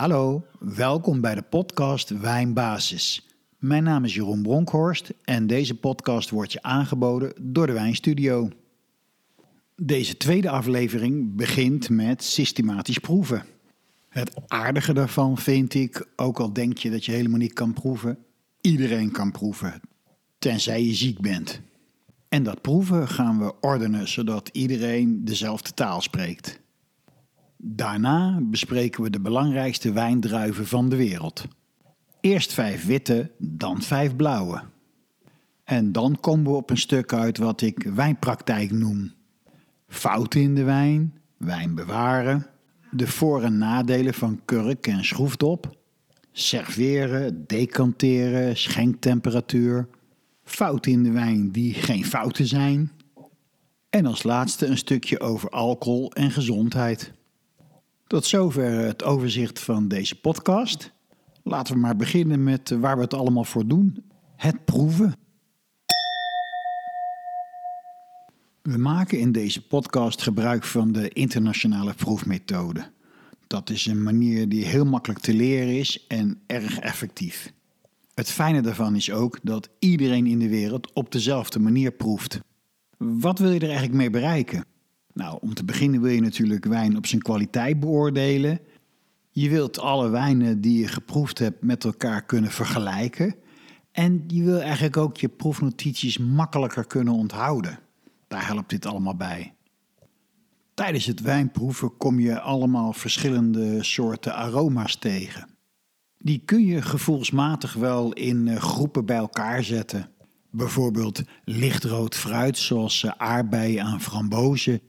Hallo, 0.00 0.46
welkom 0.58 1.20
bij 1.20 1.34
de 1.34 1.42
podcast 1.42 2.08
Wijnbasis. 2.08 3.26
Mijn 3.58 3.82
naam 3.82 4.04
is 4.04 4.14
Jeroen 4.14 4.42
Bronkhorst 4.42 5.12
en 5.24 5.46
deze 5.46 5.74
podcast 5.74 6.30
wordt 6.30 6.52
je 6.52 6.62
aangeboden 6.62 7.32
door 7.40 7.66
de 7.66 7.72
Wijnstudio. 7.72 8.48
Deze 9.76 10.16
tweede 10.16 10.50
aflevering 10.50 11.36
begint 11.36 11.88
met 11.90 12.22
systematisch 12.22 12.98
proeven. 12.98 13.44
Het 14.08 14.40
aardige 14.46 14.92
daarvan 14.92 15.38
vind 15.38 15.74
ik, 15.74 16.06
ook 16.16 16.40
al 16.40 16.52
denk 16.52 16.78
je 16.78 16.90
dat 16.90 17.04
je 17.04 17.12
helemaal 17.12 17.38
niet 17.38 17.52
kan 17.52 17.72
proeven, 17.72 18.18
iedereen 18.60 19.10
kan 19.10 19.32
proeven, 19.32 19.80
tenzij 20.38 20.84
je 20.84 20.94
ziek 20.94 21.20
bent. 21.20 21.60
En 22.28 22.42
dat 22.42 22.60
proeven 22.60 23.08
gaan 23.08 23.38
we 23.38 23.60
ordenen 23.60 24.08
zodat 24.08 24.48
iedereen 24.52 25.24
dezelfde 25.24 25.74
taal 25.74 26.00
spreekt. 26.00 26.59
Daarna 27.62 28.38
bespreken 28.42 29.02
we 29.02 29.10
de 29.10 29.20
belangrijkste 29.20 29.92
wijndruiven 29.92 30.66
van 30.66 30.88
de 30.88 30.96
wereld. 30.96 31.44
Eerst 32.20 32.52
vijf 32.52 32.86
witte, 32.86 33.30
dan 33.38 33.82
vijf 33.82 34.16
blauwe. 34.16 34.62
En 35.64 35.92
dan 35.92 36.16
komen 36.20 36.50
we 36.50 36.56
op 36.56 36.70
een 36.70 36.78
stuk 36.78 37.12
uit 37.12 37.38
wat 37.38 37.60
ik 37.60 37.82
wijnpraktijk 37.94 38.70
noem. 38.70 39.12
Fouten 39.88 40.40
in 40.40 40.54
de 40.54 40.62
wijn, 40.62 41.18
wijn 41.36 41.74
bewaren, 41.74 42.46
de 42.90 43.06
voor- 43.06 43.42
en 43.42 43.58
nadelen 43.58 44.14
van 44.14 44.40
kurk 44.44 44.86
en 44.86 45.04
schroefdop, 45.04 45.78
serveren, 46.32 47.46
decanteren, 47.46 48.56
schenktemperatuur, 48.56 49.88
fouten 50.44 50.92
in 50.92 51.02
de 51.02 51.10
wijn 51.10 51.50
die 51.50 51.74
geen 51.74 52.04
fouten 52.04 52.46
zijn. 52.46 52.92
En 53.90 54.06
als 54.06 54.22
laatste 54.22 54.66
een 54.66 54.78
stukje 54.78 55.20
over 55.20 55.50
alcohol 55.50 56.12
en 56.12 56.30
gezondheid. 56.30 57.12
Tot 58.10 58.24
zover 58.24 58.70
het 58.70 59.02
overzicht 59.02 59.58
van 59.58 59.88
deze 59.88 60.20
podcast. 60.20 60.92
Laten 61.42 61.74
we 61.74 61.80
maar 61.80 61.96
beginnen 61.96 62.42
met 62.42 62.70
waar 62.70 62.96
we 62.96 63.02
het 63.02 63.14
allemaal 63.14 63.44
voor 63.44 63.66
doen: 63.66 64.04
het 64.36 64.64
proeven. 64.64 65.14
We 68.62 68.78
maken 68.78 69.18
in 69.18 69.32
deze 69.32 69.66
podcast 69.66 70.22
gebruik 70.22 70.64
van 70.64 70.92
de 70.92 71.08
internationale 71.08 71.94
proefmethode. 71.94 72.90
Dat 73.46 73.70
is 73.70 73.86
een 73.86 74.02
manier 74.02 74.48
die 74.48 74.64
heel 74.64 74.84
makkelijk 74.84 75.20
te 75.20 75.34
leren 75.34 75.78
is 75.78 76.06
en 76.06 76.40
erg 76.46 76.78
effectief. 76.78 77.52
Het 78.14 78.30
fijne 78.30 78.62
daarvan 78.62 78.96
is 78.96 79.10
ook 79.10 79.38
dat 79.42 79.68
iedereen 79.78 80.26
in 80.26 80.38
de 80.38 80.48
wereld 80.48 80.92
op 80.92 81.12
dezelfde 81.12 81.58
manier 81.58 81.90
proeft. 81.90 82.40
Wat 82.96 83.38
wil 83.38 83.50
je 83.50 83.60
er 83.60 83.68
eigenlijk 83.68 83.96
mee 83.96 84.10
bereiken? 84.10 84.64
Nou, 85.12 85.38
om 85.40 85.54
te 85.54 85.64
beginnen 85.64 86.00
wil 86.00 86.10
je 86.10 86.20
natuurlijk 86.20 86.64
wijn 86.64 86.96
op 86.96 87.06
zijn 87.06 87.22
kwaliteit 87.22 87.80
beoordelen. 87.80 88.60
Je 89.30 89.48
wilt 89.48 89.78
alle 89.78 90.08
wijnen 90.08 90.60
die 90.60 90.78
je 90.78 90.88
geproefd 90.88 91.38
hebt 91.38 91.62
met 91.62 91.84
elkaar 91.84 92.24
kunnen 92.24 92.50
vergelijken. 92.50 93.34
En 93.92 94.24
je 94.26 94.42
wil 94.42 94.60
eigenlijk 94.60 94.96
ook 94.96 95.16
je 95.16 95.28
proefnotities 95.28 96.18
makkelijker 96.18 96.86
kunnen 96.86 97.14
onthouden. 97.14 97.78
Daar 98.28 98.46
helpt 98.46 98.70
dit 98.70 98.86
allemaal 98.86 99.16
bij. 99.16 99.54
Tijdens 100.74 101.06
het 101.06 101.20
wijnproeven 101.20 101.96
kom 101.96 102.20
je 102.20 102.40
allemaal 102.40 102.92
verschillende 102.92 103.82
soorten 103.82 104.34
aroma's 104.34 104.96
tegen. 104.96 105.48
Die 106.18 106.42
kun 106.44 106.64
je 106.64 106.82
gevoelsmatig 106.82 107.72
wel 107.72 108.12
in 108.12 108.48
eh, 108.48 108.56
groepen 108.56 109.06
bij 109.06 109.16
elkaar 109.16 109.64
zetten. 109.64 110.10
Bijvoorbeeld 110.50 111.22
lichtrood 111.44 112.14
fruit 112.14 112.58
zoals 112.58 113.04
eh, 113.04 113.12
aardbeien 113.16 113.84
aan 113.84 114.00
frambozen 114.00 114.80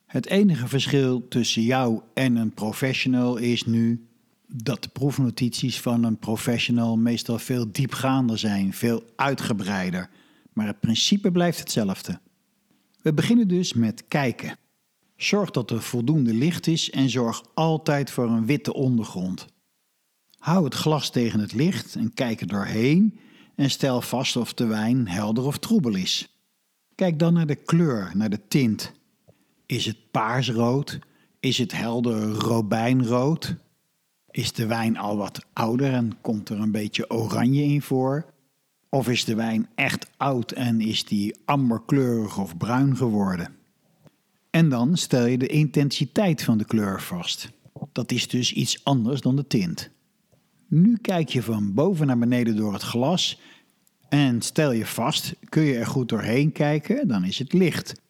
Het 0.06 0.26
enige 0.26 0.68
verschil 0.68 1.28
tussen 1.28 1.62
jou 1.62 2.00
en 2.14 2.36
een 2.36 2.54
professional 2.54 3.36
is 3.36 3.64
nu 3.64 4.06
dat 4.46 4.82
de 4.82 4.88
proefnotities 4.88 5.80
van 5.80 6.04
een 6.04 6.18
professional 6.18 6.96
meestal 6.96 7.38
veel 7.38 7.72
diepgaander 7.72 8.38
zijn, 8.38 8.72
veel 8.72 9.02
uitgebreider. 9.16 10.10
Maar 10.52 10.66
het 10.66 10.80
principe 10.80 11.30
blijft 11.30 11.58
hetzelfde. 11.58 12.20
We 13.02 13.12
beginnen 13.12 13.48
dus 13.48 13.72
met 13.72 14.04
kijken. 14.08 14.56
Zorg 15.24 15.50
dat 15.50 15.70
er 15.70 15.82
voldoende 15.82 16.34
licht 16.34 16.66
is 16.66 16.90
en 16.90 17.10
zorg 17.10 17.42
altijd 17.54 18.10
voor 18.10 18.28
een 18.28 18.46
witte 18.46 18.74
ondergrond. 18.74 19.46
Hou 20.38 20.64
het 20.64 20.74
glas 20.74 21.10
tegen 21.10 21.40
het 21.40 21.52
licht 21.52 21.94
en 21.94 22.14
kijk 22.14 22.40
er 22.40 22.46
doorheen 22.46 23.18
en 23.54 23.70
stel 23.70 24.00
vast 24.00 24.36
of 24.36 24.54
de 24.54 24.66
wijn 24.66 25.08
helder 25.08 25.44
of 25.44 25.58
troebel 25.58 25.94
is. 25.94 26.38
Kijk 26.94 27.18
dan 27.18 27.32
naar 27.32 27.46
de 27.46 27.54
kleur, 27.54 28.10
naar 28.14 28.30
de 28.30 28.40
tint. 28.48 28.92
Is 29.66 29.86
het 29.86 30.10
paarsrood? 30.10 30.98
Is 31.40 31.58
het 31.58 31.72
helder 31.72 32.28
robijnrood? 32.28 33.54
Is 34.30 34.52
de 34.52 34.66
wijn 34.66 34.96
al 34.96 35.16
wat 35.16 35.46
ouder 35.52 35.92
en 35.92 36.20
komt 36.20 36.48
er 36.48 36.60
een 36.60 36.72
beetje 36.72 37.10
oranje 37.10 37.62
in 37.62 37.82
voor? 37.82 38.32
Of 38.88 39.08
is 39.08 39.24
de 39.24 39.34
wijn 39.34 39.68
echt 39.74 40.10
oud 40.16 40.52
en 40.52 40.80
is 40.80 41.04
die 41.04 41.36
amberkleurig 41.44 42.38
of 42.38 42.56
bruin 42.56 42.96
geworden? 42.96 43.63
En 44.54 44.68
dan 44.68 44.96
stel 44.96 45.26
je 45.26 45.38
de 45.38 45.46
intensiteit 45.46 46.42
van 46.42 46.58
de 46.58 46.64
kleur 46.64 47.02
vast. 47.02 47.50
Dat 47.92 48.12
is 48.12 48.28
dus 48.28 48.52
iets 48.52 48.84
anders 48.84 49.20
dan 49.20 49.36
de 49.36 49.46
tint. 49.46 49.90
Nu 50.68 50.96
kijk 50.96 51.28
je 51.28 51.42
van 51.42 51.74
boven 51.74 52.06
naar 52.06 52.18
beneden 52.18 52.56
door 52.56 52.72
het 52.72 52.82
glas 52.82 53.40
en 54.08 54.42
stel 54.42 54.72
je 54.72 54.86
vast, 54.86 55.34
kun 55.48 55.62
je 55.62 55.78
er 55.78 55.86
goed 55.86 56.08
doorheen 56.08 56.52
kijken, 56.52 57.08
dan 57.08 57.24
is 57.24 57.38
het 57.38 57.52
licht. 57.52 58.00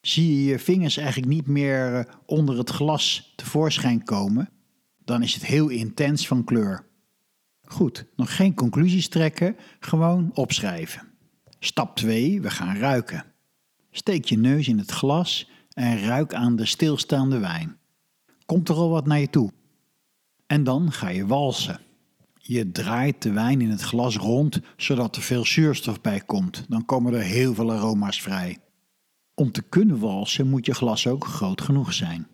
Zie 0.00 0.36
je 0.36 0.44
je 0.44 0.58
vingers 0.58 0.96
eigenlijk 0.96 1.28
niet 1.28 1.46
meer 1.46 1.94
eh, 1.94 2.14
onder 2.26 2.58
het 2.58 2.70
glas 2.70 3.32
tevoorschijn 3.36 4.04
komen, 4.04 4.50
dan 5.04 5.22
is 5.22 5.34
het 5.34 5.46
heel 5.46 5.68
intens 5.68 6.26
van 6.26 6.44
kleur. 6.44 6.86
Goed, 7.64 8.04
nog 8.16 8.36
geen 8.36 8.54
conclusies 8.54 9.08
trekken, 9.08 9.56
gewoon 9.80 10.30
opschrijven. 10.34 11.08
Stap 11.58 11.96
2, 11.96 12.40
we 12.40 12.50
gaan 12.50 12.76
ruiken. 12.76 13.24
Steek 13.90 14.24
je 14.24 14.38
neus 14.38 14.68
in 14.68 14.78
het 14.78 14.90
glas 14.90 15.50
en 15.74 16.04
ruik 16.04 16.34
aan 16.34 16.56
de 16.56 16.66
stilstaande 16.66 17.38
wijn. 17.38 17.76
Komt 18.46 18.68
er 18.68 18.74
al 18.74 18.88
wat 18.88 19.06
naar 19.06 19.20
je 19.20 19.30
toe? 19.30 19.52
En 20.46 20.64
dan 20.64 20.92
ga 20.92 21.08
je 21.08 21.26
walsen. 21.26 21.80
Je 22.38 22.72
draait 22.72 23.22
de 23.22 23.32
wijn 23.32 23.60
in 23.60 23.70
het 23.70 23.80
glas 23.80 24.16
rond 24.16 24.60
zodat 24.76 25.16
er 25.16 25.22
veel 25.22 25.44
zuurstof 25.44 26.00
bij 26.00 26.20
komt. 26.20 26.64
Dan 26.68 26.84
komen 26.84 27.14
er 27.14 27.22
heel 27.22 27.54
veel 27.54 27.72
aroma's 27.72 28.20
vrij. 28.20 28.58
Om 29.34 29.52
te 29.52 29.62
kunnen 29.62 29.98
walsen 29.98 30.48
moet 30.48 30.66
je 30.66 30.74
glas 30.74 31.06
ook 31.06 31.24
groot 31.24 31.60
genoeg 31.60 31.92
zijn. 31.92 32.26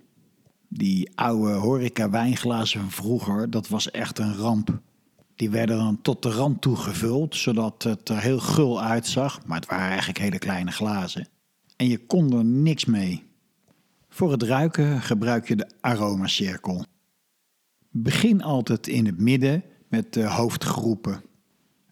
Die 0.69 1.11
oude 1.15 1.53
horeca 1.53 2.11
wijnglazen 2.11 2.81
van 2.81 2.91
vroeger, 2.91 3.51
dat 3.51 3.69
was 3.69 3.91
echt 3.91 4.19
een 4.19 4.35
ramp. 4.35 4.81
Die 5.35 5.51
werden 5.51 5.79
dan 5.79 6.03
tot 6.03 6.23
de 6.23 6.31
rand 6.31 6.61
toe 6.61 6.77
gevuld, 6.77 7.37
zodat 7.37 7.83
het 7.83 8.09
er 8.09 8.21
heel 8.21 8.39
gul 8.39 8.83
uitzag, 8.83 9.47
maar 9.47 9.59
het 9.59 9.69
waren 9.69 9.89
eigenlijk 9.89 10.19
hele 10.19 10.39
kleine 10.39 10.71
glazen. 10.71 11.29
En 11.77 11.89
je 11.89 12.07
kon 12.07 12.33
er 12.33 12.45
niks 12.45 12.85
mee. 12.85 13.28
Voor 14.19 14.31
het 14.31 14.43
ruiken 14.43 15.03
gebruik 15.03 15.49
je 15.49 15.57
de 15.57 15.71
aromacirkel. 15.81 16.85
Begin 17.91 18.43
altijd 18.43 18.87
in 18.87 19.07
het 19.07 19.19
midden 19.19 19.63
met 19.89 20.13
de 20.13 20.25
hoofdgroepen. 20.25 21.23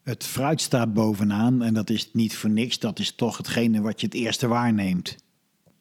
Het 0.03 0.23
fruit 0.23 0.61
staat 0.61 0.93
bovenaan 0.93 1.63
en 1.63 1.73
dat 1.73 1.89
is 1.89 2.13
niet 2.13 2.35
voor 2.35 2.49
niks, 2.49 2.79
dat 2.79 2.99
is 2.99 3.11
toch 3.11 3.37
hetgene 3.37 3.81
wat 3.81 4.01
je 4.01 4.05
het 4.05 4.15
eerste 4.15 4.47
waarneemt. 4.47 5.15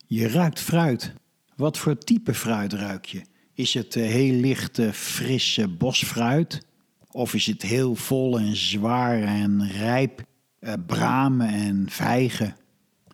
Je 0.06 0.28
ruikt 0.28 0.60
fruit. 0.60 1.14
Wat 1.56 1.78
voor 1.78 1.98
type 1.98 2.34
fruit 2.34 2.72
ruik 2.72 3.04
je? 3.04 3.22
Is 3.52 3.74
het 3.74 3.96
eh, 3.96 4.06
heel 4.06 4.40
lichte, 4.40 4.92
frisse 4.92 5.68
bosfruit? 5.68 6.66
Of 7.10 7.34
is 7.34 7.46
het 7.46 7.62
heel 7.62 7.94
vol 7.94 8.38
en 8.38 8.56
zwaar 8.56 9.22
en 9.22 9.70
rijp, 9.70 10.22
eh, 10.58 10.72
bramen 10.86 11.48
en 11.48 11.86
vijgen? 11.90 12.56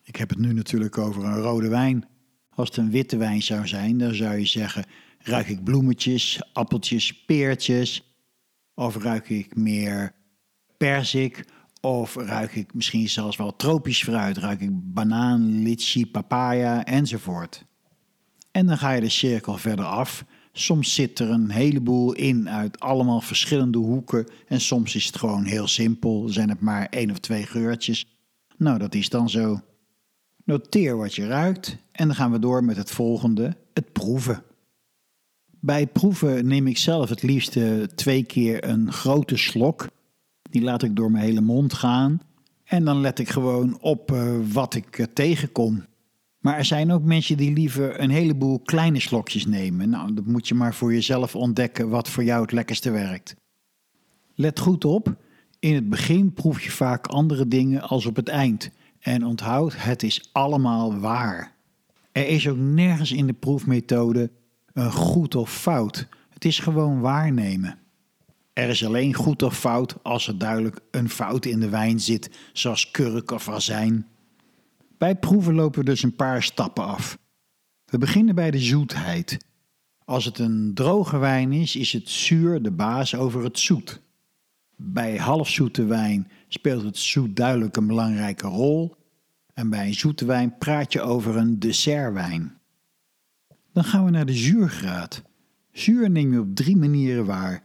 Ik 0.05 0.17
heb 0.17 0.29
het 0.29 0.39
nu 0.39 0.53
natuurlijk 0.53 0.99
over 0.99 1.25
een 1.25 1.41
rode 1.41 1.69
wijn. 1.69 2.11
Als 2.55 2.69
het 2.69 2.77
een 2.77 2.91
witte 2.91 3.17
wijn 3.17 3.43
zou 3.43 3.67
zijn, 3.67 3.99
dan 3.99 4.15
zou 4.15 4.37
je 4.37 4.47
zeggen: 4.47 4.85
ruik 5.19 5.49
ik 5.49 5.65
bloemetjes, 5.65 6.41
appeltjes, 6.53 7.25
peertjes. 7.25 8.15
Of 8.75 8.97
ruik 8.97 9.29
ik 9.29 9.57
meer 9.57 10.15
perzik? 10.77 11.45
Of 11.81 12.15
ruik 12.15 12.55
ik 12.55 12.75
misschien 12.75 13.09
zelfs 13.09 13.37
wel 13.37 13.57
tropisch 13.57 14.03
fruit? 14.03 14.37
Ruik 14.37 14.61
ik 14.61 14.71
banaan, 14.73 15.63
litchi, 15.63 16.07
papaya 16.07 16.85
enzovoort? 16.85 17.65
En 18.51 18.67
dan 18.67 18.79
ga 18.79 18.91
je 18.91 19.01
de 19.01 19.09
cirkel 19.09 19.57
verder 19.57 19.85
af. 19.85 20.25
Soms 20.53 20.95
zit 20.95 21.19
er 21.19 21.31
een 21.31 21.51
heleboel 21.51 22.13
in 22.13 22.49
uit 22.49 22.81
allemaal 22.81 23.21
verschillende 23.21 23.79
hoeken. 23.79 24.29
En 24.47 24.61
soms 24.61 24.95
is 24.95 25.07
het 25.07 25.17
gewoon 25.17 25.45
heel 25.45 25.67
simpel. 25.67 26.29
Zijn 26.29 26.49
het 26.49 26.61
maar 26.61 26.87
één 26.87 27.11
of 27.11 27.19
twee 27.19 27.47
geurtjes. 27.47 28.07
Nou, 28.57 28.79
dat 28.79 28.95
is 28.95 29.09
dan 29.09 29.31
zo. 29.31 29.61
Noteer 30.53 30.97
wat 30.97 31.15
je 31.15 31.27
ruikt 31.27 31.77
en 31.93 32.07
dan 32.07 32.17
gaan 32.17 32.33
we 32.33 32.39
door 32.39 32.65
met 32.65 32.77
het 32.77 32.91
volgende, 32.91 33.57
het 33.75 33.93
proeven. 33.93 34.43
Bij 35.61 35.87
proeven 35.87 36.47
neem 36.47 36.67
ik 36.67 36.79
zelf 36.79 37.09
het 37.09 37.23
liefst 37.23 37.59
twee 37.95 38.25
keer 38.25 38.65
een 38.65 38.93
grote 38.93 39.37
slok. 39.37 39.87
Die 40.51 40.63
laat 40.63 40.83
ik 40.83 40.97
door 40.97 41.11
mijn 41.11 41.25
hele 41.25 41.41
mond 41.41 41.73
gaan. 41.73 42.21
En 42.65 42.85
dan 42.85 43.01
let 43.01 43.19
ik 43.19 43.29
gewoon 43.29 43.81
op 43.81 44.11
uh, 44.11 44.37
wat 44.53 44.75
ik 44.75 44.99
uh, 44.99 45.07
tegenkom. 45.15 45.85
Maar 46.39 46.57
er 46.57 46.65
zijn 46.65 46.93
ook 46.93 47.03
mensen 47.03 47.37
die 47.37 47.53
liever 47.53 48.01
een 48.01 48.11
heleboel 48.11 48.61
kleine 48.61 49.01
slokjes 49.01 49.47
nemen. 49.47 49.89
Nou, 49.89 50.15
dat 50.15 50.27
moet 50.27 50.49
je 50.49 50.55
maar 50.55 50.75
voor 50.75 50.93
jezelf 50.93 51.37
ontdekken 51.37 51.89
wat 51.89 52.09
voor 52.09 52.25
jou 52.25 52.43
het 52.43 52.53
lekkerste 52.53 52.91
werkt. 52.91 53.35
Let 54.35 54.59
goed 54.59 54.85
op, 54.85 55.17
in 55.59 55.75
het 55.75 55.89
begin 55.89 56.33
proef 56.33 56.63
je 56.63 56.71
vaak 56.71 57.07
andere 57.07 57.49
dingen 57.49 57.83
als 57.83 58.07
op 58.07 58.17
het 58.17 58.29
eind. 58.29 58.71
En 59.03 59.25
onthoud, 59.25 59.75
het 59.77 60.03
is 60.03 60.29
allemaal 60.33 60.99
waar. 60.99 61.55
Er 62.13 62.29
is 62.29 62.49
ook 62.49 62.57
nergens 62.57 63.13
in 63.13 63.27
de 63.27 63.33
proefmethode 63.33 64.31
een 64.73 64.93
goed 64.93 65.35
of 65.35 65.53
fout. 65.53 66.09
Het 66.31 66.45
is 66.45 66.59
gewoon 66.59 67.01
waarnemen. 67.01 67.79
Er 68.53 68.69
is 68.69 68.85
alleen 68.85 69.15
goed 69.15 69.43
of 69.43 69.59
fout 69.59 69.97
als 70.03 70.29
er 70.29 70.39
duidelijk 70.39 70.81
een 70.91 71.09
fout 71.09 71.45
in 71.47 71.61
de 71.61 71.69
wijn 71.69 72.01
zit, 72.01 72.31
zoals 72.53 72.91
kurk 72.91 73.31
of 73.31 73.49
azijn. 73.49 74.07
Bij 74.99 75.17
proeven 75.17 75.55
lopen 75.55 75.79
we 75.79 75.85
dus 75.85 76.03
een 76.03 76.17
paar 76.17 76.43
stappen 76.43 76.85
af. 76.85 77.19
We 77.85 77.99
beginnen 77.99 78.35
bij 78.35 78.51
de 78.51 78.61
zoetheid. 78.61 79.45
Als 80.05 80.25
het 80.25 80.39
een 80.39 80.71
droge 80.75 81.19
wijn 81.19 81.53
is, 81.53 81.77
is 81.77 81.93
het 81.93 82.09
zuur 82.09 82.63
de 82.63 82.71
baas 82.71 83.15
over 83.15 83.45
het 83.45 83.59
zoet. 83.59 84.01
Bij 84.77 85.17
halfzoete 85.17 85.85
wijn 85.85 86.31
speelt 86.53 86.83
het 86.83 86.99
zoet 86.99 87.37
duidelijk 87.37 87.77
een 87.77 87.87
belangrijke 87.87 88.47
rol. 88.47 88.97
En 89.55 89.71
bij 89.71 89.87
een 89.87 89.95
zoete 89.95 90.25
wijn 90.25 90.59
praat 90.59 90.93
je 90.93 91.01
over 91.01 91.37
een 91.37 91.59
dessertwijn. 91.59 92.61
Dan 93.73 93.85
gaan 93.85 94.05
we 94.05 94.11
naar 94.11 94.27
de 94.27 94.35
zuurgraad. 94.35 95.23
Zuur 95.73 96.11
neem 96.11 96.33
je 96.33 96.41
op 96.41 96.55
drie 96.55 96.77
manieren 96.77 97.25
waar. 97.25 97.63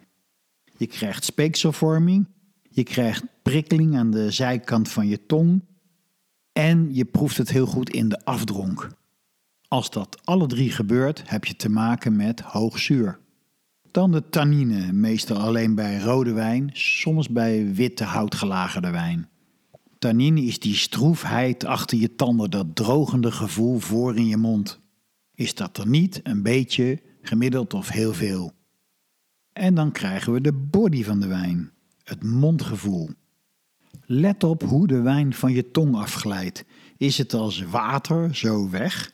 Je 0.77 0.87
krijgt 0.87 1.23
speekselvorming, 1.23 2.27
je 2.69 2.83
krijgt 2.83 3.23
prikkeling 3.41 3.97
aan 3.97 4.11
de 4.11 4.31
zijkant 4.31 4.89
van 4.89 5.07
je 5.07 5.25
tong 5.25 5.61
en 6.51 6.93
je 6.93 7.05
proeft 7.05 7.37
het 7.37 7.49
heel 7.49 7.65
goed 7.65 7.89
in 7.89 8.09
de 8.09 8.25
afdronk. 8.25 8.89
Als 9.67 9.89
dat 9.89 10.25
alle 10.25 10.47
drie 10.47 10.71
gebeurt, 10.71 11.29
heb 11.29 11.45
je 11.45 11.55
te 11.55 11.69
maken 11.69 12.15
met 12.15 12.39
hoog 12.39 12.79
zuur. 12.79 13.19
Dan 13.97 14.11
de 14.11 14.29
tannine, 14.29 14.91
meestal 14.91 15.37
alleen 15.37 15.75
bij 15.75 15.99
rode 15.99 16.33
wijn, 16.33 16.69
soms 16.73 17.29
bij 17.29 17.73
witte 17.73 18.03
houtgelagerde 18.03 18.89
wijn. 18.89 19.29
Tannine 19.99 20.41
is 20.41 20.59
die 20.59 20.75
stroefheid 20.75 21.65
achter 21.65 21.97
je 21.97 22.15
tanden, 22.15 22.51
dat 22.51 22.75
drogende 22.75 23.31
gevoel 23.31 23.79
voor 23.79 24.15
in 24.15 24.27
je 24.27 24.37
mond. 24.37 24.79
Is 25.35 25.55
dat 25.55 25.77
er 25.77 25.87
niet, 25.87 26.19
een 26.23 26.43
beetje, 26.43 27.01
gemiddeld 27.21 27.73
of 27.73 27.89
heel 27.89 28.13
veel. 28.13 28.51
En 29.53 29.75
dan 29.75 29.91
krijgen 29.91 30.33
we 30.33 30.41
de 30.41 30.53
body 30.53 31.03
van 31.03 31.19
de 31.19 31.27
wijn, 31.27 31.71
het 32.03 32.23
mondgevoel. 32.23 33.09
Let 34.05 34.43
op 34.43 34.63
hoe 34.63 34.87
de 34.87 35.01
wijn 35.01 35.33
van 35.33 35.53
je 35.53 35.71
tong 35.71 35.95
afglijdt. 35.95 36.65
Is 36.97 37.17
het 37.17 37.33
als 37.33 37.61
water 37.61 38.35
zo 38.35 38.69
weg? 38.69 39.11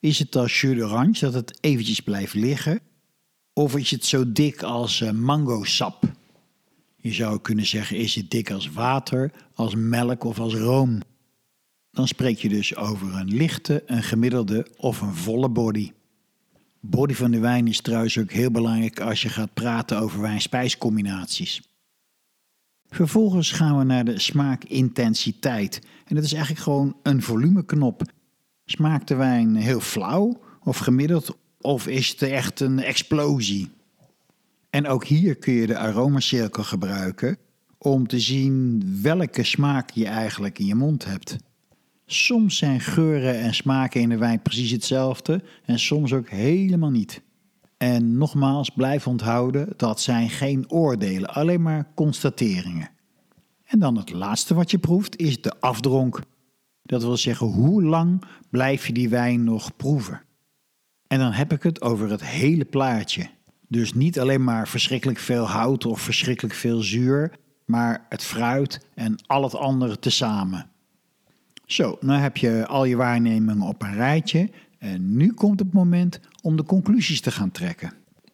Is 0.00 0.18
het 0.18 0.36
als 0.36 0.60
jus 0.60 0.78
d'orange 0.78 1.20
dat 1.20 1.34
het 1.34 1.58
eventjes 1.60 2.00
blijft 2.00 2.34
liggen? 2.34 2.80
Of 3.56 3.76
is 3.76 3.90
het 3.90 4.04
zo 4.04 4.32
dik 4.32 4.62
als 4.62 5.00
uh, 5.00 5.10
mango-sap? 5.10 6.04
Je 6.96 7.12
zou 7.12 7.40
kunnen 7.40 7.66
zeggen, 7.66 7.96
is 7.96 8.14
het 8.14 8.30
dik 8.30 8.50
als 8.50 8.70
water, 8.70 9.32
als 9.54 9.74
melk 9.74 10.24
of 10.24 10.38
als 10.38 10.54
room? 10.54 11.00
Dan 11.90 12.08
spreek 12.08 12.38
je 12.38 12.48
dus 12.48 12.76
over 12.76 13.14
een 13.14 13.34
lichte, 13.34 13.82
een 13.86 14.02
gemiddelde 14.02 14.66
of 14.76 15.00
een 15.00 15.14
volle 15.14 15.48
body. 15.48 15.92
Body 16.80 17.14
van 17.14 17.30
de 17.30 17.38
wijn 17.38 17.68
is 17.68 17.80
trouwens 17.80 18.18
ook 18.18 18.30
heel 18.30 18.50
belangrijk 18.50 19.00
als 19.00 19.22
je 19.22 19.28
gaat 19.28 19.54
praten 19.54 19.98
over 19.98 20.20
wijn-spijscombinaties. 20.20 21.62
Vervolgens 22.88 23.52
gaan 23.52 23.78
we 23.78 23.84
naar 23.84 24.04
de 24.04 24.18
smaakintensiteit. 24.18 25.80
En 26.04 26.14
dat 26.14 26.24
is 26.24 26.32
eigenlijk 26.32 26.62
gewoon 26.62 26.96
een 27.02 27.22
volumeknop. 27.22 28.02
Smaakt 28.64 29.08
de 29.08 29.14
wijn 29.14 29.54
heel 29.54 29.80
flauw 29.80 30.40
of 30.62 30.78
gemiddeld 30.78 31.36
of 31.64 31.86
is 31.86 32.08
het 32.08 32.22
echt 32.22 32.60
een 32.60 32.78
explosie? 32.78 33.70
En 34.70 34.86
ook 34.86 35.04
hier 35.04 35.36
kun 35.36 35.52
je 35.52 35.66
de 35.66 35.78
aromacirkel 35.78 36.62
gebruiken 36.62 37.38
om 37.78 38.06
te 38.06 38.20
zien 38.20 38.82
welke 39.02 39.42
smaak 39.42 39.90
je 39.90 40.06
eigenlijk 40.06 40.58
in 40.58 40.66
je 40.66 40.74
mond 40.74 41.04
hebt. 41.04 41.36
Soms 42.06 42.56
zijn 42.56 42.80
geuren 42.80 43.40
en 43.40 43.54
smaken 43.54 44.00
in 44.00 44.08
de 44.08 44.16
wijn 44.16 44.42
precies 44.42 44.70
hetzelfde 44.70 45.42
en 45.64 45.78
soms 45.78 46.12
ook 46.12 46.28
helemaal 46.28 46.90
niet. 46.90 47.22
En 47.76 48.18
nogmaals, 48.18 48.70
blijf 48.70 49.06
onthouden, 49.06 49.68
dat 49.76 50.00
zijn 50.00 50.30
geen 50.30 50.70
oordelen, 50.70 51.34
alleen 51.34 51.62
maar 51.62 51.88
constateringen. 51.94 52.90
En 53.64 53.78
dan 53.78 53.96
het 53.96 54.12
laatste 54.12 54.54
wat 54.54 54.70
je 54.70 54.78
proeft 54.78 55.16
is 55.16 55.42
de 55.42 55.60
afdronk. 55.60 56.20
Dat 56.82 57.02
wil 57.02 57.16
zeggen, 57.16 57.46
hoe 57.46 57.82
lang 57.82 58.22
blijf 58.50 58.86
je 58.86 58.92
die 58.92 59.08
wijn 59.08 59.44
nog 59.44 59.76
proeven? 59.76 60.23
En 61.14 61.20
dan 61.20 61.32
heb 61.32 61.52
ik 61.52 61.62
het 61.62 61.82
over 61.82 62.10
het 62.10 62.24
hele 62.24 62.64
plaatje. 62.64 63.26
Dus 63.68 63.94
niet 63.94 64.20
alleen 64.20 64.44
maar 64.44 64.68
verschrikkelijk 64.68 65.18
veel 65.18 65.48
hout 65.48 65.86
of 65.86 66.00
verschrikkelijk 66.00 66.54
veel 66.54 66.80
zuur, 66.80 67.32
maar 67.64 68.06
het 68.08 68.22
fruit 68.22 68.86
en 68.94 69.16
al 69.26 69.42
het 69.42 69.54
andere 69.54 69.98
tezamen. 69.98 70.70
Zo, 71.66 71.98
nu 72.00 72.12
heb 72.12 72.36
je 72.36 72.66
al 72.66 72.84
je 72.84 72.96
waarnemingen 72.96 73.60
op 73.60 73.82
een 73.82 73.94
rijtje 73.94 74.50
en 74.78 75.16
nu 75.16 75.32
komt 75.32 75.58
het 75.58 75.72
moment 75.72 76.20
om 76.42 76.56
de 76.56 76.64
conclusies 76.64 77.20
te 77.20 77.30
gaan 77.30 77.50
trekken. 77.50 77.92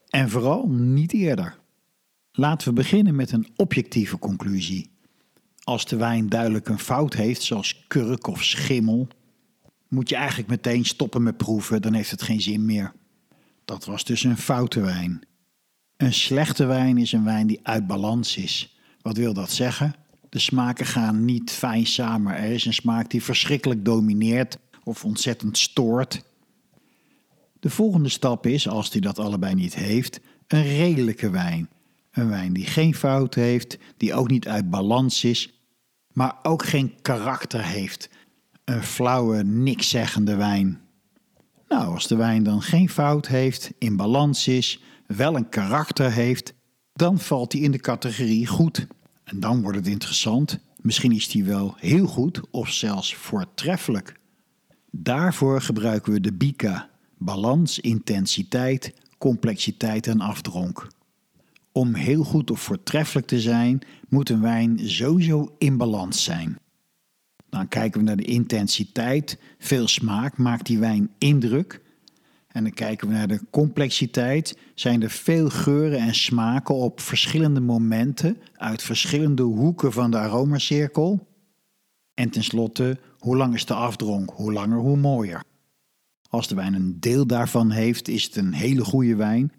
En 0.09 0.29
vooral 0.29 0.67
niet 0.69 1.13
eerder. 1.13 1.59
Laten 2.31 2.67
we 2.67 2.73
beginnen 2.73 3.15
met 3.15 3.31
een 3.31 3.47
objectieve 3.55 4.19
conclusie. 4.19 4.89
Als 5.63 5.85
de 5.85 5.95
wijn 5.95 6.29
duidelijk 6.29 6.69
een 6.69 6.79
fout 6.79 7.13
heeft, 7.13 7.41
zoals 7.41 7.85
kurk 7.87 8.27
of 8.27 8.43
schimmel, 8.43 9.07
moet 9.91 10.09
je 10.09 10.15
eigenlijk 10.15 10.49
meteen 10.49 10.85
stoppen 10.85 11.23
met 11.23 11.37
proeven, 11.37 11.81
dan 11.81 11.93
heeft 11.93 12.11
het 12.11 12.21
geen 12.21 12.41
zin 12.41 12.65
meer. 12.65 12.93
Dat 13.65 13.85
was 13.85 14.03
dus 14.03 14.23
een 14.23 14.37
foute 14.37 14.81
wijn. 14.81 15.21
Een 15.97 16.13
slechte 16.13 16.65
wijn 16.65 16.97
is 16.97 17.11
een 17.11 17.23
wijn 17.23 17.47
die 17.47 17.59
uit 17.63 17.87
balans 17.87 18.37
is. 18.37 18.77
Wat 19.01 19.17
wil 19.17 19.33
dat 19.33 19.51
zeggen? 19.51 19.95
De 20.29 20.39
smaken 20.39 20.85
gaan 20.85 21.25
niet 21.25 21.51
fijn 21.51 21.85
samen. 21.85 22.35
Er 22.35 22.51
is 22.51 22.65
een 22.65 22.73
smaak 22.73 23.09
die 23.09 23.23
verschrikkelijk 23.23 23.85
domineert 23.85 24.57
of 24.83 25.05
ontzettend 25.05 25.57
stoort. 25.57 26.23
De 27.59 27.69
volgende 27.69 28.09
stap 28.09 28.45
is, 28.45 28.67
als 28.67 28.91
hij 28.91 29.01
dat 29.01 29.19
allebei 29.19 29.55
niet 29.55 29.75
heeft, 29.75 30.19
een 30.47 30.63
redelijke 30.63 31.29
wijn. 31.29 31.69
Een 32.11 32.29
wijn 32.29 32.53
die 32.53 32.65
geen 32.65 32.95
fout 32.95 33.35
heeft, 33.35 33.77
die 33.97 34.13
ook 34.13 34.29
niet 34.29 34.47
uit 34.47 34.69
balans 34.69 35.23
is, 35.23 35.61
maar 36.11 36.35
ook 36.43 36.65
geen 36.65 36.93
karakter 37.01 37.65
heeft. 37.65 38.09
Een 38.71 38.83
flauwe, 38.83 39.43
nikszeggende 39.43 40.35
wijn. 40.35 40.79
Nou, 41.67 41.93
als 41.93 42.07
de 42.07 42.15
wijn 42.15 42.43
dan 42.43 42.61
geen 42.61 42.89
fout 42.89 43.27
heeft, 43.27 43.71
in 43.77 43.95
balans 43.95 44.47
is, 44.47 44.81
wel 45.07 45.35
een 45.35 45.49
karakter 45.49 46.11
heeft, 46.11 46.53
dan 46.93 47.19
valt 47.19 47.51
hij 47.51 47.61
in 47.61 47.71
de 47.71 47.79
categorie 47.79 48.47
goed. 48.47 48.87
En 49.23 49.39
dan 49.39 49.61
wordt 49.61 49.77
het 49.77 49.87
interessant. 49.87 50.59
Misschien 50.81 51.11
is 51.11 51.27
die 51.27 51.43
wel 51.43 51.75
heel 51.77 52.05
goed 52.05 52.41
of 52.51 52.69
zelfs 52.69 53.15
voortreffelijk. 53.15 54.19
Daarvoor 54.91 55.61
gebruiken 55.61 56.13
we 56.13 56.21
de 56.21 56.33
BICA: 56.33 56.89
balans, 57.17 57.79
intensiteit, 57.79 58.93
complexiteit 59.17 60.07
en 60.07 60.19
afdronk. 60.19 60.87
Om 61.71 61.93
heel 61.93 62.23
goed 62.23 62.51
of 62.51 62.61
voortreffelijk 62.61 63.27
te 63.27 63.39
zijn, 63.39 63.81
moet 64.09 64.29
een 64.29 64.41
wijn 64.41 64.79
sowieso 64.89 65.55
in 65.57 65.77
balans 65.77 66.23
zijn. 66.23 66.57
Dan 67.51 67.67
kijken 67.67 67.99
we 67.99 68.05
naar 68.05 68.15
de 68.15 68.23
intensiteit. 68.23 69.37
Veel 69.57 69.87
smaak 69.87 70.37
maakt 70.37 70.65
die 70.65 70.79
wijn 70.79 71.09
indruk. 71.17 71.81
En 72.47 72.63
dan 72.63 72.73
kijken 72.73 73.07
we 73.07 73.13
naar 73.13 73.27
de 73.27 73.41
complexiteit. 73.49 74.57
Zijn 74.75 75.01
er 75.01 75.09
veel 75.09 75.49
geuren 75.49 75.99
en 75.99 76.15
smaken 76.15 76.75
op 76.75 76.99
verschillende 76.99 77.59
momenten 77.59 78.37
uit 78.53 78.83
verschillende 78.83 79.43
hoeken 79.43 79.91
van 79.91 80.11
de 80.11 80.17
aromacirkel? 80.17 81.27
En 82.13 82.29
tenslotte, 82.29 82.99
hoe 83.17 83.37
lang 83.37 83.53
is 83.53 83.65
de 83.65 83.73
afdronk? 83.73 84.31
Hoe 84.33 84.53
langer, 84.53 84.77
hoe 84.77 84.97
mooier. 84.97 85.43
Als 86.29 86.47
de 86.47 86.55
wijn 86.55 86.73
een 86.73 86.99
deel 86.99 87.27
daarvan 87.27 87.71
heeft, 87.71 88.07
is 88.07 88.23
het 88.23 88.35
een 88.35 88.53
hele 88.53 88.83
goede 88.83 89.15
wijn. 89.15 89.51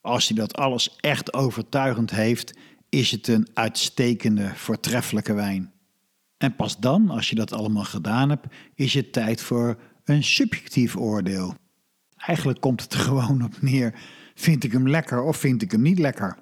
Als 0.00 0.28
hij 0.28 0.36
dat 0.36 0.56
alles 0.56 0.96
echt 1.00 1.32
overtuigend 1.32 2.10
heeft, 2.10 2.54
is 2.88 3.10
het 3.10 3.28
een 3.28 3.48
uitstekende, 3.54 4.52
voortreffelijke 4.54 5.32
wijn. 5.32 5.73
En 6.38 6.56
pas 6.56 6.78
dan, 6.78 7.10
als 7.10 7.28
je 7.28 7.34
dat 7.34 7.52
allemaal 7.52 7.84
gedaan 7.84 8.28
hebt, 8.28 8.46
is 8.74 8.94
het 8.94 9.12
tijd 9.12 9.40
voor 9.40 9.78
een 10.04 10.24
subjectief 10.24 10.96
oordeel. 10.96 11.54
Eigenlijk 12.16 12.60
komt 12.60 12.82
het 12.82 12.92
er 12.92 12.98
gewoon 12.98 13.44
op 13.44 13.62
neer: 13.62 13.94
vind 14.34 14.64
ik 14.64 14.72
hem 14.72 14.88
lekker 14.88 15.22
of 15.22 15.36
vind 15.36 15.62
ik 15.62 15.70
hem 15.70 15.82
niet 15.82 15.98
lekker? 15.98 16.36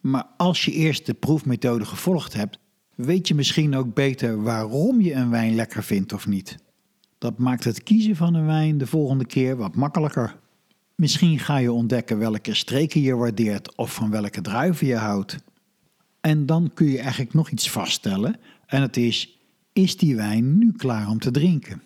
Maar 0.00 0.26
als 0.36 0.64
je 0.64 0.72
eerst 0.72 1.06
de 1.06 1.14
proefmethode 1.14 1.84
gevolgd 1.84 2.34
hebt, 2.34 2.58
weet 2.94 3.28
je 3.28 3.34
misschien 3.34 3.76
ook 3.76 3.94
beter 3.94 4.42
waarom 4.42 5.00
je 5.00 5.12
een 5.12 5.30
wijn 5.30 5.54
lekker 5.54 5.82
vindt 5.82 6.12
of 6.12 6.26
niet. 6.26 6.56
Dat 7.18 7.38
maakt 7.38 7.64
het 7.64 7.82
kiezen 7.82 8.16
van 8.16 8.34
een 8.34 8.46
wijn 8.46 8.78
de 8.78 8.86
volgende 8.86 9.26
keer 9.26 9.56
wat 9.56 9.74
makkelijker. 9.74 10.36
Misschien 10.94 11.38
ga 11.38 11.56
je 11.56 11.72
ontdekken 11.72 12.18
welke 12.18 12.54
streken 12.54 13.00
je 13.00 13.14
waardeert 13.14 13.76
of 13.76 13.94
van 13.94 14.10
welke 14.10 14.40
druiven 14.40 14.86
je 14.86 14.96
houdt. 14.96 15.38
En 16.20 16.46
dan 16.46 16.70
kun 16.74 16.86
je 16.86 16.98
eigenlijk 16.98 17.34
nog 17.34 17.50
iets 17.50 17.70
vaststellen 17.70 18.36
en 18.74 18.82
het 18.82 18.96
is: 18.96 19.38
is 19.72 19.96
die 19.96 20.16
wijn 20.16 20.58
nu 20.58 20.72
klaar 20.72 21.08
om 21.08 21.18
te 21.18 21.30
drinken? 21.30 21.82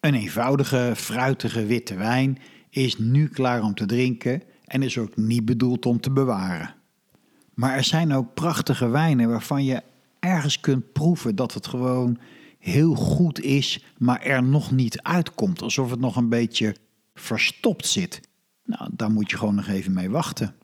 Een 0.00 0.14
eenvoudige, 0.14 0.92
fruitige 0.96 1.66
witte 1.66 1.94
wijn 1.94 2.38
is 2.70 2.98
nu 2.98 3.28
klaar 3.28 3.62
om 3.62 3.74
te 3.74 3.86
drinken 3.86 4.42
en 4.64 4.82
is 4.82 4.98
ook 4.98 5.16
niet 5.16 5.44
bedoeld 5.44 5.86
om 5.86 6.00
te 6.00 6.10
bewaren. 6.10 6.74
Maar 7.54 7.76
er 7.76 7.84
zijn 7.84 8.12
ook 8.12 8.34
prachtige 8.34 8.88
wijnen 8.88 9.28
waarvan 9.28 9.64
je 9.64 9.82
ergens 10.20 10.60
kunt 10.60 10.92
proeven 10.92 11.36
dat 11.36 11.54
het 11.54 11.66
gewoon 11.66 12.18
heel 12.58 12.94
goed 12.94 13.40
is, 13.40 13.84
maar 13.98 14.22
er 14.22 14.42
nog 14.42 14.70
niet 14.70 15.02
uitkomt. 15.02 15.62
Alsof 15.62 15.90
het 15.90 16.00
nog 16.00 16.16
een 16.16 16.28
beetje 16.28 16.76
verstopt 17.14 17.86
zit. 17.86 18.20
Nou, 18.64 18.90
daar 18.92 19.10
moet 19.10 19.30
je 19.30 19.36
gewoon 19.36 19.54
nog 19.54 19.68
even 19.68 19.92
mee 19.92 20.10
wachten. 20.10 20.54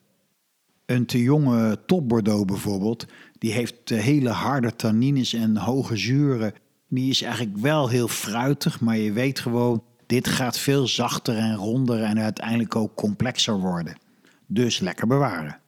Een 0.86 1.06
te 1.06 1.22
jonge 1.22 1.78
top 1.86 2.08
Bordeaux 2.08 2.44
bijvoorbeeld, 2.44 3.06
die 3.38 3.52
heeft 3.52 3.88
hele 3.88 4.30
harde 4.30 4.76
tannines 4.76 5.32
en 5.32 5.56
hoge 5.56 5.96
zuren. 5.96 6.54
Die 6.88 7.10
is 7.10 7.22
eigenlijk 7.22 7.56
wel 7.56 7.88
heel 7.88 8.08
fruitig, 8.08 8.80
maar 8.80 8.96
je 8.96 9.12
weet 9.12 9.40
gewoon, 9.40 9.82
dit 10.06 10.28
gaat 10.28 10.58
veel 10.58 10.86
zachter 10.86 11.36
en 11.36 11.54
ronder 11.54 12.02
en 12.02 12.18
uiteindelijk 12.18 12.76
ook 12.76 12.94
complexer 12.94 13.60
worden. 13.60 13.96
Dus 14.46 14.78
lekker 14.78 15.06
bewaren. 15.06 15.58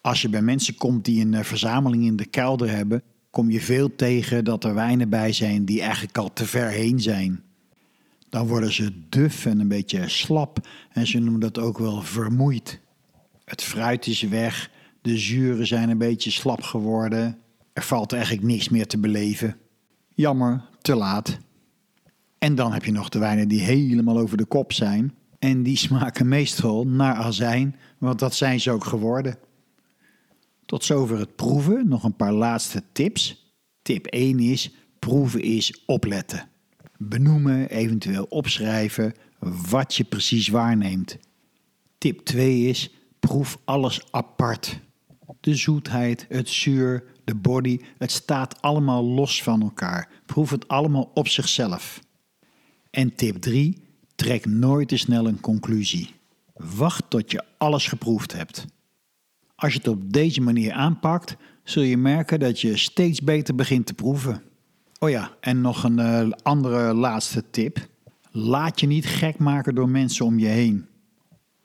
Als 0.00 0.22
je 0.22 0.28
bij 0.28 0.42
mensen 0.42 0.74
komt 0.74 1.04
die 1.04 1.24
een 1.24 1.34
eh, 1.34 1.44
verzameling 1.44 2.04
in 2.04 2.16
de 2.16 2.26
kelder 2.26 2.70
hebben, 2.70 3.02
kom 3.30 3.50
je 3.50 3.60
veel 3.60 3.96
tegen 3.96 4.44
dat 4.44 4.64
er 4.64 4.74
wijnen 4.74 5.08
bij 5.08 5.32
zijn 5.32 5.64
die 5.64 5.80
eigenlijk 5.80 6.18
al 6.18 6.32
te 6.32 6.46
ver 6.46 6.68
heen 6.68 7.00
zijn. 7.00 7.42
Dan 8.28 8.46
worden 8.46 8.72
ze 8.72 9.08
duf 9.08 9.46
en 9.46 9.60
een 9.60 9.68
beetje 9.68 10.08
slap 10.08 10.68
en 10.92 11.06
ze 11.06 11.18
noemen 11.18 11.40
dat 11.40 11.58
ook 11.58 11.78
wel 11.78 12.02
vermoeid. 12.02 12.80
Het 13.46 13.62
fruit 13.62 14.06
is 14.06 14.22
weg, 14.22 14.70
de 15.00 15.18
zuren 15.18 15.66
zijn 15.66 15.88
een 15.88 15.98
beetje 15.98 16.30
slap 16.30 16.62
geworden. 16.62 17.38
Er 17.72 17.82
valt 17.82 18.12
eigenlijk 18.12 18.46
niks 18.46 18.68
meer 18.68 18.86
te 18.86 18.98
beleven. 18.98 19.56
Jammer, 20.14 20.68
te 20.80 20.94
laat. 20.94 21.38
En 22.38 22.54
dan 22.54 22.72
heb 22.72 22.84
je 22.84 22.92
nog 22.92 23.08
de 23.08 23.18
wijnen 23.18 23.48
die 23.48 23.60
helemaal 23.60 24.18
over 24.18 24.36
de 24.36 24.44
kop 24.44 24.72
zijn. 24.72 25.14
En 25.38 25.62
die 25.62 25.76
smaken 25.76 26.28
meestal 26.28 26.86
naar 26.86 27.14
azijn, 27.14 27.76
want 27.98 28.18
dat 28.18 28.34
zijn 28.34 28.60
ze 28.60 28.70
ook 28.70 28.84
geworden. 28.84 29.38
Tot 30.64 30.84
zover 30.84 31.18
het 31.18 31.36
proeven. 31.36 31.88
Nog 31.88 32.04
een 32.04 32.16
paar 32.16 32.32
laatste 32.32 32.82
tips. 32.92 33.52
Tip 33.82 34.06
1 34.06 34.38
is: 34.38 34.74
proeven 34.98 35.42
is 35.42 35.82
opletten. 35.84 36.48
Benoemen, 36.98 37.68
eventueel 37.68 38.24
opschrijven 38.24 39.14
wat 39.70 39.94
je 39.94 40.04
precies 40.04 40.48
waarneemt. 40.48 41.18
Tip 41.98 42.20
2 42.20 42.60
is: 42.60 42.95
proef 43.26 43.58
alles 43.64 44.00
apart. 44.10 44.80
De 45.40 45.54
zoetheid, 45.54 46.26
het 46.28 46.48
zuur, 46.48 47.04
de 47.24 47.34
body, 47.34 47.80
het 47.98 48.12
staat 48.12 48.62
allemaal 48.62 49.04
los 49.04 49.42
van 49.42 49.62
elkaar. 49.62 50.08
Proef 50.26 50.50
het 50.50 50.68
allemaal 50.68 51.10
op 51.14 51.28
zichzelf. 51.28 52.00
En 52.90 53.14
tip 53.14 53.36
3: 53.36 53.82
trek 54.14 54.46
nooit 54.46 54.88
te 54.88 54.96
snel 54.96 55.26
een 55.26 55.40
conclusie. 55.40 56.14
Wacht 56.54 57.10
tot 57.10 57.30
je 57.30 57.44
alles 57.58 57.86
geproefd 57.86 58.32
hebt. 58.32 58.66
Als 59.54 59.72
je 59.72 59.78
het 59.78 59.88
op 59.88 60.12
deze 60.12 60.40
manier 60.40 60.72
aanpakt, 60.72 61.36
zul 61.64 61.82
je 61.82 61.96
merken 61.96 62.40
dat 62.40 62.60
je 62.60 62.76
steeds 62.76 63.20
beter 63.20 63.54
begint 63.54 63.86
te 63.86 63.94
proeven. 63.94 64.42
Oh 64.98 65.10
ja, 65.10 65.36
en 65.40 65.60
nog 65.60 65.84
een 65.84 65.98
uh, 65.98 66.30
andere 66.42 66.94
laatste 66.94 67.50
tip. 67.50 67.88
Laat 68.30 68.80
je 68.80 68.86
niet 68.86 69.06
gek 69.06 69.38
maken 69.38 69.74
door 69.74 69.88
mensen 69.88 70.24
om 70.24 70.38
je 70.38 70.46
heen. 70.46 70.86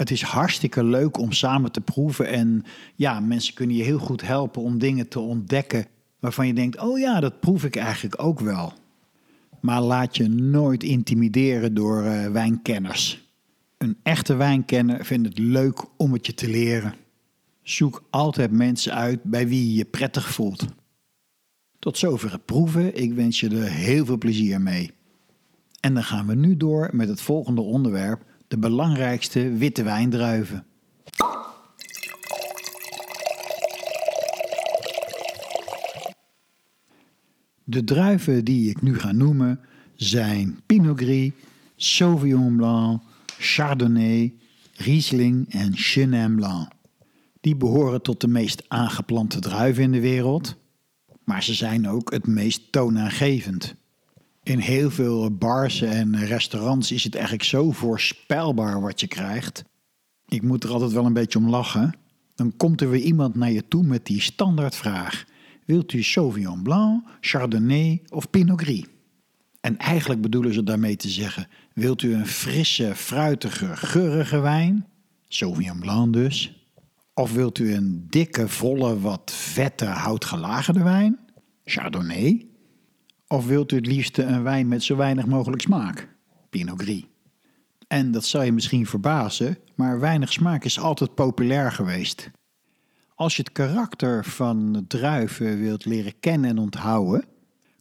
Het 0.02 0.12
is 0.12 0.22
hartstikke 0.22 0.84
leuk 0.84 1.18
om 1.18 1.32
samen 1.32 1.72
te 1.72 1.82
proeven 1.82 2.28
en 2.28 2.64
ja, 2.96 3.20
mensen 3.20 3.54
kunnen 3.54 3.76
je 3.76 3.84
heel 3.84 4.00
goed 4.00 4.22
helpen 4.22 4.62
om 4.62 4.80
dingen 4.80 5.08
te 5.08 5.20
ontdekken 5.20 5.86
waarvan 6.20 6.48
je 6.48 6.54
denkt, 6.54 6.80
oh 6.80 7.00
ja, 7.00 7.20
dat 7.20 7.40
proef 7.40 7.64
ik 7.64 7.76
eigenlijk 7.76 8.24
ook 8.24 8.40
wel. 8.40 8.74
Maar 9.60 9.82
laat 9.82 10.18
je 10.18 10.28
nooit 10.28 10.84
intimideren 10.84 11.74
door 11.74 12.04
uh, 12.04 12.28
wijnkenners. 12.28 13.30
Een 13.78 13.98
echte 14.04 14.36
wijnkenner 14.36 15.06
vindt 15.06 15.28
het 15.28 15.40
leuk 15.40 15.84
om 15.98 16.14
het 16.14 16.26
je 16.26 16.34
te 16.34 16.50
leren. 16.50 16.94
Zoek 17.62 18.04
altijd 18.10 18.52
mensen 18.52 18.94
uit 18.94 19.24
bij 19.24 19.48
wie 19.48 19.68
je 19.68 19.74
je 19.74 19.86
prettig 19.86 20.34
voelt. 20.34 20.66
Tot 21.80 21.98
zover 21.98 22.32
het 22.32 22.46
proeven. 22.46 23.02
Ik 23.02 23.14
wens 23.14 23.40
je 23.40 23.50
er 23.50 23.70
heel 23.70 24.06
veel 24.06 24.18
plezier 24.18 24.62
mee. 24.62 24.92
En 25.80 25.94
dan 25.94 26.04
gaan 26.04 26.28
we 26.28 26.36
nu 26.36 26.58
door 26.58 26.90
met 26.92 27.08
het 27.08 27.22
volgende 27.22 27.62
onderwerp: 27.62 28.30
de 28.52 28.58
belangrijkste 28.58 29.54
witte 29.54 29.84
wijndruiven. 29.84 30.66
De 37.64 37.84
druiven 37.84 38.46
die 38.46 38.70
ik 38.70 38.82
nu 38.82 39.00
ga 39.00 39.12
noemen 39.12 39.60
zijn 39.96 40.60
Pinot 40.66 41.00
Gris, 41.00 41.32
Sauvignon 41.76 42.56
Blanc, 42.56 43.02
Chardonnay, 43.38 44.34
Riesling 44.74 45.54
en 45.54 45.76
Chenin 45.76 46.36
Blanc. 46.36 46.68
Die 47.42 47.56
behoren 47.56 48.02
tot 48.02 48.22
de 48.22 48.28
meest 48.28 48.64
aangeplante 48.68 49.40
druiven 49.40 49.84
in 49.84 49.92
de 49.92 50.00
wereld, 50.00 50.56
maar 51.24 51.44
ze 51.44 51.54
zijn 51.54 51.90
ook 51.90 52.12
het 52.12 52.28
meest 52.28 52.72
toonaangevend. 52.72 53.76
In 54.44 54.60
heel 54.60 54.92
veel 54.92 55.32
bars 55.32 55.82
en 55.82 56.26
restaurants 56.26 56.92
is 56.92 57.04
het 57.04 57.14
eigenlijk 57.16 57.44
zo 57.44 57.72
voorspelbaar 57.72 58.82
wat 58.82 59.00
je 59.00 59.08
krijgt. 59.08 59.64
Ik 60.28 60.42
moet 60.42 60.64
er 60.64 60.70
altijd 60.70 60.92
wel 60.92 61.06
een 61.06 61.14
beetje 61.14 61.40
om 61.40 61.50
lachen. 61.50 61.96
Dan 62.36 62.58
komt 62.58 62.82
er 62.82 62.90
weer 62.90 63.02
iemand 63.02 63.36
naar 63.36 63.52
je 63.52 63.68
toe 63.68 63.84
met 63.84 64.06
die 64.06 64.22
standaardvraag: 64.22 65.26
Wilt 65.66 65.94
u 65.94 66.04
Sauvignon 66.04 66.64
Blanc, 66.64 67.04
Chardonnay 67.20 68.02
of 68.10 68.30
Pinot 68.30 68.62
Gris? 68.62 68.86
En 69.60 69.78
eigenlijk 69.78 70.22
bedoelen 70.22 70.54
ze 70.54 70.64
daarmee 70.64 70.96
te 70.96 71.10
zeggen: 71.10 71.48
Wilt 71.74 72.02
u 72.02 72.14
een 72.14 72.28
frisse, 72.28 72.96
fruitige, 72.96 73.76
geurige 73.78 74.40
wijn? 74.40 74.86
Sauvignon 75.28 75.80
Blanc 75.80 76.14
dus. 76.14 76.66
Of 77.14 77.34
wilt 77.34 77.60
u 77.60 77.74
een 77.74 78.06
dikke, 78.10 78.48
volle, 78.48 79.00
wat 79.00 79.32
vette, 79.34 79.86
houtgelagerde 79.86 80.84
wijn? 80.84 81.20
Chardonnay. 81.64 82.51
Of 83.32 83.46
wilt 83.46 83.72
u 83.72 83.76
het 83.76 83.86
liefste 83.86 84.24
een 84.24 84.44
wijn 84.44 84.68
met 84.68 84.84
zo 84.84 84.96
weinig 84.96 85.26
mogelijk 85.26 85.62
smaak? 85.62 86.08
Pinot 86.50 86.82
Gris. 86.82 87.06
En 87.88 88.12
dat 88.12 88.26
zou 88.26 88.46
je 88.46 88.52
misschien 88.52 88.86
verbazen, 88.86 89.58
maar 89.76 90.00
weinig 90.00 90.32
smaak 90.32 90.64
is 90.64 90.80
altijd 90.80 91.16
populair 91.16 91.72
geweest. 91.72 92.32
Als 93.16 93.36
je 93.36 93.42
het 93.42 93.52
karakter 93.52 94.26
van 94.26 94.86
druiven 94.88 95.60
wilt 95.60 95.86
leren 95.86 96.20
kennen 96.20 96.50
en 96.50 96.58
onthouden, 96.58 97.26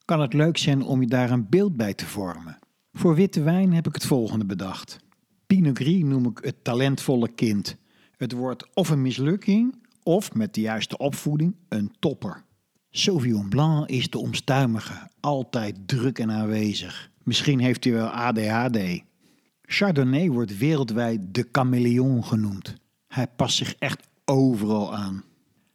kan 0.05 0.21
het 0.21 0.33
leuk 0.33 0.57
zijn 0.57 0.83
om 0.83 1.01
je 1.01 1.07
daar 1.07 1.31
een 1.31 1.49
beeld 1.49 1.77
bij 1.77 1.95
te 1.95 2.07
vormen. 2.07 2.59
Voor 2.93 3.15
witte 3.15 3.43
wijn 3.43 3.73
heb 3.73 3.87
ik 3.87 3.95
het 3.95 4.07
volgende 4.07 4.45
bedacht. 4.45 4.99
Pinot 5.47 5.79
Gris 5.79 6.03
noem 6.03 6.27
ik 6.27 6.39
het 6.43 6.65
talentvolle 6.65 7.29
kind 7.29 7.77
het 8.17 8.33
wordt 8.33 8.67
of 8.75 8.89
een 8.89 9.03
mislukking 9.03 9.75
of 10.03 10.35
met 10.35 10.55
de 10.55 10.61
juiste 10.61 10.99
opvoeding 10.99 11.57
een 11.69 11.93
topper. 11.99 12.45
Sauvignon 12.93 13.49
Blanc 13.49 13.89
is 13.89 14.11
de 14.11 14.19
omstuimige, 14.19 15.09
altijd 15.21 15.77
druk 15.87 16.19
en 16.19 16.31
aanwezig. 16.31 17.11
Misschien 17.23 17.59
heeft 17.59 17.85
hij 17.85 17.93
wel 17.93 18.09
ADHD. 18.09 19.03
Chardonnay 19.63 20.31
wordt 20.31 20.59
wereldwijd 20.59 21.21
de 21.33 21.49
chameleon 21.53 22.25
genoemd. 22.25 22.75
Hij 23.07 23.27
past 23.37 23.57
zich 23.57 23.75
echt 23.75 24.09
overal 24.25 24.97
aan. 24.97 25.25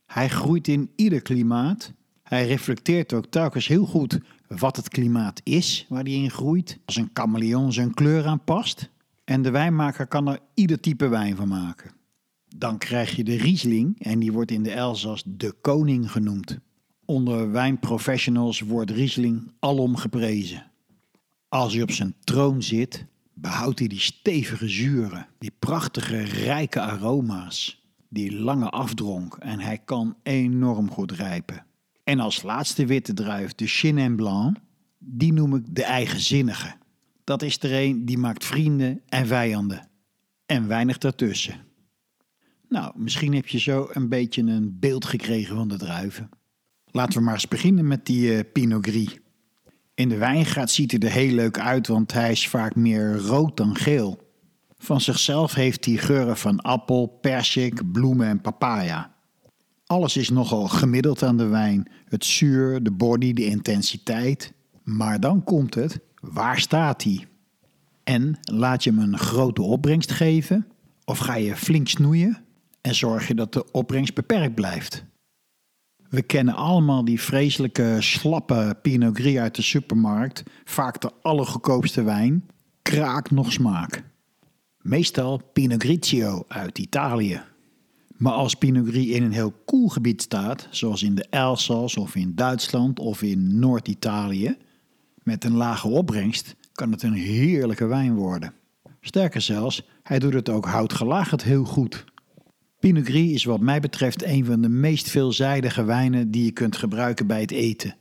Hij 0.05 0.29
groeit 0.29 0.67
in 0.67 0.89
ieder 0.95 1.22
klimaat. 1.22 1.93
Hij 2.24 2.48
reflecteert 2.48 3.13
ook 3.13 3.25
telkens 3.25 3.67
heel 3.67 3.86
goed 3.86 4.19
wat 4.48 4.75
het 4.75 4.89
klimaat 4.89 5.41
is 5.43 5.86
waar 5.89 6.03
hij 6.03 6.13
in 6.13 6.31
groeit. 6.31 6.79
Als 6.86 6.95
een 6.95 7.10
chameleon 7.13 7.74
zijn 7.74 7.93
kleur 7.93 8.25
aanpast. 8.25 8.89
En 9.24 9.41
de 9.41 9.51
wijnmaker 9.51 10.07
kan 10.07 10.27
er 10.27 10.39
ieder 10.53 10.79
type 10.79 11.07
wijn 11.07 11.36
van 11.36 11.48
maken. 11.48 11.91
Dan 12.55 12.77
krijg 12.77 13.15
je 13.15 13.24
de 13.24 13.38
Riesling 13.38 14.01
en 14.01 14.19
die 14.19 14.31
wordt 14.31 14.51
in 14.51 14.63
de 14.63 14.72
Elzas 14.72 15.24
de 15.25 15.51
koning 15.62 16.12
genoemd. 16.12 16.60
Onder 17.05 17.51
wijnprofessionals 17.51 18.59
wordt 18.59 18.91
Riesling 18.91 19.51
alom 19.59 19.95
geprezen. 19.95 20.71
Als 21.47 21.74
hij 21.74 21.81
op 21.81 21.91
zijn 21.91 22.15
troon 22.24 22.63
zit, 22.63 23.05
behoudt 23.33 23.79
hij 23.79 23.88
die 23.88 24.00
stevige 24.00 24.67
zuren, 24.67 25.27
die 25.38 25.51
prachtige 25.59 26.17
rijke 26.24 26.81
aroma's. 26.81 27.83
die 28.09 28.39
lange 28.39 28.69
afdronk 28.69 29.35
en 29.35 29.59
hij 29.59 29.77
kan 29.77 30.15
enorm 30.24 30.91
goed 30.91 31.12
rijpen. 31.12 31.65
En 32.03 32.19
als 32.19 32.41
laatste 32.41 32.85
witte 32.85 33.13
druif 33.13 33.55
de 33.55 33.67
Chenin 33.67 34.15
Blanc, 34.15 34.57
die 34.97 35.33
noem 35.33 35.55
ik 35.55 35.75
de 35.75 35.83
eigenzinnige. 35.83 36.75
Dat 37.24 37.41
is 37.41 37.63
er 37.63 37.74
een 37.74 38.05
die 38.05 38.17
maakt 38.17 38.45
vrienden 38.45 39.01
en 39.07 39.27
vijanden. 39.27 39.89
En 40.45 40.67
weinig 40.67 40.97
daartussen. 40.97 41.55
Nou, 42.69 42.91
misschien 42.95 43.33
heb 43.33 43.47
je 43.47 43.59
zo 43.59 43.88
een 43.91 44.09
beetje 44.09 44.41
een 44.41 44.79
beeld 44.79 45.05
gekregen 45.05 45.55
van 45.55 45.67
de 45.67 45.77
druiven. 45.77 46.29
Laten 46.95 47.17
we 47.17 47.23
maar 47.23 47.33
eens 47.33 47.47
beginnen 47.47 47.87
met 47.87 48.05
die 48.05 48.35
uh, 48.35 48.39
Pinot 48.53 48.87
Gris. 48.87 49.17
In 49.93 50.09
de 50.09 50.17
wijngaard 50.17 50.69
ziet 50.69 50.91
hij 50.91 50.99
er 50.99 51.11
heel 51.11 51.33
leuk 51.33 51.59
uit, 51.59 51.87
want 51.87 52.13
hij 52.13 52.31
is 52.31 52.47
vaak 52.47 52.75
meer 52.75 53.17
rood 53.17 53.57
dan 53.57 53.75
geel. 53.75 54.31
Van 54.77 55.01
zichzelf 55.01 55.53
heeft 55.53 55.85
hij 55.85 55.97
geuren 55.97 56.37
van 56.37 56.61
appel, 56.61 57.07
persik, 57.21 57.91
bloemen 57.91 58.27
en 58.27 58.41
papaya. 58.41 59.13
Alles 59.85 60.17
is 60.17 60.29
nogal 60.29 60.67
gemiddeld 60.67 61.23
aan 61.23 61.37
de 61.37 61.47
wijn. 61.47 61.91
Het 62.05 62.25
zuur, 62.25 62.83
de 62.83 62.91
body, 62.91 63.33
de 63.33 63.45
intensiteit. 63.45 64.53
Maar 64.83 65.19
dan 65.19 65.43
komt 65.43 65.73
het, 65.73 65.99
waar 66.19 66.59
staat 66.59 67.03
hij? 67.03 67.27
En 68.03 68.37
laat 68.41 68.83
je 68.83 68.89
hem 68.89 68.99
een 68.99 69.17
grote 69.17 69.61
opbrengst 69.61 70.11
geven? 70.11 70.67
Of 71.05 71.17
ga 71.17 71.35
je 71.35 71.55
flink 71.55 71.87
snoeien 71.87 72.37
en 72.81 72.95
zorg 72.95 73.27
je 73.27 73.35
dat 73.35 73.53
de 73.53 73.71
opbrengst 73.71 74.13
beperkt 74.13 74.55
blijft? 74.55 75.05
We 76.15 76.22
kennen 76.22 76.55
allemaal 76.55 77.05
die 77.05 77.22
vreselijke 77.22 77.98
slappe 78.00 78.77
Pinot 78.81 79.17
Gris 79.17 79.38
uit 79.38 79.55
de 79.55 79.62
supermarkt, 79.62 80.43
vaak 80.63 81.01
de 81.01 81.12
allergoedkoopste 81.22 82.03
wijn, 82.03 82.50
kraak 82.81 83.31
nog 83.31 83.51
smaak. 83.51 84.03
Meestal 84.81 85.41
Pinot 85.53 85.84
Grigio 85.84 86.43
uit 86.48 86.77
Italië. 86.77 87.41
Maar 88.17 88.34
als 88.34 88.53
Pinot 88.53 88.88
Gris 88.88 89.07
in 89.07 89.24
een 89.24 89.31
heel 89.31 89.53
koel 89.65 89.88
gebied 89.88 90.22
staat, 90.22 90.67
zoals 90.69 91.03
in 91.03 91.15
de 91.15 91.25
Elzas 91.29 91.98
of 91.98 92.15
in 92.15 92.36
Duitsland 92.36 93.00
of 93.00 93.22
in 93.22 93.60
Noord-Italië, 93.60 94.57
met 95.24 95.43
een 95.43 95.55
lage 95.55 95.88
opbrengst, 95.88 96.55
kan 96.72 96.91
het 96.91 97.03
een 97.03 97.13
heerlijke 97.13 97.86
wijn 97.86 98.15
worden. 98.15 98.53
Sterker 99.01 99.41
zelfs, 99.41 99.88
hij 100.03 100.19
doet 100.19 100.34
het 100.34 100.50
ook 100.50 100.65
houtgelagerd 100.65 101.43
heel 101.43 101.65
goed. 101.65 102.05
Pinot 102.86 103.06
Gris 103.06 103.32
is 103.32 103.44
wat 103.44 103.60
mij 103.60 103.80
betreft 103.80 104.24
een 104.24 104.46
van 104.46 104.62
de 104.62 104.70
meest 104.70 105.10
veelzijdige 105.10 105.84
wijnen 105.84 106.32
die 106.32 106.46
je 106.46 106.51
kunt 106.51 106.77
gebruiken 106.77 107.27
bij 107.27 107.42
het 107.42 107.51
eten. 107.51 107.96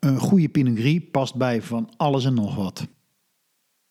Een 0.00 0.18
goede 0.18 0.48
Pinot 0.48 0.78
Gris 0.78 1.00
past 1.10 1.34
bij 1.34 1.62
van 1.62 1.90
alles 1.96 2.24
en 2.24 2.34
nog 2.34 2.54
wat. 2.54 2.86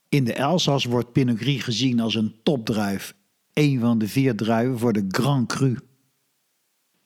In 0.09 0.23
de 0.23 0.33
Elzas 0.33 0.85
wordt 0.85 1.11
Pinot 1.11 1.37
Gris 1.37 1.63
gezien 1.63 1.99
als 1.99 2.15
een 2.15 2.35
topdruif, 2.43 3.15
een 3.53 3.79
van 3.79 3.97
de 3.97 4.07
vier 4.07 4.35
druiven 4.35 4.79
voor 4.79 4.93
de 4.93 5.05
Grand 5.07 5.47
Cru. 5.47 5.77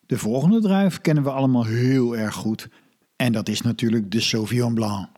De 0.06 0.18
volgende 0.18 0.60
druif 0.60 1.00
kennen 1.00 1.24
we 1.24 1.30
allemaal 1.30 1.64
heel 1.64 2.16
erg 2.16 2.34
goed 2.34 2.68
en 3.16 3.32
dat 3.32 3.48
is 3.48 3.60
natuurlijk 3.60 4.10
de 4.10 4.20
Sauvignon 4.20 4.74
Blanc. 4.74 5.08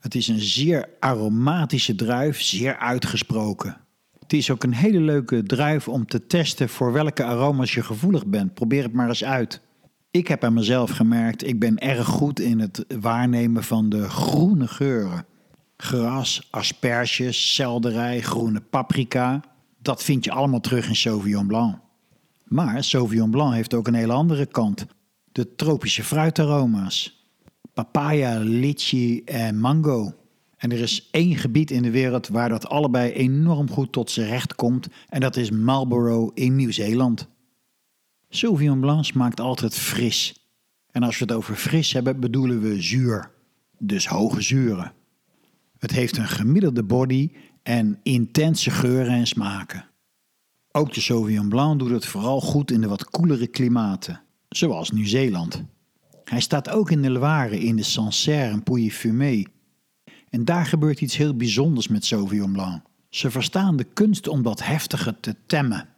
Het 0.00 0.14
is 0.14 0.28
een 0.28 0.40
zeer 0.40 0.88
aromatische 1.00 1.94
druif, 1.94 2.40
zeer 2.40 2.76
uitgesproken. 2.76 3.83
Het 4.24 4.32
is 4.32 4.50
ook 4.50 4.62
een 4.62 4.74
hele 4.74 5.00
leuke 5.00 5.42
druif 5.42 5.88
om 5.88 6.06
te 6.06 6.26
testen 6.26 6.68
voor 6.68 6.92
welke 6.92 7.24
aroma's 7.24 7.74
je 7.74 7.82
gevoelig 7.82 8.26
bent. 8.26 8.54
Probeer 8.54 8.82
het 8.82 8.92
maar 8.92 9.08
eens 9.08 9.24
uit. 9.24 9.60
Ik 10.10 10.28
heb 10.28 10.44
aan 10.44 10.52
mezelf 10.52 10.90
gemerkt, 10.90 11.46
ik 11.46 11.58
ben 11.58 11.78
erg 11.78 12.06
goed 12.06 12.40
in 12.40 12.60
het 12.60 12.84
waarnemen 13.00 13.64
van 13.64 13.88
de 13.88 14.08
groene 14.08 14.68
geuren. 14.68 15.26
Gras, 15.76 16.48
asperges, 16.50 17.54
selderij, 17.54 18.20
groene 18.20 18.60
paprika. 18.60 19.40
Dat 19.78 20.02
vind 20.02 20.24
je 20.24 20.32
allemaal 20.32 20.60
terug 20.60 20.88
in 20.88 20.96
Sauvignon 20.96 21.46
Blanc. 21.46 21.78
Maar 22.44 22.84
Sauvignon 22.84 23.30
Blanc 23.30 23.54
heeft 23.54 23.74
ook 23.74 23.86
een 23.86 23.94
hele 23.94 24.12
andere 24.12 24.46
kant. 24.46 24.86
De 25.32 25.54
tropische 25.54 26.04
fruitaroma's. 26.04 27.26
Papaya, 27.74 28.38
litchi 28.38 29.22
en 29.24 29.58
mango. 29.58 30.14
En 30.64 30.72
er 30.72 30.80
is 30.80 31.08
één 31.10 31.36
gebied 31.36 31.70
in 31.70 31.82
de 31.82 31.90
wereld 31.90 32.28
waar 32.28 32.48
dat 32.48 32.68
allebei 32.68 33.12
enorm 33.12 33.70
goed 33.70 33.92
tot 33.92 34.10
zijn 34.10 34.28
recht 34.28 34.54
komt. 34.54 34.88
En 35.08 35.20
dat 35.20 35.36
is 35.36 35.50
Marlborough 35.50 36.30
in 36.34 36.56
Nieuw-Zeeland. 36.56 37.28
Sauvignon 38.28 38.80
Blanc 38.80 39.04
smaakt 39.04 39.40
altijd 39.40 39.74
fris. 39.74 40.48
En 40.90 41.02
als 41.02 41.18
we 41.18 41.24
het 41.24 41.34
over 41.34 41.56
fris 41.56 41.92
hebben, 41.92 42.20
bedoelen 42.20 42.60
we 42.60 42.82
zuur. 42.82 43.30
Dus 43.78 44.06
hoge 44.06 44.40
zuren. 44.40 44.92
Het 45.78 45.90
heeft 45.90 46.16
een 46.16 46.28
gemiddelde 46.28 46.82
body 46.82 47.30
en 47.62 48.00
intense 48.02 48.70
geuren 48.70 49.12
en 49.12 49.26
smaken. 49.26 49.84
Ook 50.72 50.94
de 50.94 51.00
Sauvignon 51.00 51.48
Blanc 51.48 51.78
doet 51.78 51.90
het 51.90 52.06
vooral 52.06 52.40
goed 52.40 52.70
in 52.70 52.80
de 52.80 52.88
wat 52.88 53.10
koelere 53.10 53.46
klimaten, 53.46 54.20
zoals 54.48 54.90
Nieuw-Zeeland. 54.90 55.62
Hij 56.24 56.40
staat 56.40 56.70
ook 56.70 56.90
in 56.90 57.02
de 57.02 57.10
Loire, 57.10 57.60
in 57.60 57.76
de 57.76 57.82
Sancerre 57.82 58.50
en 58.50 58.62
Pouilly-Fumé. 58.62 59.52
En 60.34 60.44
daar 60.44 60.66
gebeurt 60.66 61.00
iets 61.00 61.16
heel 61.16 61.36
bijzonders 61.36 61.88
met 61.88 62.04
Sauvignon 62.04 62.52
Blanc. 62.52 62.82
Ze 63.08 63.30
verstaan 63.30 63.76
de 63.76 63.84
kunst 63.84 64.28
om 64.28 64.42
dat 64.42 64.64
heftige 64.64 65.20
te 65.20 65.36
temmen. 65.46 65.88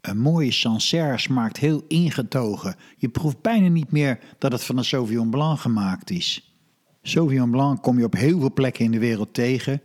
Een 0.00 0.18
mooie 0.18 0.52
Sancerre 0.52 1.18
smaakt 1.18 1.56
heel 1.56 1.84
ingetogen. 1.88 2.74
Je 2.96 3.08
proeft 3.08 3.40
bijna 3.40 3.68
niet 3.68 3.90
meer 3.90 4.18
dat 4.38 4.52
het 4.52 4.64
van 4.64 4.76
een 4.76 4.84
Sauvignon 4.84 5.30
Blanc 5.30 5.60
gemaakt 5.60 6.10
is. 6.10 6.54
Sauvignon 7.02 7.50
Blanc 7.50 7.82
kom 7.82 7.98
je 7.98 8.04
op 8.04 8.14
heel 8.14 8.38
veel 8.38 8.52
plekken 8.52 8.84
in 8.84 8.90
de 8.90 8.98
wereld 8.98 9.34
tegen. 9.34 9.82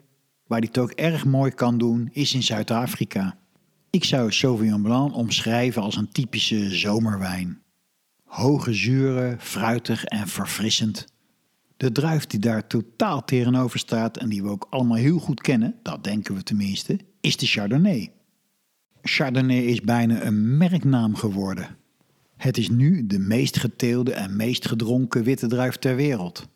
Waar 0.48 0.60
die 0.62 0.70
het 0.70 0.78
ook 0.78 0.92
erg 0.92 1.26
mooi 1.26 1.52
kan 1.52 1.78
doen, 1.78 2.10
is 2.12 2.34
in 2.34 2.44
Zuid-Afrika. 2.44 3.38
Ik 3.90 4.04
zou 4.04 4.32
Sauvignon 4.32 4.82
Blanc 4.82 5.16
omschrijven 5.16 5.82
als 5.82 5.96
een 5.96 6.12
typische 6.12 6.76
zomerwijn. 6.76 7.62
Hoge 8.24 8.74
zuren, 8.74 9.42
fruitig 9.42 10.04
en 10.04 10.28
verfrissend. 10.28 11.14
De 11.78 11.92
druif 11.92 12.26
die 12.26 12.40
daar 12.40 12.68
totaal 12.68 13.26
tegenover 13.26 13.80
staat 13.80 14.18
en 14.18 14.30
die 14.30 14.44
we 14.44 14.50
ook 14.50 14.68
allemaal 14.70 14.98
heel 14.98 15.20
goed 15.20 15.42
kennen, 15.42 15.76
dat 15.82 16.04
denken 16.04 16.36
we 16.36 16.44
tenminste, 16.44 17.00
is 17.22 17.38
de 17.38 17.46
Chardonnay. 17.46 18.12
Chardonnay 19.02 19.64
is 19.64 19.82
bijna 19.82 20.24
een 20.24 20.58
merknaam 20.58 21.16
geworden. 21.16 21.78
Het 22.38 22.58
is 22.58 22.70
nu 22.70 23.08
de 23.08 23.20
meest 23.20 23.58
geteelde 23.58 24.14
en 24.14 24.36
meest 24.36 24.68
gedronken 24.68 25.24
witte 25.24 25.48
druif 25.48 25.76
ter 25.76 25.96
wereld. 25.96 26.48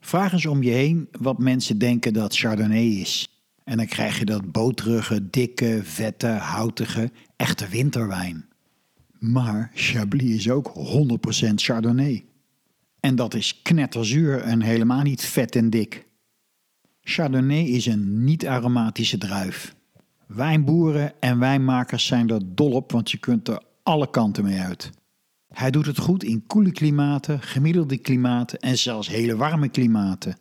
Vraag 0.00 0.32
eens 0.32 0.46
om 0.46 0.62
je 0.62 0.70
heen 0.70 1.08
wat 1.20 1.38
mensen 1.38 1.78
denken 1.78 2.12
dat 2.12 2.36
Chardonnay 2.36 2.86
is. 2.86 3.28
En 3.64 3.76
dan 3.76 3.86
krijg 3.86 4.18
je 4.18 4.24
dat 4.24 4.52
boterige, 4.52 5.30
dikke, 5.30 5.80
vette, 5.82 6.26
houtige, 6.26 7.10
echte 7.36 7.68
winterwijn. 7.68 8.48
Maar 9.18 9.70
Chablis 9.74 10.34
is 10.34 10.50
ook 10.50 10.72
100% 11.48 11.54
Chardonnay. 11.54 12.24
En 13.00 13.16
dat 13.16 13.34
is 13.34 13.62
knetterzuur 13.62 14.40
en 14.40 14.62
helemaal 14.62 15.02
niet 15.02 15.24
vet 15.24 15.56
en 15.56 15.70
dik. 15.70 16.06
Chardonnay 17.00 17.62
is 17.62 17.86
een 17.86 18.24
niet-aromatische 18.24 19.18
druif. 19.18 19.74
Wijnboeren 20.26 21.20
en 21.20 21.38
wijnmakers 21.38 22.06
zijn 22.06 22.28
er 22.28 22.40
dol 22.54 22.72
op, 22.72 22.92
want 22.92 23.10
je 23.10 23.18
kunt 23.18 23.48
er 23.48 23.62
alle 23.82 24.10
kanten 24.10 24.44
mee 24.44 24.60
uit. 24.60 24.90
Hij 25.48 25.70
doet 25.70 25.86
het 25.86 25.98
goed 25.98 26.24
in 26.24 26.46
koele 26.46 26.72
klimaten, 26.72 27.42
gemiddelde 27.42 27.98
klimaten 27.98 28.58
en 28.58 28.78
zelfs 28.78 29.08
hele 29.08 29.36
warme 29.36 29.68
klimaten. 29.68 30.38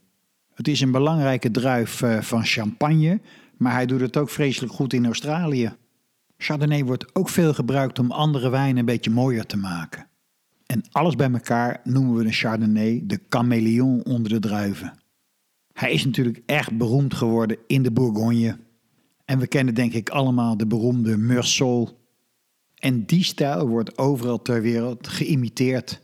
Het 0.54 0.67
is 0.67 0.82
een 0.82 0.91
belangrijke 0.91 1.52
druif 1.52 2.02
eh, 2.02 2.22
van 2.22 2.46
champagne, 2.46 3.22
maar 3.58 3.74
hij 3.74 3.86
doet 3.86 4.02
het 4.02 4.17
ook 4.17 4.30
vreselijk 4.30 4.74
goed 4.74 4.93
in 4.93 5.06
Australië. 5.06 5.76
Chardonnay 6.38 6.84
wordt 6.84 7.15
ook 7.15 7.30
veel 7.30 7.54
gebruikt 7.54 8.00
om 8.00 8.12
andere 8.12 8.50
wijnen 8.50 8.78
een 8.78 8.86
beetje 8.86 9.12
mooier 9.12 9.46
te 9.46 9.58
maken. 9.58 10.08
En 10.67 10.84
alles 10.91 11.15
bij 11.15 11.32
elkaar 11.32 11.82
noemen 11.84 12.15
we 12.15 12.25
een 12.25 12.34
Chardonnay 12.34 13.01
de 13.03 13.19
chameleon 13.30 14.03
onder 14.03 14.32
de 14.32 14.39
druiven. 14.39 14.93
Hij 15.73 15.91
is 15.91 16.06
natuurlijk 16.06 16.43
echt 16.45 16.77
beroemd 16.77 17.13
geworden 17.13 17.58
in 17.67 17.84
de 17.84 17.91
Bourgogne. 17.91 18.58
En 19.25 19.39
we 19.39 19.47
kennen 19.47 19.73
denk 19.73 19.93
ik 19.93 20.10
allemaal 20.10 20.58
de 20.58 20.67
beroemde 20.67 21.17
Meursault 21.17 21.95
en 22.75 23.06
die 23.06 23.23
stijl 23.23 23.67
wordt 23.67 23.97
overal 23.97 24.41
ter 24.41 24.62
wereld 24.62 25.08
geïmiteerd. 25.08 26.01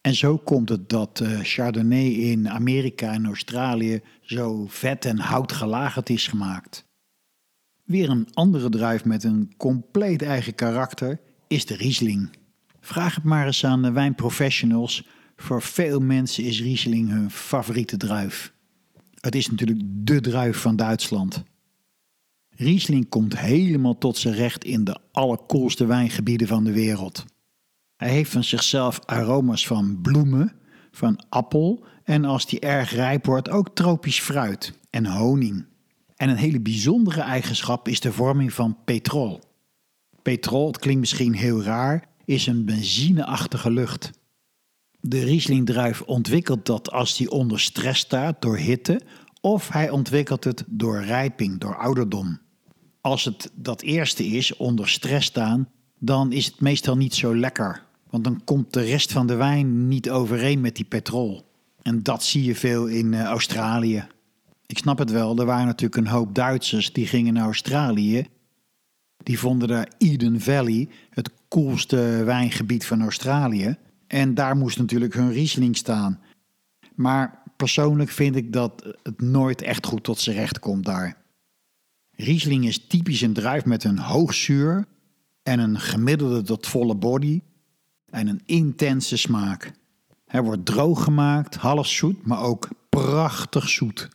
En 0.00 0.14
zo 0.14 0.36
komt 0.36 0.68
het 0.68 0.88
dat 0.88 1.20
uh, 1.22 1.38
Chardonnay 1.42 2.06
in 2.06 2.48
Amerika 2.48 3.12
en 3.12 3.26
Australië 3.26 4.00
zo 4.20 4.66
vet 4.68 5.04
en 5.04 5.18
houtgelagerd 5.18 6.10
is 6.10 6.26
gemaakt. 6.26 6.84
Weer 7.84 8.10
een 8.10 8.28
andere 8.32 8.68
druif 8.68 9.04
met 9.04 9.24
een 9.24 9.54
compleet 9.56 10.22
eigen 10.22 10.54
karakter 10.54 11.20
is 11.48 11.66
de 11.66 11.74
Riesling. 11.74 12.28
Vraag 12.84 13.14
het 13.14 13.24
maar 13.24 13.46
eens 13.46 13.64
aan 13.64 13.82
de 13.82 13.92
wijnprofessionals. 13.92 15.06
Voor 15.36 15.62
veel 15.62 16.00
mensen 16.00 16.44
is 16.44 16.60
Riesling 16.60 17.08
hun 17.08 17.30
favoriete 17.30 17.96
druif. 17.96 18.52
Het 19.20 19.34
is 19.34 19.50
natuurlijk 19.50 19.80
de 19.84 20.20
druif 20.20 20.56
van 20.56 20.76
Duitsland. 20.76 21.42
Riesling 22.50 23.08
komt 23.08 23.38
helemaal 23.38 23.98
tot 23.98 24.16
zijn 24.16 24.34
recht 24.34 24.64
in 24.64 24.84
de 24.84 24.98
allerkoelste 25.12 25.86
wijngebieden 25.86 26.46
van 26.46 26.64
de 26.64 26.72
wereld. 26.72 27.24
Hij 27.96 28.10
heeft 28.10 28.30
van 28.30 28.44
zichzelf 28.44 29.00
aroma's 29.04 29.66
van 29.66 30.00
bloemen, 30.00 30.52
van 30.90 31.24
appel 31.28 31.84
en 32.04 32.24
als 32.24 32.46
die 32.46 32.60
erg 32.60 32.90
rijp 32.90 33.26
wordt 33.26 33.50
ook 33.50 33.74
tropisch 33.74 34.20
fruit 34.20 34.78
en 34.90 35.06
honing. 35.06 35.64
En 36.16 36.28
een 36.28 36.36
hele 36.36 36.60
bijzondere 36.60 37.20
eigenschap 37.20 37.88
is 37.88 38.00
de 38.00 38.12
vorming 38.12 38.52
van 38.52 38.78
petrol. 38.84 39.40
Petrol, 40.22 40.66
het 40.66 40.78
klinkt 40.78 41.00
misschien 41.00 41.34
heel 41.34 41.62
raar, 41.62 42.10
is 42.24 42.46
een 42.46 42.64
benzineachtige 42.64 43.70
lucht. 43.70 44.10
De 45.00 45.24
Riesling-druif 45.24 46.02
ontwikkelt 46.02 46.66
dat 46.66 46.90
als 46.90 47.18
hij 47.18 47.28
onder 47.28 47.60
stress 47.60 48.00
staat 48.00 48.42
door 48.42 48.56
hitte, 48.56 49.00
of 49.40 49.68
hij 49.68 49.90
ontwikkelt 49.90 50.44
het 50.44 50.64
door 50.66 51.02
rijping, 51.02 51.60
door 51.60 51.76
ouderdom. 51.76 52.40
Als 53.00 53.24
het 53.24 53.50
dat 53.54 53.82
eerste 53.82 54.26
is, 54.26 54.56
onder 54.56 54.88
stress 54.88 55.26
staan, 55.26 55.68
dan 55.98 56.32
is 56.32 56.46
het 56.46 56.60
meestal 56.60 56.96
niet 56.96 57.14
zo 57.14 57.36
lekker. 57.36 57.84
Want 58.10 58.24
dan 58.24 58.44
komt 58.44 58.72
de 58.72 58.82
rest 58.82 59.12
van 59.12 59.26
de 59.26 59.34
wijn 59.34 59.88
niet 59.88 60.10
overeen 60.10 60.60
met 60.60 60.76
die 60.76 60.84
petrol. 60.84 61.42
En 61.82 62.02
dat 62.02 62.24
zie 62.24 62.44
je 62.44 62.54
veel 62.54 62.86
in 62.86 63.12
uh, 63.12 63.22
Australië. 63.22 64.06
Ik 64.66 64.78
snap 64.78 64.98
het 64.98 65.10
wel, 65.10 65.38
er 65.38 65.46
waren 65.46 65.66
natuurlijk 65.66 65.96
een 65.96 66.12
hoop 66.12 66.34
Duitsers 66.34 66.92
die 66.92 67.06
gingen 67.06 67.34
naar 67.34 67.44
Australië. 67.44 68.26
Die 69.22 69.38
vonden 69.38 69.68
daar 69.68 69.92
Eden 69.98 70.40
Valley 70.40 70.88
het 71.10 71.30
coolste 71.52 72.22
wijngebied 72.24 72.86
van 72.86 73.02
Australië. 73.02 73.76
En 74.06 74.34
daar 74.34 74.56
moest 74.56 74.78
natuurlijk 74.78 75.14
hun 75.14 75.32
Riesling 75.32 75.76
staan. 75.76 76.20
Maar 76.94 77.42
persoonlijk 77.56 78.10
vind 78.10 78.36
ik 78.36 78.52
dat 78.52 78.96
het 79.02 79.20
nooit 79.20 79.62
echt 79.62 79.86
goed 79.86 80.04
tot 80.04 80.18
zijn 80.18 80.36
recht 80.36 80.58
komt 80.58 80.84
daar. 80.84 81.16
Riesling 82.10 82.66
is 82.66 82.86
typisch 82.86 83.20
een 83.20 83.32
druif 83.32 83.64
met 83.64 83.84
een 83.84 83.98
hoog 83.98 84.34
zuur 84.34 84.84
en 85.42 85.58
een 85.58 85.80
gemiddelde 85.80 86.42
tot 86.42 86.66
volle 86.66 86.94
body 86.94 87.40
en 88.10 88.26
een 88.26 88.42
intense 88.46 89.16
smaak. 89.16 89.72
Hij 90.26 90.42
wordt 90.42 90.66
droog 90.66 91.04
gemaakt, 91.04 91.54
half 91.54 91.86
zoet, 91.86 92.26
maar 92.26 92.42
ook 92.42 92.68
prachtig 92.88 93.68
zoet. 93.68 94.08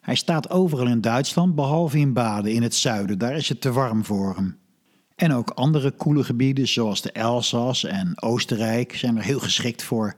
Hij 0.00 0.14
staat 0.14 0.50
overal 0.50 0.86
in 0.86 1.00
Duitsland, 1.00 1.54
behalve 1.54 1.98
in 1.98 2.12
Baden 2.12 2.52
in 2.52 2.62
het 2.62 2.74
zuiden, 2.74 3.18
daar 3.18 3.36
is 3.36 3.48
het 3.48 3.60
te 3.60 3.72
warm 3.72 4.04
voor 4.04 4.34
hem. 4.34 4.65
En 5.16 5.32
ook 5.32 5.50
andere 5.50 5.90
koele 5.90 6.24
gebieden, 6.24 6.68
zoals 6.68 7.02
de 7.02 7.12
Elzas 7.12 7.84
en 7.84 8.22
Oostenrijk, 8.22 8.96
zijn 8.96 9.16
er 9.16 9.22
heel 9.22 9.40
geschikt 9.40 9.82
voor. 9.82 10.16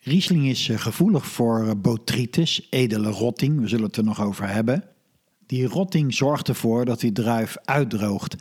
Riesling 0.00 0.46
is 0.46 0.68
eh, 0.68 0.78
gevoelig 0.78 1.26
voor 1.26 1.66
eh, 1.66 1.72
botrytis, 1.76 2.66
edele 2.70 3.10
rotting, 3.10 3.60
we 3.60 3.68
zullen 3.68 3.86
het 3.86 3.96
er 3.96 4.04
nog 4.04 4.22
over 4.22 4.48
hebben. 4.48 4.84
Die 5.46 5.66
rotting 5.66 6.14
zorgt 6.14 6.48
ervoor 6.48 6.84
dat 6.84 7.00
die 7.00 7.12
druif 7.12 7.56
uitdroogt 7.64 8.36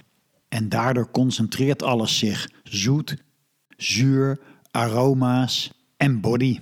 en 0.47 0.69
daardoor 0.69 1.11
concentreert 1.11 1.83
alles 1.83 2.17
zich: 2.17 2.49
zoet, 2.63 3.23
zuur, 3.77 4.39
aroma's 4.71 5.71
en 5.97 6.21
body. 6.21 6.59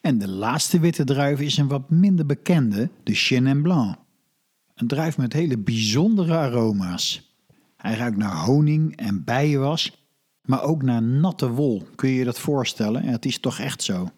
En 0.00 0.18
de 0.18 0.28
laatste 0.28 0.80
witte 0.80 1.04
druif 1.04 1.40
is 1.40 1.56
een 1.56 1.68
wat 1.68 1.90
minder 1.90 2.26
bekende, 2.26 2.90
de 3.02 3.14
Chenin 3.14 3.62
Blanc. 3.62 3.96
Een 4.74 4.86
druif 4.86 5.18
met 5.18 5.32
hele 5.32 5.58
bijzondere 5.58 6.36
aroma's. 6.36 7.29
Hij 7.80 7.94
ruikt 7.94 8.16
naar 8.16 8.36
honing 8.36 8.96
en 8.96 9.24
bijenwas, 9.24 10.06
maar 10.42 10.62
ook 10.62 10.82
naar 10.82 11.02
natte 11.02 11.50
wol. 11.50 11.86
Kun 11.94 12.08
je 12.08 12.14
je 12.14 12.24
dat 12.24 12.38
voorstellen? 12.38 13.04
het 13.04 13.24
is 13.24 13.38
toch 13.38 13.58
echt 13.58 13.82
zo. 13.82 14.08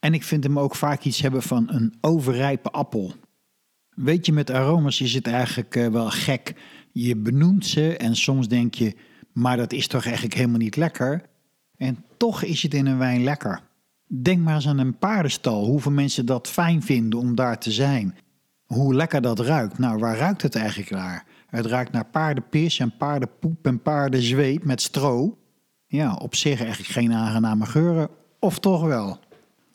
En 0.00 0.14
ik 0.14 0.22
vind 0.22 0.44
hem 0.44 0.58
ook 0.58 0.74
vaak 0.74 1.02
iets 1.02 1.20
hebben 1.20 1.42
van 1.42 1.70
een 1.70 1.94
overrijpe 2.00 2.70
appel. 2.70 3.14
Weet 3.90 4.26
je, 4.26 4.32
met 4.32 4.50
aroma's 4.50 5.00
is 5.00 5.14
het 5.14 5.26
eigenlijk 5.26 5.76
eh, 5.76 5.88
wel 5.88 6.10
gek. 6.10 6.54
Je 6.92 7.16
benoemt 7.16 7.66
ze 7.66 7.96
en 7.96 8.16
soms 8.16 8.48
denk 8.48 8.74
je, 8.74 8.96
maar 9.32 9.56
dat 9.56 9.72
is 9.72 9.86
toch 9.86 10.04
eigenlijk 10.04 10.34
helemaal 10.34 10.58
niet 10.58 10.76
lekker. 10.76 11.22
En 11.76 12.04
toch 12.16 12.42
is 12.42 12.62
het 12.62 12.74
in 12.74 12.86
een 12.86 12.98
wijn 12.98 13.24
lekker. 13.24 13.60
Denk 14.06 14.40
maar 14.42 14.54
eens 14.54 14.68
aan 14.68 14.78
een 14.78 14.98
paardenstal, 14.98 15.64
hoeveel 15.64 15.92
mensen 15.92 16.26
dat 16.26 16.48
fijn 16.48 16.82
vinden 16.82 17.18
om 17.18 17.34
daar 17.34 17.58
te 17.58 17.72
zijn. 17.72 18.14
Hoe 18.64 18.94
lekker 18.94 19.22
dat 19.22 19.40
ruikt. 19.40 19.78
Nou, 19.78 19.98
waar 19.98 20.16
ruikt 20.16 20.42
het 20.42 20.54
eigenlijk 20.54 20.90
naar? 20.90 21.24
Het 21.46 21.66
ruikt 21.66 21.92
naar 21.92 22.06
paardenpis 22.06 22.78
en 22.78 22.96
paardenpoep 22.96 23.66
en 23.66 23.82
paardenzweet 23.82 24.64
met 24.64 24.82
stro. 24.82 25.38
Ja, 25.86 26.14
op 26.14 26.34
zich 26.34 26.60
eigenlijk 26.60 26.90
geen 26.90 27.12
aangename 27.12 27.66
geuren, 27.66 28.08
of 28.38 28.58
toch 28.58 28.82
wel? 28.82 29.18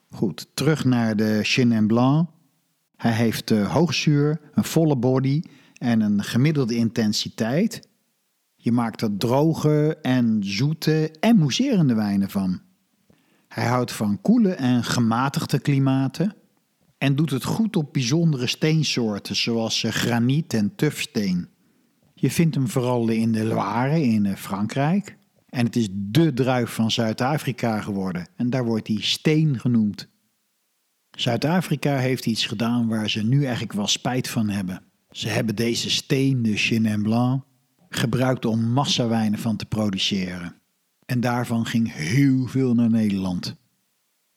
Goed, 0.09 0.47
terug 0.53 0.85
naar 0.85 1.15
de 1.15 1.39
Chenin 1.43 1.87
Blanc. 1.87 2.29
Hij 2.95 3.11
heeft 3.11 3.51
uh, 3.51 3.71
hoogzuur, 3.71 4.39
een 4.53 4.63
volle 4.63 4.95
body 4.95 5.41
en 5.73 6.01
een 6.01 6.23
gemiddelde 6.23 6.75
intensiteit. 6.75 7.87
Je 8.55 8.71
maakt 8.71 9.01
er 9.01 9.17
droge 9.17 9.97
en 10.01 10.37
zoete 10.41 11.11
en 11.19 11.37
mousserende 11.37 11.93
wijnen 11.93 12.29
van. 12.29 12.61
Hij 13.47 13.65
houdt 13.65 13.91
van 13.91 14.21
koele 14.21 14.53
en 14.53 14.83
gematigde 14.83 15.59
klimaten 15.59 16.35
en 16.97 17.15
doet 17.15 17.29
het 17.29 17.43
goed 17.43 17.75
op 17.75 17.93
bijzondere 17.93 18.47
steensoorten 18.47 19.35
zoals 19.35 19.83
eh, 19.83 19.91
graniet 19.91 20.53
en 20.53 20.75
tufsteen. 20.75 21.47
Je 22.21 22.31
vindt 22.31 22.55
hem 22.55 22.67
vooral 22.67 23.09
in 23.09 23.31
de 23.31 23.43
Loire 23.43 24.03
in 24.03 24.25
eh, 24.25 24.35
Frankrijk. 24.35 25.17
En 25.49 25.65
het 25.65 25.75
is 25.75 25.87
dé 25.91 26.33
druif 26.33 26.69
van 26.69 26.91
Zuid-Afrika 26.91 27.81
geworden. 27.81 28.27
En 28.35 28.49
daar 28.49 28.65
wordt 28.65 28.87
hij 28.87 29.01
steen 29.01 29.59
genoemd. 29.59 30.07
Zuid-Afrika 31.11 31.97
heeft 31.97 32.25
iets 32.25 32.45
gedaan 32.45 32.87
waar 32.87 33.09
ze 33.09 33.23
nu 33.23 33.43
eigenlijk 33.43 33.73
wel 33.73 33.87
spijt 33.87 34.29
van 34.29 34.49
hebben. 34.49 34.81
Ze 35.11 35.27
hebben 35.27 35.55
deze 35.55 35.89
steen, 35.89 36.41
de 36.41 36.55
Chenin 36.55 37.01
Blanc, 37.01 37.43
gebruikt 37.89 38.45
om 38.45 38.71
massawijnen 38.71 39.39
van 39.39 39.55
te 39.55 39.65
produceren. 39.65 40.55
En 41.05 41.19
daarvan 41.19 41.65
ging 41.65 41.93
heel 41.93 42.47
veel 42.47 42.73
naar 42.73 42.89
Nederland. 42.89 43.55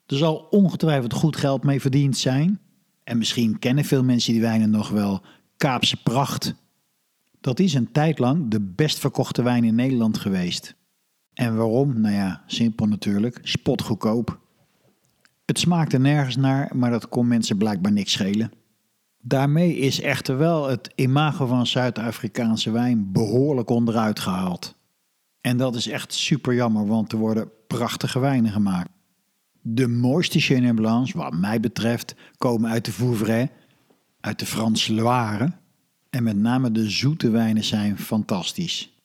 Er 0.06 0.16
zal 0.16 0.36
ongetwijfeld 0.36 1.12
goed 1.12 1.36
geld 1.36 1.64
mee 1.64 1.80
verdiend 1.80 2.16
zijn. 2.16 2.60
En 3.02 3.18
misschien 3.18 3.58
kennen 3.58 3.84
veel 3.84 4.04
mensen 4.04 4.32
die 4.32 4.42
wijnen 4.42 4.70
nog 4.70 4.88
wel 4.88 5.22
Kaapse 5.56 6.02
Pracht. 6.02 6.54
Dat 7.44 7.58
is 7.58 7.74
een 7.74 7.92
tijd 7.92 8.18
lang 8.18 8.50
de 8.50 8.60
best 8.60 8.98
verkochte 8.98 9.42
wijn 9.42 9.64
in 9.64 9.74
Nederland 9.74 10.18
geweest. 10.18 10.74
En 11.34 11.56
waarom? 11.56 12.00
Nou 12.00 12.14
ja, 12.14 12.42
simpel 12.46 12.86
natuurlijk, 12.86 13.38
spotgoedkoop. 13.42 14.40
Het 15.44 15.58
smaakte 15.58 15.98
nergens 15.98 16.36
naar, 16.36 16.70
maar 16.76 16.90
dat 16.90 17.08
kon 17.08 17.28
mensen 17.28 17.58
blijkbaar 17.58 17.92
niks 17.92 18.12
schelen. 18.12 18.52
Daarmee 19.18 19.76
is 19.76 20.00
echter 20.00 20.38
wel 20.38 20.68
het 20.68 20.92
imago 20.94 21.46
van 21.46 21.66
Zuid-Afrikaanse 21.66 22.70
wijn 22.70 23.12
behoorlijk 23.12 23.70
onderuit 23.70 24.20
gehaald. 24.20 24.76
En 25.40 25.56
dat 25.56 25.74
is 25.74 25.88
echt 25.88 26.14
super 26.14 26.54
jammer, 26.54 26.86
want 26.86 27.12
er 27.12 27.18
worden 27.18 27.50
prachtige 27.66 28.18
wijnen 28.18 28.52
gemaakt. 28.52 28.90
De 29.60 29.88
mooiste 29.88 30.40
Chenin 30.40 30.74
Blancs, 30.74 31.12
wat 31.12 31.34
mij 31.34 31.60
betreft, 31.60 32.14
komen 32.36 32.70
uit 32.70 32.84
de 32.84 32.92
Vouvray, 32.92 33.50
uit 34.20 34.38
de 34.38 34.46
Franse 34.46 34.94
Loire. 34.94 35.62
En 36.14 36.22
met 36.22 36.36
name 36.36 36.70
de 36.70 36.90
zoete 36.90 37.30
wijnen 37.30 37.64
zijn 37.64 37.98
fantastisch. 37.98 38.98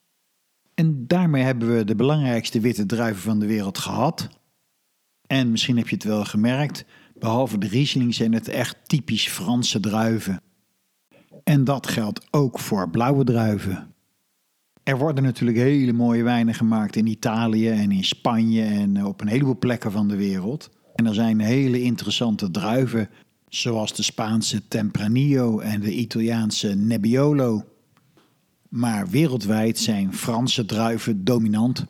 En 0.73 1.07
daarmee 1.07 1.43
hebben 1.43 1.75
we 1.75 1.83
de 1.83 1.95
belangrijkste 1.95 2.59
witte 2.59 2.85
druiven 2.85 3.21
van 3.21 3.39
de 3.39 3.45
wereld 3.45 3.77
gehad. 3.77 4.29
En 5.27 5.51
misschien 5.51 5.77
heb 5.77 5.87
je 5.87 5.95
het 5.95 6.03
wel 6.03 6.25
gemerkt, 6.25 6.85
behalve 7.19 7.57
de 7.57 7.67
Riesling 7.67 8.13
zijn 8.13 8.33
het 8.33 8.47
echt 8.47 8.77
typisch 8.85 9.27
Franse 9.27 9.79
druiven. 9.79 10.41
En 11.43 11.63
dat 11.63 11.87
geldt 11.87 12.27
ook 12.31 12.59
voor 12.59 12.89
blauwe 12.89 13.23
druiven. 13.23 13.93
Er 14.83 14.97
worden 14.97 15.23
natuurlijk 15.23 15.57
hele 15.57 15.93
mooie 15.93 16.23
wijnen 16.23 16.53
gemaakt 16.53 16.95
in 16.95 17.07
Italië 17.07 17.69
en 17.69 17.91
in 17.91 18.03
Spanje 18.03 18.63
en 18.63 19.05
op 19.05 19.21
een 19.21 19.27
heleboel 19.27 19.57
plekken 19.57 19.91
van 19.91 20.07
de 20.07 20.15
wereld. 20.15 20.69
En 20.95 21.05
er 21.05 21.13
zijn 21.13 21.39
hele 21.39 21.81
interessante 21.81 22.51
druiven, 22.51 23.09
zoals 23.49 23.93
de 23.93 24.03
Spaanse 24.03 24.67
Tempranillo 24.67 25.59
en 25.59 25.81
de 25.81 25.93
Italiaanse 25.93 26.67
Nebbiolo. 26.67 27.65
Maar 28.69 29.07
wereldwijd 29.07 29.77
zijn 29.77 30.13
Franse 30.13 30.65
druiven 30.65 31.23
dominant. 31.23 31.85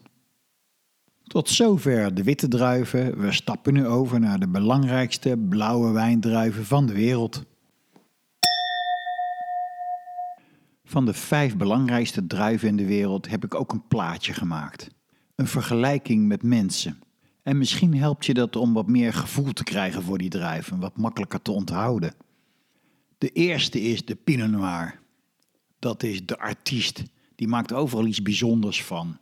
Tot 1.24 1.50
zover 1.50 2.14
de 2.14 2.24
witte 2.24 2.48
druiven. 2.48 3.20
We 3.20 3.32
stappen 3.32 3.74
nu 3.74 3.88
over 3.88 4.20
naar 4.20 4.40
de 4.40 4.48
belangrijkste 4.48 5.38
blauwe 5.50 5.92
wijndruiven 5.92 6.66
van 6.66 6.86
de 6.86 6.94
wereld. 6.94 7.46
Van 10.84 11.06
de 11.06 11.14
vijf 11.14 11.58
belangrijkste 11.58 12.28
druiven 12.28 12.68
in 12.68 12.76
de 12.76 12.86
wereld 12.86 13.30
heb 13.30 13.44
ik 13.44 13.56
ook 13.56 13.72
een 13.72 13.88
plaatje 13.88 14.34
gemaakt. 14.34 14.90
Een 15.36 15.48
vergelijking 15.48 16.28
met 16.28 16.44
mensen. 16.44 17.00
En 17.50 17.58
misschien 17.58 17.98
helpt 17.98 18.26
je 18.26 18.34
dat 18.34 18.56
om 18.56 18.74
wat 18.74 18.88
meer 18.88 19.14
gevoel 19.14 19.54
te 19.54 19.64
krijgen 19.64 20.04
voor 20.04 20.18
die 20.18 20.30
druiven, 20.30 20.80
wat 20.80 20.98
makkelijker 20.98 21.42
te 21.42 21.52
onthouden. 21.52 22.14
De 23.18 23.30
eerste 23.30 23.82
is 23.82 24.06
de 24.06 24.16
Pinot 24.16 24.50
Noir. 24.50 25.00
Dat 25.80 26.04
is 26.04 26.26
de 26.26 26.40
artiest. 26.40 27.04
Die 27.36 27.48
maakt 27.48 27.74
overal 27.74 28.06
iets 28.06 28.22
bijzonders 28.22 28.84
van. 28.84 29.18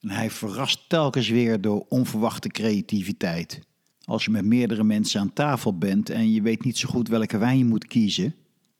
En 0.00 0.10
hij 0.10 0.30
verrast 0.30 0.88
telkens 0.88 1.28
weer 1.28 1.60
door 1.60 1.86
onverwachte 1.88 2.48
creativiteit. 2.48 3.60
Als 4.04 4.24
je 4.24 4.30
met 4.30 4.44
meerdere 4.44 4.84
mensen 4.84 5.20
aan 5.20 5.32
tafel 5.32 5.78
bent 5.78 6.10
en 6.10 6.32
je 6.32 6.42
weet 6.42 6.64
niet 6.64 6.78
zo 6.78 6.88
goed 6.88 7.08
welke 7.08 7.38
wijn 7.38 7.58
je 7.58 7.64
moet 7.64 7.86
kiezen, 7.86 8.34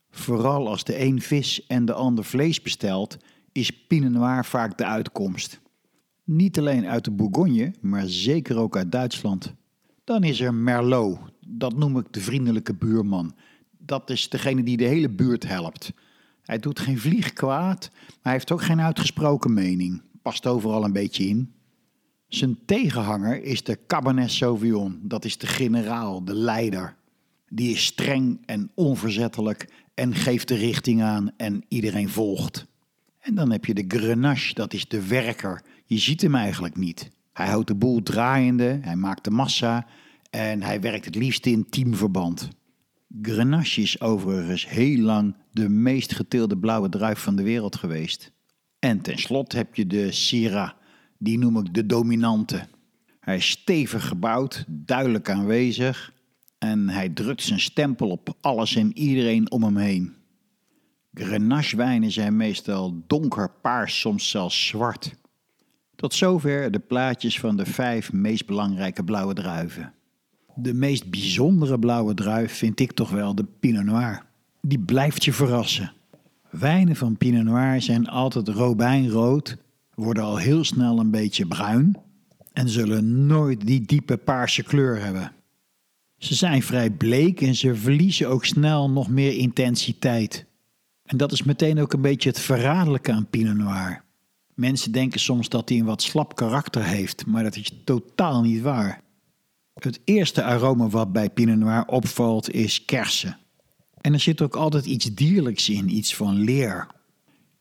vooral 0.09 0.67
als 0.67 0.83
de 0.83 0.99
een 0.99 1.21
vis 1.21 1.65
en 1.67 1.85
de 1.85 1.93
ander 1.93 2.25
vlees 2.25 2.61
bestelt, 2.61 3.17
is 3.51 3.85
Pinot 3.87 4.11
Noir 4.11 4.45
vaak 4.45 4.77
de 4.77 4.85
uitkomst. 4.85 5.61
Niet 6.23 6.59
alleen 6.59 6.85
uit 6.85 7.03
de 7.03 7.11
Bourgogne, 7.11 7.73
maar 7.81 8.07
zeker 8.07 8.57
ook 8.57 8.77
uit 8.77 8.91
Duitsland. 8.91 9.53
Dan 10.03 10.23
is 10.23 10.39
er 10.39 10.53
Merlot, 10.53 11.19
dat 11.47 11.77
noem 11.77 11.97
ik 11.97 12.05
de 12.11 12.21
vriendelijke 12.21 12.73
buurman. 12.73 13.35
Dat 13.77 14.09
is 14.09 14.29
degene 14.29 14.63
die 14.63 14.77
de 14.77 14.83
hele 14.83 15.09
buurt 15.09 15.47
helpt. 15.47 15.93
Hij 16.41 16.59
doet 16.59 16.79
geen 16.79 16.99
vlieg 16.99 17.33
kwaad, 17.33 17.89
maar 17.91 18.17
hij 18.21 18.31
heeft 18.31 18.51
ook 18.51 18.61
geen 18.61 18.81
uitgesproken 18.81 19.53
mening. 19.53 20.01
past 20.21 20.47
overal 20.47 20.83
een 20.83 20.93
beetje 20.93 21.23
in. 21.27 21.53
Zijn 22.27 22.57
tegenhanger 22.65 23.43
is 23.43 23.63
de 23.63 23.79
Cabernet 23.87 24.31
Sauvignon. 24.31 24.99
Dat 25.03 25.25
is 25.25 25.37
de 25.37 25.47
generaal, 25.47 26.23
de 26.23 26.35
leider. 26.35 26.95
Die 27.49 27.73
is 27.73 27.85
streng 27.85 28.39
en 28.45 28.71
onverzettelijk 28.73 29.69
en 29.93 30.15
geeft 30.15 30.47
de 30.47 30.55
richting 30.55 31.01
aan 31.01 31.31
en 31.37 31.63
iedereen 31.67 32.09
volgt. 32.09 32.67
En 33.19 33.35
dan 33.35 33.51
heb 33.51 33.65
je 33.65 33.73
de 33.73 33.85
Grenache, 33.87 34.53
dat 34.53 34.73
is 34.73 34.87
de 34.87 35.07
werker. 35.07 35.63
Je 35.91 35.97
ziet 35.97 36.21
hem 36.21 36.35
eigenlijk 36.35 36.77
niet. 36.77 37.11
Hij 37.33 37.47
houdt 37.47 37.67
de 37.67 37.75
boel 37.75 38.03
draaiende, 38.03 38.79
hij 38.81 38.95
maakt 38.95 39.23
de 39.23 39.31
massa 39.31 39.87
en 40.29 40.61
hij 40.63 40.81
werkt 40.81 41.05
het 41.05 41.15
liefst 41.15 41.45
in 41.45 41.69
teamverband. 41.69 42.49
Grenache 43.21 43.81
is 43.81 44.01
overigens 44.01 44.69
heel 44.69 44.97
lang 44.97 45.35
de 45.51 45.69
meest 45.69 46.13
geteelde 46.13 46.57
blauwe 46.57 46.89
druif 46.89 47.19
van 47.19 47.35
de 47.35 47.43
wereld 47.43 47.75
geweest. 47.75 48.31
En 48.79 49.01
tenslotte 49.01 49.57
heb 49.57 49.75
je 49.75 49.87
de 49.87 50.11
Syrah, 50.11 50.71
die 51.17 51.37
noem 51.37 51.57
ik 51.57 51.73
de 51.73 51.85
dominante. 51.85 52.67
Hij 53.19 53.35
is 53.35 53.49
stevig 53.49 54.07
gebouwd, 54.07 54.65
duidelijk 54.67 55.29
aanwezig 55.29 56.13
en 56.57 56.89
hij 56.89 57.09
drukt 57.09 57.43
zijn 57.43 57.59
stempel 57.59 58.09
op 58.09 58.37
alles 58.41 58.75
en 58.75 58.97
iedereen 58.97 59.51
om 59.51 59.63
hem 59.63 59.77
heen. 59.77 60.15
Grenache-wijnen 61.13 62.11
zijn 62.11 62.35
meestal 62.35 63.03
donkerpaars, 63.07 63.99
soms 63.99 64.29
zelfs 64.29 64.67
zwart. 64.67 65.19
Tot 66.01 66.13
zover 66.13 66.71
de 66.71 66.79
plaatjes 66.79 67.39
van 67.39 67.57
de 67.57 67.65
vijf 67.65 68.13
meest 68.13 68.45
belangrijke 68.45 69.03
blauwe 69.03 69.33
druiven. 69.33 69.93
De 70.55 70.73
meest 70.73 71.09
bijzondere 71.09 71.79
blauwe 71.79 72.13
druif 72.13 72.53
vind 72.53 72.79
ik 72.79 72.91
toch 72.91 73.09
wel 73.09 73.35
de 73.35 73.45
Pinot 73.59 73.83
Noir. 73.83 74.25
Die 74.61 74.79
blijft 74.79 75.23
je 75.23 75.33
verrassen. 75.33 75.93
Wijnen 76.49 76.95
van 76.95 77.17
Pinot 77.17 77.43
Noir 77.43 77.81
zijn 77.81 78.07
altijd 78.07 78.47
robijnrood, 78.47 79.57
worden 79.95 80.23
al 80.23 80.37
heel 80.37 80.63
snel 80.63 80.99
een 80.99 81.11
beetje 81.11 81.45
bruin 81.45 81.97
en 82.53 82.69
zullen 82.69 83.25
nooit 83.25 83.65
die 83.65 83.81
diepe 83.81 84.17
paarse 84.17 84.63
kleur 84.63 85.03
hebben. 85.03 85.31
Ze 86.17 86.35
zijn 86.35 86.63
vrij 86.63 86.89
bleek 86.89 87.41
en 87.41 87.55
ze 87.55 87.75
verliezen 87.75 88.29
ook 88.29 88.45
snel 88.45 88.89
nog 88.89 89.09
meer 89.09 89.37
intensiteit. 89.37 90.45
En 91.05 91.17
dat 91.17 91.31
is 91.31 91.43
meteen 91.43 91.79
ook 91.79 91.93
een 91.93 92.01
beetje 92.01 92.29
het 92.29 92.39
verraderlijke 92.39 93.11
aan 93.11 93.27
Pinot 93.29 93.57
Noir. 93.57 94.03
Mensen 94.61 94.91
denken 94.91 95.19
soms 95.19 95.49
dat 95.49 95.69
hij 95.69 95.77
een 95.77 95.85
wat 95.85 96.01
slap 96.01 96.35
karakter 96.35 96.83
heeft, 96.83 97.25
maar 97.25 97.43
dat 97.43 97.55
is 97.55 97.71
totaal 97.83 98.41
niet 98.41 98.61
waar. 98.61 99.01
Het 99.73 100.01
eerste 100.03 100.43
aroma 100.43 100.87
wat 100.87 101.11
bij 101.11 101.29
Pinot 101.29 101.57
Noir 101.57 101.85
opvalt 101.85 102.51
is 102.51 102.85
kersen. 102.85 103.37
En 104.01 104.13
er 104.13 104.19
zit 104.19 104.41
ook 104.41 104.55
altijd 104.55 104.85
iets 104.85 105.13
dierlijks 105.13 105.69
in, 105.69 105.95
iets 105.95 106.15
van 106.15 106.35
leer. 106.35 106.87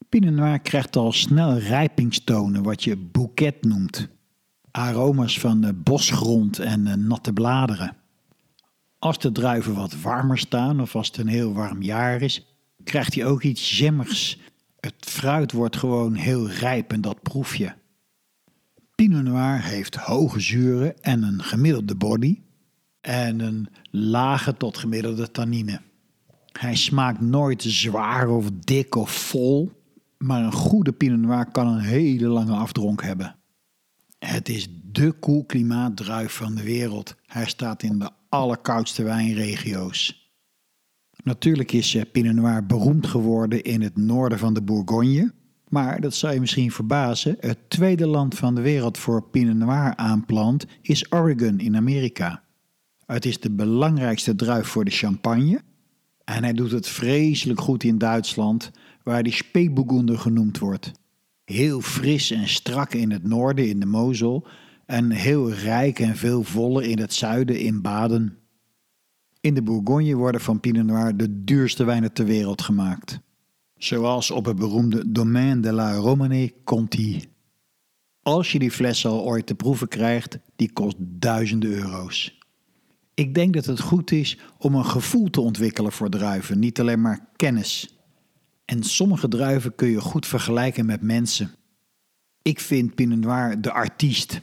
Pinot 0.08 0.34
Noir 0.34 0.58
krijgt 0.58 0.96
al 0.96 1.12
snel 1.12 1.58
rijpingstonen, 1.58 2.62
wat 2.62 2.84
je 2.84 2.96
bouquet 2.96 3.64
noemt. 3.64 4.08
Aroma's 4.70 5.38
van 5.38 5.80
bosgrond 5.84 6.58
en 6.58 7.06
natte 7.06 7.32
bladeren. 7.32 7.96
Als 8.98 9.18
de 9.18 9.32
druiven 9.32 9.74
wat 9.74 10.00
warmer 10.00 10.38
staan 10.38 10.80
of 10.80 10.96
als 10.96 11.06
het 11.06 11.16
een 11.16 11.26
heel 11.26 11.52
warm 11.52 11.82
jaar 11.82 12.22
is, 12.22 12.46
krijgt 12.84 13.14
hij 13.14 13.26
ook 13.26 13.42
iets 13.42 13.78
jemmigs. 13.78 14.38
Het 14.80 14.94
fruit 14.98 15.52
wordt 15.52 15.76
gewoon 15.76 16.14
heel 16.14 16.48
rijp 16.48 16.92
en 16.92 17.00
dat 17.00 17.22
proef 17.22 17.56
je. 17.56 17.72
Pinot 18.94 19.22
Noir 19.22 19.62
heeft 19.62 19.96
hoge 19.96 20.40
zuren 20.40 21.02
en 21.02 21.22
een 21.22 21.42
gemiddelde 21.42 21.94
body 21.94 22.40
en 23.00 23.40
een 23.40 23.68
lage 23.90 24.56
tot 24.56 24.78
gemiddelde 24.78 25.30
tannine. 25.30 25.80
Hij 26.52 26.74
smaakt 26.76 27.20
nooit 27.20 27.62
zwaar 27.62 28.28
of 28.28 28.50
dik 28.50 28.94
of 28.94 29.10
vol, 29.10 29.72
maar 30.18 30.42
een 30.42 30.52
goede 30.52 30.92
Pinot 30.92 31.20
Noir 31.20 31.50
kan 31.50 31.66
een 31.66 31.80
hele 31.80 32.28
lange 32.28 32.56
afdronk 32.56 33.02
hebben. 33.02 33.36
Het 34.18 34.48
is 34.48 34.68
de 34.82 35.12
koelklimaatdruif 35.12 36.32
van 36.32 36.54
de 36.54 36.62
wereld. 36.62 37.16
Hij 37.26 37.46
staat 37.46 37.82
in 37.82 37.98
de 37.98 38.10
allerkoudste 38.28 39.02
wijnregio's. 39.02 40.19
Natuurlijk 41.22 41.72
is 41.72 41.94
eh, 41.94 42.02
Pinot 42.12 42.34
Noir 42.34 42.66
beroemd 42.66 43.06
geworden 43.06 43.62
in 43.62 43.82
het 43.82 43.96
noorden 43.96 44.38
van 44.38 44.54
de 44.54 44.62
Bourgogne. 44.62 45.32
Maar 45.68 46.00
dat 46.00 46.14
zou 46.14 46.34
je 46.34 46.40
misschien 46.40 46.72
verbazen, 46.72 47.36
het 47.40 47.58
tweede 47.68 48.06
land 48.06 48.34
van 48.34 48.54
de 48.54 48.60
wereld 48.60 48.98
voor 48.98 49.22
Pinot 49.22 49.56
Noir 49.56 49.96
aanplant 49.96 50.66
is 50.82 51.12
Oregon 51.12 51.58
in 51.58 51.76
Amerika. 51.76 52.42
Het 53.06 53.24
is 53.24 53.40
de 53.40 53.50
belangrijkste 53.50 54.34
druif 54.34 54.66
voor 54.66 54.84
de 54.84 54.90
champagne. 54.90 55.60
En 56.24 56.42
hij 56.42 56.52
doet 56.52 56.70
het 56.70 56.88
vreselijk 56.88 57.60
goed 57.60 57.84
in 57.84 57.98
Duitsland, 57.98 58.70
waar 59.02 59.22
die 59.22 59.32
Spätburgunder 59.32 60.18
genoemd 60.18 60.58
wordt. 60.58 60.92
Heel 61.44 61.80
fris 61.80 62.30
en 62.30 62.48
strak 62.48 62.94
in 62.94 63.10
het 63.10 63.22
noorden 63.22 63.68
in 63.68 63.80
de 63.80 63.86
Mosel 63.86 64.46
en 64.86 65.10
heel 65.10 65.52
rijk 65.52 65.98
en 65.98 66.16
veel 66.16 66.42
voller 66.42 66.82
in 66.82 66.98
het 66.98 67.12
zuiden 67.12 67.60
in 67.60 67.80
Baden. 67.82 68.36
In 69.40 69.54
de 69.54 69.62
Bourgogne 69.62 70.14
worden 70.14 70.40
van 70.40 70.60
Pinot 70.60 70.86
Noir 70.86 71.16
de 71.16 71.44
duurste 71.44 71.84
wijnen 71.84 72.12
ter 72.12 72.24
wereld 72.24 72.62
gemaakt. 72.62 73.20
Zoals 73.76 74.30
op 74.30 74.44
het 74.44 74.56
beroemde 74.56 75.12
Domaine 75.12 75.60
de 75.60 75.72
la 75.72 75.94
Romanée 75.94 76.54
Conti. 76.64 77.24
Als 78.22 78.52
je 78.52 78.58
die 78.58 78.70
fles 78.70 79.06
al 79.06 79.24
ooit 79.24 79.46
te 79.46 79.54
proeven 79.54 79.88
krijgt, 79.88 80.38
die 80.56 80.72
kost 80.72 80.96
duizenden 80.98 81.70
euro's. 81.70 82.38
Ik 83.14 83.34
denk 83.34 83.54
dat 83.54 83.64
het 83.64 83.80
goed 83.80 84.10
is 84.10 84.38
om 84.58 84.74
een 84.74 84.84
gevoel 84.84 85.30
te 85.30 85.40
ontwikkelen 85.40 85.92
voor 85.92 86.10
druiven, 86.10 86.58
niet 86.58 86.80
alleen 86.80 87.00
maar 87.00 87.28
kennis. 87.36 87.98
En 88.64 88.82
sommige 88.82 89.28
druiven 89.28 89.74
kun 89.74 89.88
je 89.88 90.00
goed 90.00 90.26
vergelijken 90.26 90.86
met 90.86 91.02
mensen. 91.02 91.50
Ik 92.42 92.60
vind 92.60 92.94
Pinot 92.94 93.20
Noir 93.20 93.60
de 93.60 93.72
artiest, 93.72 94.40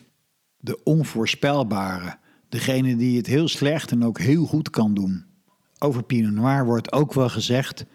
de 0.58 0.84
onvoorspelbare, 0.84 2.18
degene 2.50 2.96
die 2.96 3.18
het 3.18 3.28
heel 3.28 3.48
slecht 3.48 3.92
en 3.92 4.04
ook 4.04 4.20
heel 4.20 4.46
goed 4.46 4.70
kan 4.70 4.94
doen. 4.94 5.26
Over 5.80 6.04
Pinot 6.04 6.34
Noir 6.34 6.66
wordt 6.66 6.92
ook 6.92 7.14
wel 7.14 7.30
gezegd: 7.30 7.86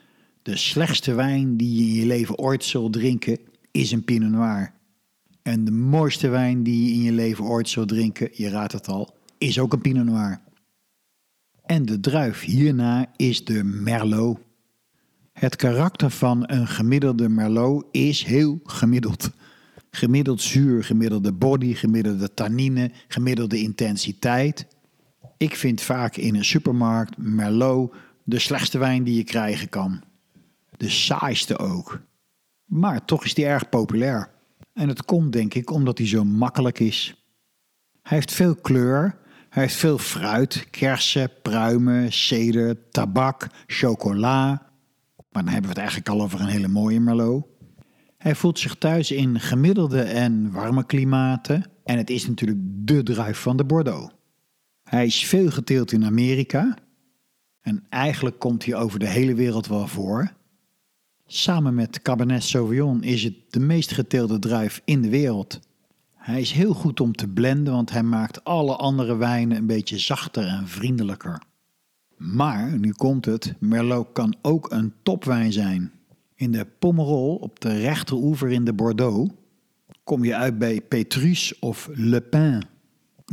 de 0.42 0.56
slechtste 0.56 1.14
wijn 1.14 1.56
die 1.56 1.74
je 1.74 1.90
in 1.90 2.00
je 2.00 2.06
leven 2.06 2.38
ooit 2.38 2.64
zult 2.64 2.92
drinken 2.92 3.38
is 3.70 3.92
een 3.92 4.04
Pinot 4.04 4.30
Noir. 4.30 4.72
En 5.42 5.64
de 5.64 5.70
mooiste 5.70 6.28
wijn 6.28 6.62
die 6.62 6.84
je 6.84 6.92
in 6.92 7.02
je 7.02 7.12
leven 7.12 7.44
ooit 7.44 7.68
zult 7.68 7.88
drinken, 7.88 8.28
je 8.32 8.48
raadt 8.48 8.72
het 8.72 8.88
al, 8.88 9.16
is 9.38 9.58
ook 9.58 9.72
een 9.72 9.80
Pinot 9.80 10.04
Noir. 10.04 10.40
En 11.64 11.84
de 11.84 12.00
druif 12.00 12.40
hierna 12.40 13.12
is 13.16 13.44
de 13.44 13.64
Merlot. 13.64 14.38
Het 15.32 15.56
karakter 15.56 16.10
van 16.10 16.42
een 16.46 16.66
gemiddelde 16.66 17.28
Merlot 17.28 17.84
is 17.90 18.24
heel 18.24 18.60
gemiddeld. 18.64 19.30
Gemiddeld 19.94 20.42
zuur, 20.42 20.84
gemiddelde 20.84 21.32
body, 21.32 21.74
gemiddelde 21.74 22.34
tannine, 22.34 22.90
gemiddelde 23.08 23.58
intensiteit. 23.58 24.66
Ik 25.36 25.56
vind 25.56 25.80
vaak 25.80 26.16
in 26.16 26.34
een 26.34 26.44
supermarkt 26.44 27.16
Merlot 27.16 27.94
de 28.24 28.38
slechtste 28.38 28.78
wijn 28.78 29.04
die 29.04 29.16
je 29.16 29.24
krijgen 29.24 29.68
kan. 29.68 30.02
De 30.76 30.88
saaiste 30.88 31.58
ook. 31.58 32.00
Maar 32.64 33.04
toch 33.04 33.24
is 33.24 33.34
die 33.34 33.46
erg 33.46 33.68
populair. 33.68 34.30
En 34.72 34.88
het 34.88 35.04
komt 35.04 35.32
denk 35.32 35.54
ik 35.54 35.70
omdat 35.70 35.98
hij 35.98 36.06
zo 36.06 36.24
makkelijk 36.24 36.78
is. 36.78 37.26
Hij 38.02 38.16
heeft 38.16 38.32
veel 38.32 38.54
kleur, 38.54 39.18
hij 39.48 39.62
heeft 39.62 39.76
veel 39.76 39.98
fruit, 39.98 40.66
kersen, 40.70 41.30
pruimen, 41.42 42.12
ceder, 42.12 42.88
tabak, 42.90 43.46
chocola. 43.66 44.46
Maar 45.30 45.42
dan 45.42 45.52
hebben 45.52 45.62
we 45.62 45.68
het 45.68 45.78
eigenlijk 45.78 46.08
al 46.08 46.22
over 46.22 46.40
een 46.40 46.46
hele 46.46 46.68
mooie 46.68 47.00
Merlot. 47.00 47.46
Hij 48.22 48.34
voelt 48.34 48.58
zich 48.58 48.74
thuis 48.74 49.10
in 49.10 49.40
gemiddelde 49.40 50.02
en 50.02 50.52
warme 50.52 50.86
klimaten 50.86 51.64
en 51.84 51.96
het 51.96 52.10
is 52.10 52.28
natuurlijk 52.28 52.58
de 52.62 53.02
druif 53.02 53.38
van 53.38 53.56
de 53.56 53.64
Bordeaux. 53.64 54.12
Hij 54.84 55.06
is 55.06 55.26
veel 55.26 55.50
geteeld 55.50 55.92
in 55.92 56.04
Amerika 56.04 56.76
en 57.60 57.84
eigenlijk 57.88 58.38
komt 58.38 58.64
hij 58.64 58.74
over 58.74 58.98
de 58.98 59.08
hele 59.08 59.34
wereld 59.34 59.66
wel 59.66 59.86
voor. 59.86 60.32
Samen 61.26 61.74
met 61.74 62.02
Cabernet 62.02 62.42
Sauvignon 62.42 63.02
is 63.02 63.22
het 63.22 63.34
de 63.50 63.60
meest 63.60 63.92
geteelde 63.92 64.38
druif 64.38 64.80
in 64.84 65.02
de 65.02 65.08
wereld. 65.08 65.60
Hij 66.14 66.40
is 66.40 66.52
heel 66.52 66.74
goed 66.74 67.00
om 67.00 67.12
te 67.12 67.28
blenden, 67.28 67.72
want 67.72 67.90
hij 67.90 68.02
maakt 68.02 68.44
alle 68.44 68.76
andere 68.76 69.16
wijnen 69.16 69.56
een 69.56 69.66
beetje 69.66 69.98
zachter 69.98 70.46
en 70.46 70.68
vriendelijker. 70.68 71.42
Maar, 72.16 72.78
nu 72.78 72.92
komt 72.92 73.24
het, 73.24 73.54
Merlot 73.58 74.08
kan 74.12 74.36
ook 74.42 74.70
een 74.70 74.92
topwijn 75.02 75.52
zijn. 75.52 75.92
In 76.42 76.52
de 76.52 76.66
Pomerol, 76.78 77.34
op 77.34 77.60
de 77.60 77.78
rechteroever 77.78 78.50
in 78.50 78.64
de 78.64 78.72
Bordeaux, 78.72 79.32
kom 80.04 80.24
je 80.24 80.34
uit 80.34 80.58
bij 80.58 80.80
Petrus 80.80 81.58
of 81.58 81.88
Le 81.92 82.20
Pin. 82.20 82.62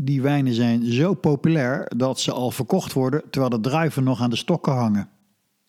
Die 0.01 0.21
wijnen 0.21 0.53
zijn 0.53 0.85
zo 0.85 1.13
populair 1.13 1.91
dat 1.97 2.19
ze 2.19 2.31
al 2.31 2.51
verkocht 2.51 2.93
worden 2.93 3.23
terwijl 3.29 3.49
de 3.49 3.69
druiven 3.69 4.03
nog 4.03 4.21
aan 4.21 4.29
de 4.29 4.35
stokken 4.35 4.73
hangen. 4.73 5.09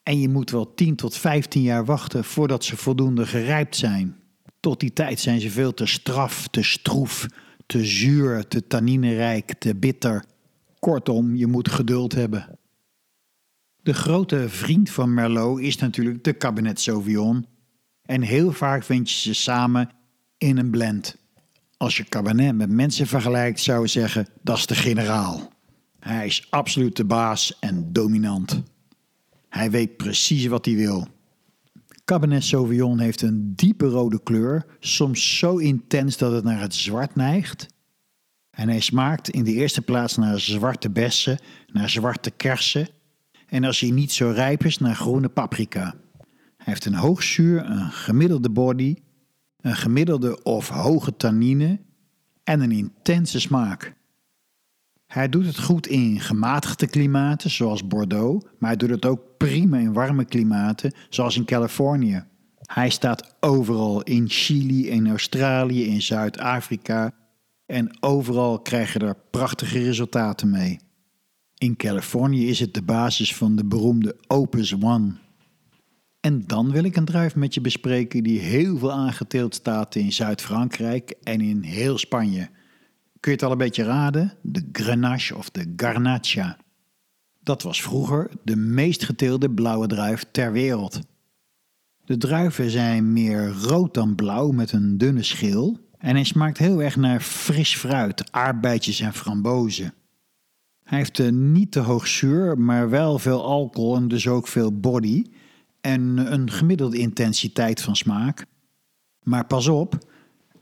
En 0.03 0.21
je 0.21 0.29
moet 0.29 0.51
wel 0.51 0.75
10 0.75 0.97
tot 0.97 1.17
15 1.17 1.63
jaar 1.63 1.85
wachten 1.85 2.25
voordat 2.25 2.65
ze 2.65 2.77
voldoende 2.77 3.27
gerijpt 3.27 3.77
zijn. 3.77 4.17
Tot 4.61 4.81
die 4.81 4.93
tijd 4.93 5.21
zijn 5.21 5.41
ze 5.41 5.51
veel 5.51 5.75
te 5.75 5.87
straf, 5.87 6.49
te 6.49 6.63
stroef, 6.63 7.27
te 7.67 7.85
zuur, 7.85 8.49
te 8.49 8.67
tanninerijk, 8.67 9.55
te 9.59 9.75
bitter. 9.75 10.25
Kortom, 10.79 11.37
je 11.37 11.47
moet 11.47 11.69
geduld 11.69 12.15
hebben. 12.15 12.59
De 13.83 13.95
grote 13.95 14.49
vriend 14.49 14.91
van 14.91 15.15
Merlot 15.15 15.61
is 15.61 15.77
natuurlijk 15.77 16.25
de 16.25 16.37
Cabernet 16.37 16.81
Sauvignon. 16.81 17.47
En 18.03 18.23
heel 18.23 18.53
vaak 18.53 18.85
vind 18.85 19.11
je 19.11 19.17
ze 19.17 19.35
samen 19.35 19.91
in 20.39 20.59
een 20.59 20.71
blend. 20.71 21.17
Als 21.77 21.97
je 21.97 22.05
Cabernet 22.05 22.55
met 22.55 22.71
mensen 22.71 23.07
vergelijkt, 23.07 23.61
zou 23.61 23.83
je 23.83 23.89
zeggen 23.89 24.27
dat 24.43 24.57
is 24.57 24.67
de 24.67 24.75
generaal. 24.75 25.53
Hij 25.99 26.27
is 26.27 26.47
absoluut 26.51 26.97
de 26.97 27.05
baas 27.05 27.59
en 27.59 27.93
dominant. 27.93 28.63
Hij 29.49 29.71
weet 29.71 29.97
precies 29.97 30.47
wat 30.47 30.65
hij 30.65 30.75
wil. 30.75 31.09
Cabernet 32.05 32.45
Sauvignon 32.45 32.99
heeft 32.99 33.23
een 33.23 33.53
diepe 33.57 33.87
rode 33.87 34.23
kleur, 34.23 34.67
soms 34.81 35.39
zo 35.39 35.57
intens 35.57 36.17
dat 36.17 36.33
het 36.33 36.45
naar 36.45 36.61
het 36.61 36.75
zwart 36.75 37.15
neigt. 37.15 37.67
En 38.51 38.69
hij 38.69 38.81
smaakt 38.81 39.29
in 39.29 39.45
de 39.45 39.53
eerste 39.53 39.83
plaats 39.83 40.17
naar 40.17 40.41
zwarte 40.41 40.91
bessen, 40.91 41.39
naar 41.67 41.91
zwarte 41.91 42.31
kersen 42.31 42.89
en 43.51 43.65
als 43.65 43.81
hij 43.81 43.91
niet 43.91 44.13
zo 44.13 44.31
rijp 44.31 44.65
is, 44.65 44.79
naar 44.79 44.95
groene 44.95 45.29
paprika. 45.29 45.95
Hij 46.57 46.67
heeft 46.67 46.85
een 46.85 46.95
hoog 46.95 47.23
zuur, 47.23 47.65
een 47.71 47.91
gemiddelde 47.91 48.51
body, 48.51 48.97
een 49.61 49.77
gemiddelde 49.77 50.43
of 50.43 50.69
hoge 50.69 51.17
tannine 51.17 51.81
en 52.45 52.61
een 52.61 52.73
intense 52.73 53.41
smaak. 53.41 53.95
Hij 55.07 55.29
doet 55.29 55.47
het 55.47 55.61
goed 55.61 55.87
in 55.87 56.21
gematigde 56.21 56.87
klimaten, 56.87 57.51
zoals 57.51 57.87
Bordeaux, 57.87 58.47
maar 58.59 58.71
hij 58.71 58.79
doet 58.79 58.91
het 58.91 59.07
ook 59.07 59.23
prima 59.37 59.79
in 59.79 59.93
warme 59.93 60.25
klimaten, 60.25 60.95
zoals 61.09 61.37
in 61.37 61.45
Californië. 61.45 62.25
Hij 62.63 62.91
staat 62.91 63.37
overal 63.41 64.03
in 64.03 64.29
Chili, 64.29 64.89
in 64.89 65.09
Australië, 65.09 65.87
in 65.87 66.03
Zuid-Afrika 66.03 67.13
en 67.67 67.97
overal 68.01 68.61
krijg 68.61 68.93
je 68.93 68.99
er 68.99 69.17
prachtige 69.31 69.79
resultaten 69.79 70.51
mee. 70.51 70.79
In 71.61 71.77
Californië 71.77 72.49
is 72.49 72.61
het 72.61 72.75
de 72.75 72.83
basis 72.83 73.35
van 73.35 73.57
de 73.57 73.65
beroemde 73.65 74.17
Opus 74.27 74.75
One. 74.75 75.13
En 76.21 76.47
dan 76.47 76.71
wil 76.71 76.85
ik 76.85 76.97
een 76.97 77.05
druif 77.05 77.35
met 77.35 77.55
je 77.55 77.61
bespreken 77.61 78.23
die 78.23 78.41
heel 78.41 78.79
veel 78.79 78.93
aangeteeld 78.93 79.55
staat 79.55 79.95
in 79.95 80.13
Zuid-Frankrijk 80.13 81.15
en 81.23 81.41
in 81.41 81.63
heel 81.63 81.99
Spanje. 81.99 82.49
Kun 83.21 83.31
je 83.33 83.37
het 83.37 83.43
al 83.43 83.51
een 83.51 83.59
beetje 83.59 83.83
raden? 83.83 84.33
De 84.43 84.69
Grenache 84.73 85.37
of 85.37 85.51
de 85.51 85.73
Garnacha. 85.77 86.57
Dat 87.41 87.63
was 87.63 87.83
vroeger 87.83 88.31
de 88.45 88.57
meest 88.57 89.05
geteelde 89.05 89.51
blauwe 89.51 89.87
druif 89.87 90.25
ter 90.31 90.53
wereld. 90.53 91.01
De 92.05 92.17
druiven 92.17 92.71
zijn 92.71 93.13
meer 93.13 93.49
rood 93.49 93.95
dan 93.95 94.15
blauw 94.15 94.51
met 94.51 94.73
een 94.73 94.99
dunne 94.99 95.23
schil 95.23 95.79
en 95.99 96.15
hij 96.15 96.25
smaakt 96.25 96.59
heel 96.59 96.83
erg 96.83 96.97
naar 96.97 97.21
fris 97.21 97.77
fruit, 97.77 98.33
aardbeidjes 98.33 99.01
en 99.01 99.13
frambozen. 99.13 99.95
Hij 100.91 100.99
heeft 100.99 101.19
een 101.19 101.53
niet 101.53 101.73
te 101.73 101.81
hoog 101.81 102.07
zuur, 102.07 102.59
maar 102.59 102.91
wel 102.91 103.19
veel 103.19 103.45
alcohol 103.45 103.97
en 103.97 104.09
dus 104.09 104.29
ook 104.29 104.49
veel 104.49 104.81
body 104.81 105.25
en 105.81 106.33
een 106.33 106.51
gemiddelde 106.51 106.99
intensiteit 106.99 107.83
van 107.83 107.97
smaak. 107.97 108.47
Maar 109.23 109.47
pas 109.47 109.69
op, 109.69 109.99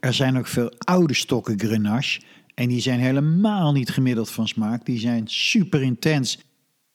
er 0.01 0.15
zijn 0.15 0.39
ook 0.39 0.47
veel 0.47 0.73
oude 0.79 1.15
stokken 1.15 1.61
Grenache 1.61 2.21
en 2.55 2.69
die 2.69 2.81
zijn 2.81 3.01
helemaal 3.01 3.73
niet 3.73 3.91
gemiddeld 3.91 4.31
van 4.31 4.49
smaak. 4.49 4.85
Die 4.85 4.99
zijn 4.99 5.23
super 5.29 5.83
intens 5.83 6.39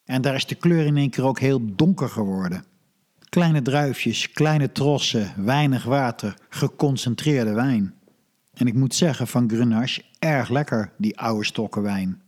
en 0.05 0.21
daar 0.21 0.35
is 0.35 0.45
de 0.45 0.55
kleur 0.55 0.85
in 0.85 0.97
één 0.97 1.09
keer 1.09 1.25
ook 1.25 1.39
heel 1.39 1.75
donker 1.75 2.09
geworden. 2.09 2.65
Kleine 3.29 3.61
druifjes, 3.61 4.31
kleine 4.31 4.71
trossen, 4.71 5.33
weinig 5.37 5.83
water, 5.83 6.37
geconcentreerde 6.49 7.53
wijn. 7.53 7.93
En 8.53 8.67
ik 8.67 8.73
moet 8.73 8.95
zeggen 8.95 9.27
van 9.27 9.49
Grenache 9.49 10.03
erg 10.19 10.49
lekker, 10.49 10.91
die 10.97 11.19
oude 11.19 11.45
stokken 11.45 11.81
wijn. 11.81 12.22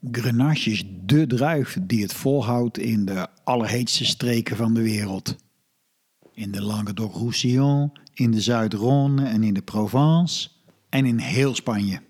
Grenache 0.00 0.70
is 0.70 0.84
dé 0.86 1.26
druif 1.26 1.78
die 1.82 2.02
het 2.02 2.12
volhoudt 2.12 2.78
in 2.78 3.04
de 3.04 3.26
allerheetste 3.44 4.04
streken 4.04 4.56
van 4.56 4.74
de 4.74 4.82
wereld. 4.82 5.36
In 6.32 6.50
de 6.50 6.62
Languedoc-Roussillon, 6.62 7.92
in 8.14 8.30
de 8.30 8.40
Zuid-Rhône 8.40 9.24
en 9.24 9.42
in 9.42 9.54
de 9.54 9.62
Provence 9.62 10.48
en 10.88 11.06
in 11.06 11.18
heel 11.18 11.54
Spanje. 11.54 12.00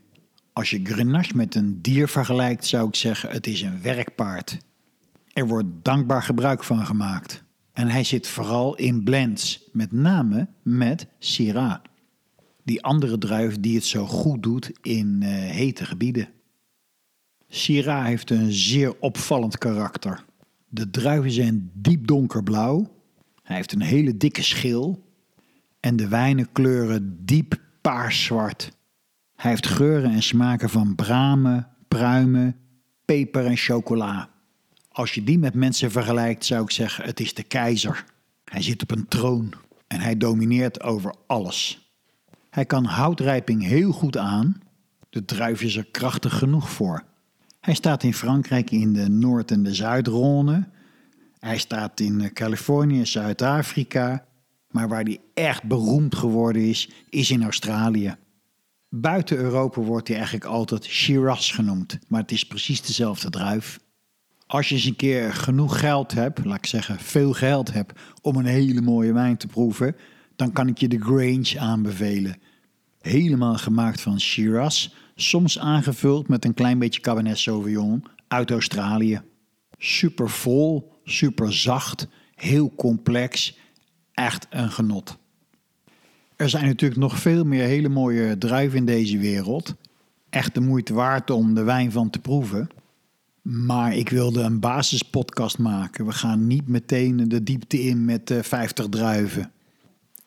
Als 0.53 0.71
je 0.71 0.81
Grenache 0.83 1.37
met 1.37 1.55
een 1.55 1.83
dier 1.83 2.09
vergelijkt, 2.09 2.67
zou 2.67 2.89
ik 2.89 2.95
zeggen: 2.95 3.31
het 3.31 3.47
is 3.47 3.63
een 3.63 3.83
werkpaard. 3.83 4.59
Er 5.33 5.47
wordt 5.47 5.69
dankbaar 5.83 6.23
gebruik 6.23 6.65
van 6.65 6.87
gemaakt. 6.87 7.45
En 7.73 7.89
hij 7.89 8.05
zit 8.05 8.29
vooral 8.29 8.77
in 8.77 9.05
blends, 9.05 9.69
met 9.73 9.93
name 9.93 10.49
met 10.63 11.07
Syrah. 11.19 11.75
Die 12.65 12.83
andere 12.83 13.19
druif 13.19 13.61
die 13.61 13.75
het 13.75 13.85
zo 13.85 14.07
goed 14.07 14.43
doet 14.43 14.73
in 14.83 15.21
uh, 15.23 15.29
hete 15.31 15.85
gebieden. 15.85 16.29
Syrah 17.57 18.05
heeft 18.05 18.31
een 18.31 18.53
zeer 18.53 18.99
opvallend 19.01 19.59
karakter. 19.59 20.25
De 20.69 20.91
druiven 20.91 21.31
zijn 21.31 21.71
diep 21.75 22.07
donkerblauw. 22.07 22.91
Hij 23.43 23.57
heeft 23.57 23.73
een 23.73 23.83
hele 23.83 24.17
dikke 24.17 24.43
schil. 24.43 25.05
En 25.81 25.97
de 25.97 26.09
wijnen 26.09 26.53
kleuren 26.53 27.25
diep 27.25 27.61
paarzwart. 27.81 28.73
Hij 29.37 29.51
heeft 29.51 29.67
geuren 29.67 30.11
en 30.11 30.23
smaken 30.23 30.71
van 30.71 30.95
bramen, 30.95 31.69
pruimen, 31.89 32.57
peper 33.05 33.47
en 33.47 33.57
chocola. 33.57 34.29
Als 34.89 35.15
je 35.15 35.25
die 35.25 35.39
met 35.39 35.55
mensen 35.55 35.91
vergelijkt, 35.91 36.45
zou 36.45 36.63
ik 36.63 36.71
zeggen: 36.71 37.05
het 37.05 37.21
is 37.21 37.35
de 37.35 37.43
keizer. 37.43 38.05
Hij 38.45 38.63
zit 38.63 38.83
op 38.83 38.91
een 38.91 39.09
troon 39.09 39.53
en 39.87 40.01
hij 40.01 40.17
domineert 40.17 40.83
over 40.83 41.15
alles. 41.27 41.91
Hij 42.51 42.65
kan 42.65 42.85
houtrijping 42.85 43.63
heel 43.63 43.93
goed 43.93 44.17
aan. 44.17 44.61
De 45.11 45.25
druif 45.25 45.63
is 45.63 45.77
er 45.77 45.87
krachtig 45.91 46.39
genoeg 46.39 46.71
voor. 46.71 47.05
Hij 47.67 47.75
staat 47.75 48.03
in 48.03 48.15
Frankrijk 48.15 48.71
in 48.71 48.93
de 48.93 49.09
Noord- 49.09 49.51
en 49.51 49.63
de 49.63 49.75
Zuid-Rhône. 49.75 50.69
Hij 51.39 51.59
staat 51.59 52.01
in 52.01 52.33
Californië, 52.33 53.07
Zuid-Afrika. 53.07 54.27
Maar 54.71 54.89
waar 54.89 55.03
hij 55.03 55.21
echt 55.35 55.63
beroemd 55.63 56.15
geworden 56.15 56.63
is, 56.63 56.91
is 57.11 57.31
in 57.31 57.43
Australië. 57.43 58.17
Buiten 58.89 59.37
Europa 59.37 59.81
wordt 59.81 60.09
hij 60.09 60.17
eigenlijk 60.17 60.47
altijd 60.47 60.85
Shiraz 60.85 61.55
genoemd, 61.55 61.99
maar 62.09 62.21
het 62.21 62.33
is 62.33 62.47
precies 62.47 62.83
dezelfde 62.83 63.31
druif. 63.31 63.79
Als 64.47 64.69
je 64.69 64.75
eens 64.75 64.85
een 64.85 64.97
keer 64.97 65.33
genoeg 65.33 65.81
geld 65.81 66.13
hebt, 66.13 66.45
laat 66.45 66.57
ik 66.57 66.67
zeggen 66.67 66.99
veel 66.99 67.33
geld 67.33 67.73
hebt, 67.73 68.01
om 68.23 68.37
een 68.37 68.47
hele 68.47 68.81
mooie 68.81 69.13
wijn 69.13 69.37
te 69.37 69.47
proeven, 69.47 69.97
dan 70.37 70.53
kan 70.53 70.69
ik 70.69 70.79
je 70.79 70.89
de 70.89 71.01
Grange 71.01 71.59
aanbevelen. 71.59 72.37
Helemaal 73.01 73.57
gemaakt 73.57 74.01
van 74.01 74.21
Shiraz, 74.21 74.89
soms 75.17 75.59
aangevuld 75.59 76.29
met 76.29 76.45
een 76.45 76.55
klein 76.55 76.79
beetje 76.79 77.01
Cabernet 77.01 77.39
Sauvignon 77.39 78.05
uit 78.29 78.51
Australië. 78.51 79.21
Super 79.79 80.31
vol, 80.31 80.93
super 81.05 81.53
zacht, 81.53 82.09
heel 82.35 82.73
complex, 82.75 83.59
echt 84.13 84.47
een 84.51 84.71
genot. 84.71 85.19
Er 86.37 86.49
zijn 86.49 86.67
natuurlijk 86.67 87.01
nog 87.01 87.19
veel 87.19 87.45
meer 87.45 87.65
hele 87.65 87.89
mooie 87.89 88.39
druiven 88.39 88.79
in 88.79 88.85
deze 88.85 89.19
wereld. 89.19 89.75
Echt 90.31 90.55
de 90.55 90.61
moeite 90.61 90.95
waard 90.95 91.31
om 91.31 91.55
de 91.55 91.63
wijn 91.63 91.93
van 91.93 92.11
te 92.11 92.19
proeven. 92.19 92.69
Maar 93.43 93.97
ik 93.97 94.09
wilde 94.09 94.41
een 94.43 94.61
basispodcast 94.61 95.59
maken. 95.59 96.07
We 96.07 96.13
gaan 96.13 96.47
niet 96.47 96.69
meteen 96.69 97.29
de 97.29 97.43
diepte 97.43 97.81
in 97.81 98.05
met 98.05 98.35
50 98.43 98.85
eh, 98.85 98.91
druiven. 98.91 99.53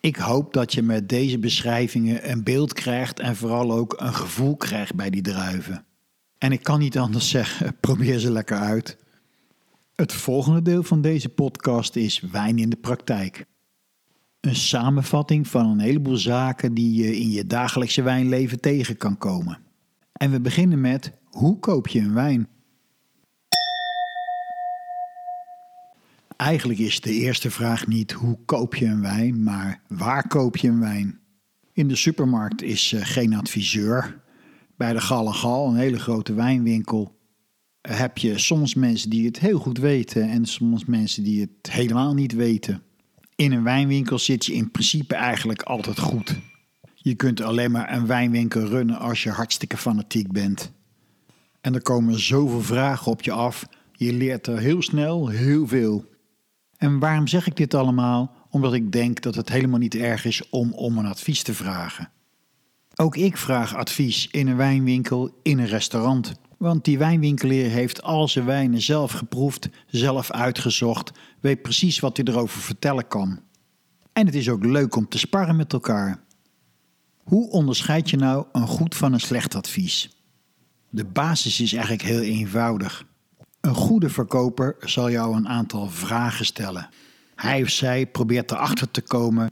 Ik 0.00 0.16
hoop 0.16 0.52
dat 0.52 0.72
je 0.72 0.82
met 0.82 1.08
deze 1.08 1.38
beschrijvingen 1.38 2.30
een 2.30 2.44
beeld 2.44 2.72
krijgt 2.72 3.20
en 3.20 3.36
vooral 3.36 3.72
ook 3.72 3.94
een 3.98 4.14
gevoel 4.14 4.56
krijgt 4.56 4.94
bij 4.94 5.10
die 5.10 5.22
druiven. 5.22 5.84
En 6.38 6.52
ik 6.52 6.62
kan 6.62 6.78
niet 6.78 6.98
anders 6.98 7.28
zeggen, 7.38 7.76
probeer 7.80 8.18
ze 8.18 8.30
lekker 8.30 8.58
uit. 8.58 8.96
Het 9.94 10.12
volgende 10.12 10.62
deel 10.62 10.82
van 10.82 11.00
deze 11.00 11.28
podcast 11.28 11.96
is 11.96 12.20
wijn 12.20 12.58
in 12.58 12.70
de 12.70 12.76
praktijk. 12.76 13.44
Een 14.40 14.56
samenvatting 14.56 15.48
van 15.48 15.66
een 15.66 15.80
heleboel 15.80 16.16
zaken 16.16 16.74
die 16.74 16.94
je 16.94 17.16
in 17.16 17.30
je 17.30 17.46
dagelijkse 17.46 18.02
wijnleven 18.02 18.60
tegen 18.60 18.96
kan 18.96 19.18
komen. 19.18 19.58
En 20.12 20.30
we 20.30 20.40
beginnen 20.40 20.80
met 20.80 21.12
hoe 21.24 21.58
koop 21.58 21.88
je 21.88 22.00
een 22.00 22.14
wijn? 22.14 22.48
Eigenlijk 26.40 26.78
is 26.78 27.00
de 27.00 27.12
eerste 27.12 27.50
vraag 27.50 27.86
niet 27.86 28.12
hoe 28.12 28.38
koop 28.44 28.74
je 28.74 28.86
een 28.86 29.00
wijn, 29.00 29.42
maar 29.42 29.82
waar 29.88 30.28
koop 30.28 30.56
je 30.56 30.68
een 30.68 30.80
wijn? 30.80 31.20
In 31.72 31.88
de 31.88 31.96
supermarkt 31.96 32.62
is 32.62 32.92
uh, 32.92 33.00
geen 33.04 33.34
adviseur. 33.34 34.20
Bij 34.76 34.92
de 34.92 35.00
Gal 35.00 35.26
en 35.26 35.34
Gal, 35.34 35.68
een 35.68 35.76
hele 35.76 35.98
grote 35.98 36.34
wijnwinkel, 36.34 37.18
heb 37.80 38.18
je 38.18 38.38
soms 38.38 38.74
mensen 38.74 39.10
die 39.10 39.26
het 39.26 39.38
heel 39.38 39.58
goed 39.58 39.78
weten 39.78 40.28
en 40.28 40.46
soms 40.46 40.84
mensen 40.84 41.24
die 41.24 41.40
het 41.40 41.72
helemaal 41.72 42.14
niet 42.14 42.32
weten. 42.32 42.82
In 43.36 43.52
een 43.52 43.64
wijnwinkel 43.64 44.18
zit 44.18 44.46
je 44.46 44.52
in 44.52 44.70
principe 44.70 45.14
eigenlijk 45.14 45.62
altijd 45.62 45.98
goed. 45.98 46.38
Je 46.94 47.14
kunt 47.14 47.40
alleen 47.40 47.70
maar 47.70 47.92
een 47.92 48.06
wijnwinkel 48.06 48.64
runnen 48.64 48.98
als 48.98 49.22
je 49.22 49.30
hartstikke 49.30 49.76
fanatiek 49.76 50.32
bent. 50.32 50.72
En 51.60 51.74
er 51.74 51.82
komen 51.82 52.20
zoveel 52.20 52.62
vragen 52.62 53.12
op 53.12 53.22
je 53.22 53.32
af. 53.32 53.66
Je 53.92 54.12
leert 54.12 54.46
er 54.46 54.58
heel 54.58 54.82
snel 54.82 55.28
heel 55.28 55.66
veel. 55.66 56.08
En 56.80 56.98
waarom 56.98 57.26
zeg 57.26 57.46
ik 57.46 57.56
dit 57.56 57.74
allemaal? 57.74 58.32
Omdat 58.50 58.72
ik 58.72 58.92
denk 58.92 59.20
dat 59.20 59.34
het 59.34 59.48
helemaal 59.48 59.78
niet 59.78 59.94
erg 59.94 60.24
is 60.24 60.48
om 60.48 60.72
om 60.72 60.98
een 60.98 61.06
advies 61.06 61.42
te 61.42 61.54
vragen. 61.54 62.10
Ook 62.94 63.16
ik 63.16 63.36
vraag 63.36 63.74
advies 63.74 64.28
in 64.30 64.48
een 64.48 64.56
wijnwinkel, 64.56 65.38
in 65.42 65.58
een 65.58 65.66
restaurant. 65.66 66.34
Want 66.58 66.84
die 66.84 66.98
wijnwinkelier 66.98 67.70
heeft 67.70 68.02
al 68.02 68.28
zijn 68.28 68.44
wijnen 68.44 68.80
zelf 68.80 69.12
geproefd, 69.12 69.68
zelf 69.86 70.30
uitgezocht, 70.30 71.12
weet 71.40 71.62
precies 71.62 72.00
wat 72.00 72.16
hij 72.16 72.26
erover 72.26 72.60
vertellen 72.60 73.06
kan. 73.06 73.40
En 74.12 74.26
het 74.26 74.34
is 74.34 74.48
ook 74.48 74.64
leuk 74.64 74.96
om 74.96 75.08
te 75.08 75.18
sparren 75.18 75.56
met 75.56 75.72
elkaar. 75.72 76.22
Hoe 77.22 77.50
onderscheid 77.50 78.10
je 78.10 78.16
nou 78.16 78.46
een 78.52 78.66
goed 78.66 78.94
van 78.94 79.12
een 79.12 79.20
slecht 79.20 79.54
advies? 79.54 80.16
De 80.90 81.04
basis 81.04 81.60
is 81.60 81.72
eigenlijk 81.72 82.02
heel 82.02 82.20
eenvoudig. 82.20 83.08
Een 83.60 83.74
goede 83.74 84.08
verkoper 84.08 84.76
zal 84.80 85.10
jou 85.10 85.36
een 85.36 85.48
aantal 85.48 85.88
vragen 85.88 86.44
stellen. 86.44 86.88
Hij 87.34 87.62
of 87.62 87.68
zij 87.68 88.06
probeert 88.06 88.50
erachter 88.50 88.90
te 88.90 89.00
komen 89.00 89.50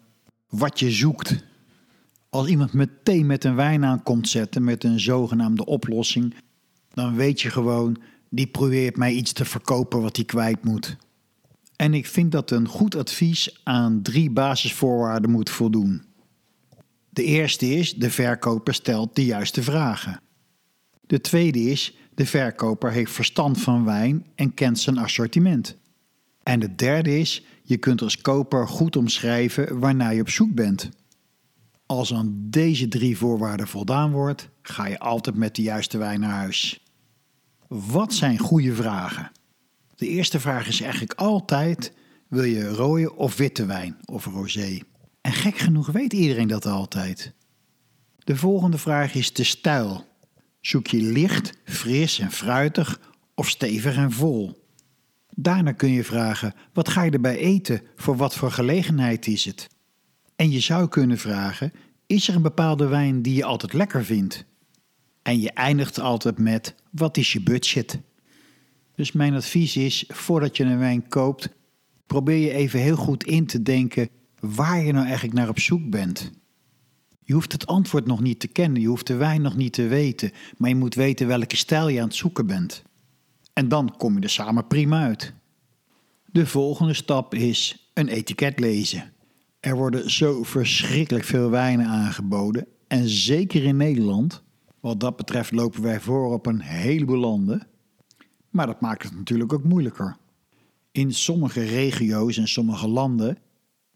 wat 0.49 0.79
je 0.79 0.91
zoekt. 0.91 1.45
Als 2.31 2.49
iemand 2.49 2.73
meteen 2.73 3.27
met 3.27 3.45
een 3.45 3.55
wijn 3.55 3.85
aan 3.85 4.03
komt 4.03 4.29
zetten 4.29 4.65
met 4.65 4.85
een 4.85 5.01
zogenaamde 5.01 5.65
oplossing, 5.65 6.35
dan 6.93 7.17
weet 7.17 7.41
je 7.41 7.51
gewoon, 7.51 7.97
die 8.31 8.47
probeert 8.47 8.97
mij 8.97 9.13
iets 9.13 9.33
te 9.33 9.45
verkopen 9.45 10.03
wat 10.03 10.17
hij 10.17 10.25
kwijt 10.25 10.65
moet. 10.65 10.97
En 11.77 11.95
ik 11.95 12.07
vind 12.07 12.33
dat 12.33 12.51
een 12.51 12.69
goed 12.69 12.95
advies 12.95 13.61
aan 13.65 14.03
drie 14.03 14.31
basisvoorwaarden 14.31 15.31
moet 15.31 15.51
voldoen. 15.51 16.03
De 17.11 17.25
eerste 17.25 17.67
is, 17.67 17.95
de 17.95 18.11
verkoper 18.11 18.75
stelt 18.75 19.17
de 19.17 19.25
juiste 19.25 19.63
vragen. 19.63 20.21
De 21.07 21.21
tweede 21.21 21.61
is, 21.61 21.97
de 22.19 22.27
verkoper 22.27 22.93
heeft 22.93 23.13
verstand 23.13 23.61
van 23.61 23.85
wijn 23.85 24.27
en 24.35 24.55
kent 24.55 24.79
zijn 24.79 24.99
assortiment. 24.99 25.77
En 26.43 26.61
de 26.61 26.75
derde 26.75 27.19
is, 27.19 27.45
je 27.63 27.77
kunt 27.77 28.03
als 28.03 28.21
koper 28.21 28.69
goed 28.69 28.97
omschrijven 28.97 29.79
waarnaar 29.79 30.15
je 30.15 30.21
op 30.21 30.29
zoek 30.29 30.55
bent. 30.55 30.89
Als 31.87 32.15
aan 32.15 32.37
deze 32.41 32.89
drie 32.89 33.17
voorwaarden 33.19 33.69
voldaan 33.69 34.11
wordt, 34.11 34.49
ga 34.63 34.87
je 34.87 34.99
altijd 34.99 35.37
met 35.37 35.55
de 35.57 35.63
juiste 35.63 35.99
wijn 35.99 36.21
naar 36.21 36.31
huis. 36.31 36.85
Wat 37.69 38.15
zijn 38.15 38.39
goede 38.39 38.75
vragen? 38.75 39.31
De 39.95 40.09
eerste 40.09 40.41
vraag 40.41 40.69
is 40.69 40.81
eigenlijk 40.81 41.15
altijd: 41.15 41.93
wil 42.29 42.45
je 42.45 42.69
rode 42.69 43.17
of 43.17 43.37
witte 43.37 43.67
wijn 43.67 43.97
of 44.05 44.25
rosé? 44.25 44.79
En 45.21 45.33
gek 45.33 45.59
genoeg 45.59 45.87
weet 45.87 46.13
iedereen 46.13 46.49
dat 46.49 46.67
altijd. 46.67 47.33
De 48.19 48.37
volgende 48.37 48.79
vraag 48.79 49.15
is 49.15 49.33
de 49.33 49.45
stijl. 49.45 50.08
Zoek 50.61 50.87
je 50.87 51.03
licht, 51.03 51.53
fris 51.65 52.19
en 52.19 52.31
fruitig 52.31 53.01
of 53.35 53.49
stevig 53.49 53.97
en 53.97 54.13
vol? 54.13 54.67
Daarna 55.35 55.73
kun 55.73 55.91
je 55.91 56.05
vragen: 56.05 56.55
wat 56.73 56.89
ga 56.89 57.03
je 57.03 57.11
erbij 57.11 57.37
eten? 57.37 57.83
Voor 57.97 58.17
wat 58.17 58.35
voor 58.35 58.51
gelegenheid 58.51 59.27
is 59.27 59.45
het? 59.45 59.69
En 60.37 60.51
je 60.51 60.61
zou 60.61 60.89
kunnen 60.89 61.19
vragen: 61.19 61.73
is 62.07 62.29
er 62.29 62.35
een 62.35 62.43
bepaalde 62.43 62.87
wijn 62.87 63.23
die 63.23 63.35
je 63.35 63.45
altijd 63.45 63.73
lekker 63.73 64.05
vindt? 64.05 64.45
En 65.23 65.41
je 65.41 65.53
eindigt 65.53 66.01
altijd 66.01 66.39
met: 66.39 66.75
wat 66.91 67.17
is 67.17 67.33
je 67.33 67.43
budget? 67.43 68.01
Dus 68.95 69.13
mijn 69.13 69.35
advies 69.35 69.77
is: 69.77 70.05
voordat 70.09 70.57
je 70.57 70.65
een 70.65 70.79
wijn 70.79 71.09
koopt, 71.09 71.49
probeer 72.07 72.37
je 72.37 72.53
even 72.53 72.81
heel 72.81 72.97
goed 72.97 73.25
in 73.25 73.47
te 73.47 73.63
denken 73.63 74.09
waar 74.41 74.81
je 74.81 74.93
nou 74.93 75.05
eigenlijk 75.05 75.35
naar 75.35 75.49
op 75.49 75.59
zoek 75.59 75.91
bent. 75.91 76.31
Je 77.29 77.35
hoeft 77.35 77.53
het 77.53 77.67
antwoord 77.67 78.07
nog 78.07 78.21
niet 78.21 78.41
te 78.41 78.47
kennen, 78.47 78.81
je 78.81 78.87
hoeft 78.87 79.07
de 79.07 79.17
wijn 79.17 79.43
nog 79.43 79.57
niet 79.57 79.73
te 79.73 79.87
weten, 79.87 80.33
maar 80.57 80.69
je 80.69 80.77
moet 80.77 80.95
weten 80.95 81.27
welke 81.27 81.57
stijl 81.57 81.89
je 81.89 82.01
aan 82.01 82.07
het 82.07 82.17
zoeken 82.17 82.47
bent. 82.47 82.83
En 83.53 83.69
dan 83.69 83.95
kom 83.97 84.15
je 84.15 84.21
er 84.21 84.31
samen 84.31 84.67
prima 84.67 85.03
uit. 85.03 85.33
De 86.27 86.47
volgende 86.47 86.95
stap 86.95 87.35
is 87.35 87.91
een 87.95 88.09
etiket 88.09 88.61
lezen. 88.61 89.13
Er 89.61 89.77
worden 89.77 90.11
zo 90.11 90.43
verschrikkelijk 90.43 91.25
veel 91.25 91.51
wijnen 91.51 91.87
aangeboden 91.87 92.67
en 92.87 93.09
zeker 93.09 93.65
in 93.65 93.77
Nederland. 93.77 94.43
Wat 94.81 95.01
dat 95.01 95.17
betreft 95.17 95.53
lopen 95.53 95.83
wij 95.83 96.01
voor 96.01 96.33
op 96.33 96.47
een 96.47 96.61
heleboel 96.61 97.19
landen. 97.19 97.67
Maar 98.51 98.67
dat 98.67 98.81
maakt 98.81 99.03
het 99.03 99.17
natuurlijk 99.17 99.53
ook 99.53 99.65
moeilijker. 99.65 100.17
In 100.93 101.13
sommige 101.13 101.63
regio's 101.63 102.37
en 102.37 102.49
sommige 102.49 102.89
landen 102.89 103.39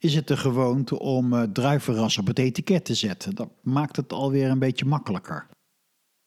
is 0.02 0.14
het 0.14 0.28
de 0.28 0.36
gewoonte 0.36 0.98
om 0.98 1.32
uh, 1.32 1.42
druivenras 1.42 2.18
op 2.18 2.26
het 2.26 2.38
etiket 2.38 2.84
te 2.84 2.94
zetten. 2.94 3.34
Dat 3.34 3.48
maakt 3.62 3.96
het 3.96 4.12
alweer 4.12 4.50
een 4.50 4.58
beetje 4.58 4.84
makkelijker. 4.84 5.46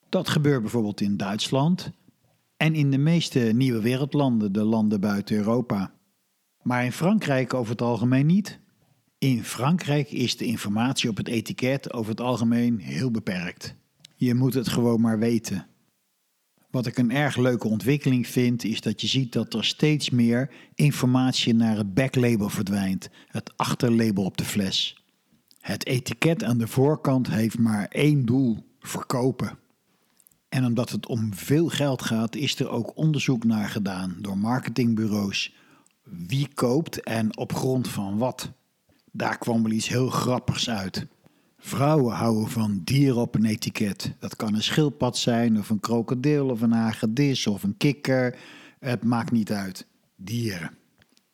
Dat 0.09 0.29
gebeurt 0.29 0.61
bijvoorbeeld 0.61 1.01
in 1.01 1.17
Duitsland 1.17 1.91
en 2.57 2.75
in 2.75 2.91
de 2.91 2.97
meeste 2.97 3.39
nieuwe 3.39 3.81
wereldlanden, 3.81 4.51
de 4.51 4.63
landen 4.63 4.99
buiten 4.99 5.35
Europa. 5.35 5.93
Maar 6.61 6.85
in 6.85 6.91
Frankrijk 6.91 7.53
over 7.53 7.71
het 7.71 7.81
algemeen 7.81 8.25
niet. 8.25 8.59
In 9.17 9.43
Frankrijk 9.43 10.11
is 10.11 10.37
de 10.37 10.45
informatie 10.45 11.09
op 11.09 11.17
het 11.17 11.27
etiket 11.27 11.93
over 11.93 12.09
het 12.09 12.21
algemeen 12.21 12.79
heel 12.79 13.11
beperkt. 13.11 13.75
Je 14.15 14.33
moet 14.33 14.53
het 14.53 14.67
gewoon 14.67 15.01
maar 15.01 15.19
weten. 15.19 15.67
Wat 16.75 16.85
ik 16.85 16.97
een 16.97 17.11
erg 17.11 17.35
leuke 17.35 17.67
ontwikkeling 17.67 18.27
vind, 18.27 18.63
is 18.63 18.81
dat 18.81 19.01
je 19.01 19.07
ziet 19.07 19.33
dat 19.33 19.53
er 19.53 19.65
steeds 19.65 20.09
meer 20.09 20.51
informatie 20.73 21.53
naar 21.53 21.77
het 21.77 21.93
backlabel 21.93 22.49
verdwijnt, 22.49 23.09
het 23.27 23.57
achterlabel 23.57 24.23
op 24.23 24.37
de 24.37 24.45
fles. 24.45 25.03
Het 25.59 25.85
etiket 25.85 26.43
aan 26.43 26.57
de 26.57 26.67
voorkant 26.67 27.27
heeft 27.29 27.57
maar 27.57 27.87
één 27.87 28.25
doel: 28.25 28.63
verkopen. 28.79 29.57
En 30.49 30.65
omdat 30.65 30.89
het 30.89 31.07
om 31.07 31.33
veel 31.33 31.67
geld 31.67 32.01
gaat, 32.01 32.35
is 32.35 32.59
er 32.59 32.69
ook 32.69 32.97
onderzoek 32.97 33.43
naar 33.43 33.69
gedaan 33.69 34.17
door 34.21 34.37
marketingbureaus. 34.37 35.55
Wie 36.03 36.47
koopt 36.53 37.03
en 37.03 37.37
op 37.37 37.53
grond 37.53 37.87
van 37.87 38.17
wat? 38.17 38.51
Daar 39.11 39.37
kwam 39.37 39.63
wel 39.63 39.71
iets 39.71 39.87
heel 39.87 40.09
grappigs 40.09 40.69
uit. 40.69 41.07
Vrouwen 41.65 42.15
houden 42.15 42.49
van 42.49 42.81
dieren 42.83 43.21
op 43.21 43.35
een 43.35 43.45
etiket. 43.45 44.13
Dat 44.19 44.35
kan 44.35 44.53
een 44.53 44.63
schildpad 44.63 45.17
zijn, 45.17 45.57
of 45.57 45.69
een 45.69 45.79
krokodil, 45.79 46.49
of 46.49 46.61
een 46.61 46.71
hagedis, 46.71 47.47
of 47.47 47.63
een 47.63 47.77
kikker. 47.77 48.37
Het 48.79 49.03
maakt 49.03 49.31
niet 49.31 49.51
uit. 49.51 49.87
Dieren. 50.15 50.71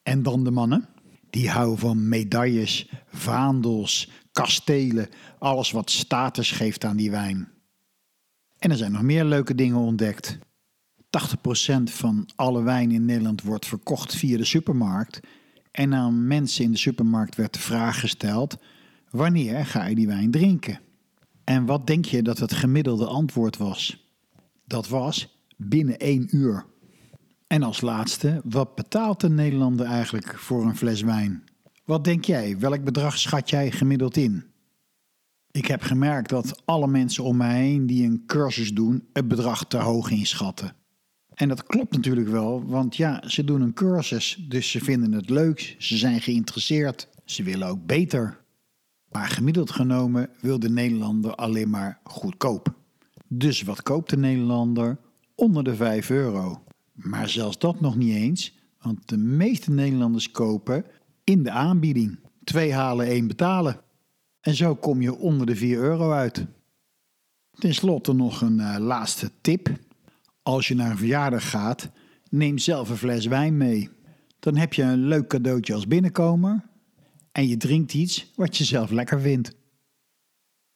En 0.04 0.24
dan 0.24 0.44
de 0.44 0.52
mannen? 0.52 0.88
Die 1.30 1.50
houden 1.50 1.78
van 1.78 2.10
medailles, 2.10 2.90
vaandels, 3.08 4.10
kastelen, 4.32 5.10
alles 5.40 5.72
wat 5.72 5.90
status 5.90 6.52
geeft 6.52 6.86
aan 6.86 6.98
die 6.98 7.12
wijn. 7.12 7.50
En 8.58 8.72
er 8.72 8.78
zijn 8.78 8.92
nog 8.92 9.02
meer 9.02 9.26
leuke 9.26 9.56
dingen 9.56 9.78
ontdekt. 9.78 10.38
80% 10.38 11.84
van 11.84 12.30
alle 12.36 12.64
wijn 12.64 12.92
in 12.92 13.06
Nederland 13.06 13.42
wordt 13.42 13.66
verkocht 13.66 14.16
via 14.16 14.38
de 14.38 14.46
supermarkt. 14.46 15.20
En 15.72 15.94
aan 15.94 16.28
mensen 16.28 16.64
in 16.64 16.72
de 16.72 16.78
supermarkt 16.78 17.36
werd 17.36 17.54
de 17.54 17.60
vraag 17.60 18.00
gesteld 18.00 18.58
Wanneer 19.12 19.66
ga 19.66 19.86
je 19.86 19.96
die 19.96 20.08
wijn 20.08 20.32
drinken? 20.32 20.80
En 21.44 21.66
wat 21.66 21.88
denk 21.88 22.06
je 22.06 22.22
dat 22.22 22.38
het 22.38 22.54
gemiddelde 22.54 23.06
antwoord 23.06 23.58
was? 23.58 24.10
Dat 24.66 24.88
was 24.88 25.40
binnen 25.58 25.98
één 25.98 26.36
uur. 26.36 26.66
En 27.48 27.64
als 27.64 27.82
laatste, 27.82 28.42
wat 28.44 28.76
betaalt 28.76 29.20
de 29.20 29.30
Nederlander 29.30 29.86
eigenlijk 29.86 30.40
voor 30.40 30.66
een 30.66 30.78
fles 30.78 31.02
wijn? 31.02 31.44
Wat 31.86 32.04
denk 32.04 32.26
jij? 32.26 32.58
Welk 32.60 32.84
bedrag 32.84 33.18
schat 33.18 33.50
jij 33.50 33.72
gemiddeld 33.72 34.18
in? 34.18 34.44
Ik 35.52 35.66
heb 35.66 35.82
gemerkt 35.82 36.30
dat 36.30 36.62
alle 36.66 36.88
mensen 36.88 37.24
om 37.24 37.38
mij 37.38 37.62
heen 37.62 37.86
die 37.86 38.06
een 38.06 38.24
cursus 38.26 38.74
doen, 38.74 39.08
het 39.14 39.28
bedrag 39.28 39.66
te 39.66 39.78
hoog 39.78 40.12
inschatten. 40.12 40.76
En 41.34 41.48
dat 41.48 41.64
klopt 41.64 41.96
natuurlijk 41.96 42.28
wel, 42.28 42.66
want 42.66 42.96
ja, 42.96 43.24
ze 43.28 43.44
doen 43.44 43.62
een 43.62 43.74
cursus, 43.74 44.46
dus 44.50 44.72
ze 44.72 44.80
vinden 44.80 45.12
het 45.12 45.30
leuk, 45.30 45.76
ze 45.80 45.98
zijn 45.98 46.22
geïnteresseerd, 46.22 47.08
ze 47.26 47.44
willen 47.44 47.68
ook 47.68 47.86
beter. 47.86 48.40
Maar 49.12 49.28
gemiddeld 49.28 49.72
genomen 49.72 50.30
wil 50.42 50.60
de 50.60 50.70
Nederlander 50.70 51.36
alleen 51.36 51.70
maar 51.70 52.00
goedkoop. 52.04 52.74
Dus 53.28 53.62
wat 53.62 53.84
koopt 53.84 54.10
de 54.10 54.18
Nederlander? 54.18 54.98
Onder 55.36 55.64
de 55.64 55.76
5 55.76 56.10
euro. 56.10 56.64
Maar 56.94 57.30
zelfs 57.30 57.58
dat 57.58 57.82
nog 57.82 57.96
niet 57.96 58.16
eens, 58.16 58.58
want 58.82 59.10
de 59.10 59.18
meeste 59.18 59.72
Nederlanders 59.72 60.32
kopen 60.32 60.86
in 61.24 61.44
de 61.44 61.52
aanbieding. 61.52 62.20
Twee 62.44 62.74
halen, 62.74 63.06
één 63.06 63.28
betalen. 63.28 63.82
En 64.42 64.56
zo 64.56 64.76
kom 64.76 65.02
je 65.02 65.16
onder 65.16 65.46
de 65.46 65.56
4 65.56 65.78
euro 65.78 66.12
uit. 66.12 66.46
Ten 67.52 67.74
slotte 67.74 68.14
nog 68.14 68.42
een 68.42 68.60
uh, 68.60 68.76
laatste 68.80 69.32
tip. 69.42 69.70
Als 70.44 70.68
je 70.68 70.76
naar 70.76 70.92
een 70.92 70.98
verjaardag 70.98 71.50
gaat, 71.50 71.90
neem 72.30 72.58
zelf 72.58 72.90
een 72.90 72.98
fles 72.98 73.26
wijn 73.26 73.58
mee. 73.58 73.90
Dan 74.40 74.56
heb 74.56 74.74
je 74.74 74.84
een 74.84 75.06
leuk 75.06 75.28
cadeautje 75.28 75.74
als 75.74 75.88
binnenkomer 75.88 76.70
en 77.32 77.48
je 77.48 77.58
drinkt 77.58 77.94
iets 77.94 78.32
wat 78.36 78.58
je 78.58 78.64
zelf 78.64 78.90
lekker 78.90 79.22
vindt. 79.22 79.56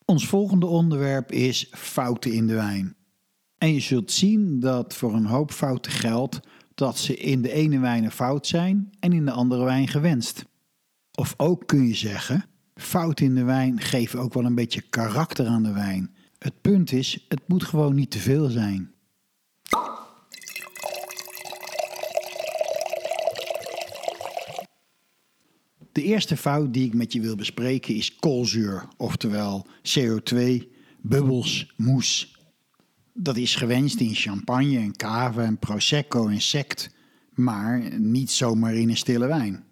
Ons 0.06 0.28
volgende 0.28 0.66
onderwerp 0.66 1.32
is 1.32 1.68
fouten 1.72 2.32
in 2.32 2.48
de 2.48 2.54
wijn. 2.54 2.96
En 3.58 3.74
je 3.74 3.80
zult 3.80 4.12
zien 4.12 4.60
dat 4.60 4.94
voor 4.94 5.14
een 5.14 5.26
hoop 5.26 5.52
fouten 5.52 5.92
geldt 5.92 6.40
dat 6.76 6.98
ze 6.98 7.18
in 7.18 7.42
de 7.42 7.52
ene 7.52 7.80
wijn 7.80 8.12
fout 8.12 8.48
zijn 8.48 8.90
en 9.00 9.14
in 9.14 9.26
de 9.26 9.32
andere 9.32 9.64
wijn 9.64 9.88
gewenst. 9.88 10.46
Of 11.12 11.34
ook 11.38 11.68
kun 11.68 11.88
je 11.88 11.96
zeggen, 11.96 12.46
fouten 12.76 13.26
in 13.26 13.36
de 13.36 13.44
wijn 13.44 13.82
geven 13.82 14.20
ook 14.20 14.34
wel 14.34 14.46
een 14.46 14.56
beetje 14.56 14.82
karakter 14.82 15.48
aan 15.48 15.64
de 15.64 15.74
wijn. 15.74 16.16
Het 16.38 16.62
punt 16.62 16.92
is, 16.92 17.26
het 17.28 17.42
moet 17.48 17.64
gewoon 17.64 17.96
niet 17.96 18.12
te 18.12 18.20
veel 18.20 18.50
zijn. 18.50 18.94
De 25.96 26.04
eerste 26.04 26.38
fout 26.38 26.74
die 26.74 26.86
ik 26.86 26.94
met 26.94 27.14
je 27.14 27.22
wil 27.22 27.36
bespreken 27.36 27.96
is 27.96 28.16
koolzuur, 28.16 28.88
oftewel 28.98 29.68
CO2, 29.82 30.64
bubbels, 31.02 31.74
moes. 31.78 32.38
Dat 33.14 33.38
is 33.38 33.56
gewenst 33.56 34.00
in 34.00 34.16
champagne 34.16 34.78
en 34.78 34.96
cave 34.96 35.42
en 35.42 35.58
prosecco 35.58 36.28
en 36.28 36.42
sect, 36.42 36.96
maar 37.34 38.00
niet 38.00 38.32
zomaar 38.32 38.74
in 38.74 38.90
een 38.90 38.98
stille 38.98 39.28
wijn. 39.28 39.64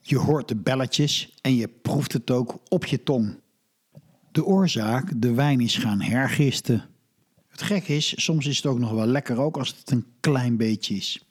Je 0.00 0.18
hoort 0.18 0.48
de 0.48 0.56
belletjes 0.56 1.34
en 1.40 1.54
je 1.54 1.68
proeft 1.68 2.12
het 2.12 2.30
ook 2.30 2.60
op 2.68 2.84
je 2.84 3.02
tong. 3.02 3.40
De 4.32 4.44
oorzaak, 4.44 5.12
de 5.16 5.34
wijn 5.34 5.60
is 5.60 5.76
gaan 5.76 6.00
hergisten. 6.00 6.84
Het 7.48 7.62
gek 7.62 7.88
is, 7.88 8.24
soms 8.24 8.46
is 8.46 8.56
het 8.56 8.66
ook 8.66 8.78
nog 8.78 8.90
wel 8.90 9.06
lekker 9.06 9.38
ook 9.38 9.56
als 9.56 9.76
het 9.78 9.90
een 9.90 10.06
klein 10.20 10.56
beetje 10.56 10.94
is. 10.94 11.24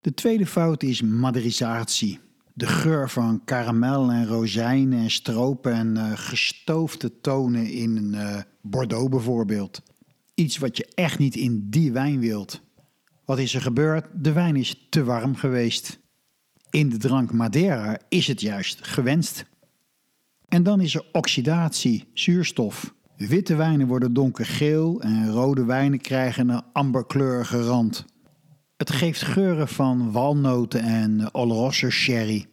De 0.00 0.14
tweede 0.14 0.46
fout 0.46 0.82
is 0.82 1.02
maderisatie. 1.02 2.20
De 2.54 2.66
geur 2.66 3.10
van 3.10 3.44
karamel 3.44 4.10
en 4.10 4.26
rozijnen 4.26 4.98
en 4.98 5.10
stropen 5.10 5.72
en 5.72 5.96
uh, 5.96 6.12
gestoofde 6.14 7.20
tonen 7.20 7.70
in 7.70 7.96
een 7.96 8.12
uh, 8.12 8.40
Bordeaux 8.60 9.08
bijvoorbeeld. 9.08 9.82
Iets 10.34 10.58
wat 10.58 10.76
je 10.76 10.86
echt 10.94 11.18
niet 11.18 11.36
in 11.36 11.66
die 11.70 11.92
wijn 11.92 12.20
wilt. 12.20 12.60
Wat 13.24 13.38
is 13.38 13.54
er 13.54 13.60
gebeurd? 13.60 14.06
De 14.14 14.32
wijn 14.32 14.56
is 14.56 14.86
te 14.90 15.04
warm 15.04 15.34
geweest. 15.34 16.00
In 16.70 16.88
de 16.88 16.96
drank 16.96 17.32
Madeira 17.32 17.98
is 18.08 18.26
het 18.26 18.40
juist 18.40 18.86
gewenst. 18.86 19.44
En 20.48 20.62
dan 20.62 20.80
is 20.80 20.94
er 20.94 21.04
oxidatie, 21.12 22.08
zuurstof. 22.14 22.94
Witte 23.16 23.54
wijnen 23.54 23.86
worden 23.86 24.12
donkergeel 24.12 25.00
en 25.00 25.30
rode 25.30 25.64
wijnen 25.64 26.00
krijgen 26.00 26.48
een 26.48 26.62
amberkleurige 26.72 27.62
rand. 27.62 28.04
Het 28.82 28.92
geeft 28.92 29.22
geuren 29.22 29.68
van 29.68 30.12
walnoten 30.12 30.80
en 30.80 31.34
Oloroso 31.34 31.90
sherry. 31.90 32.46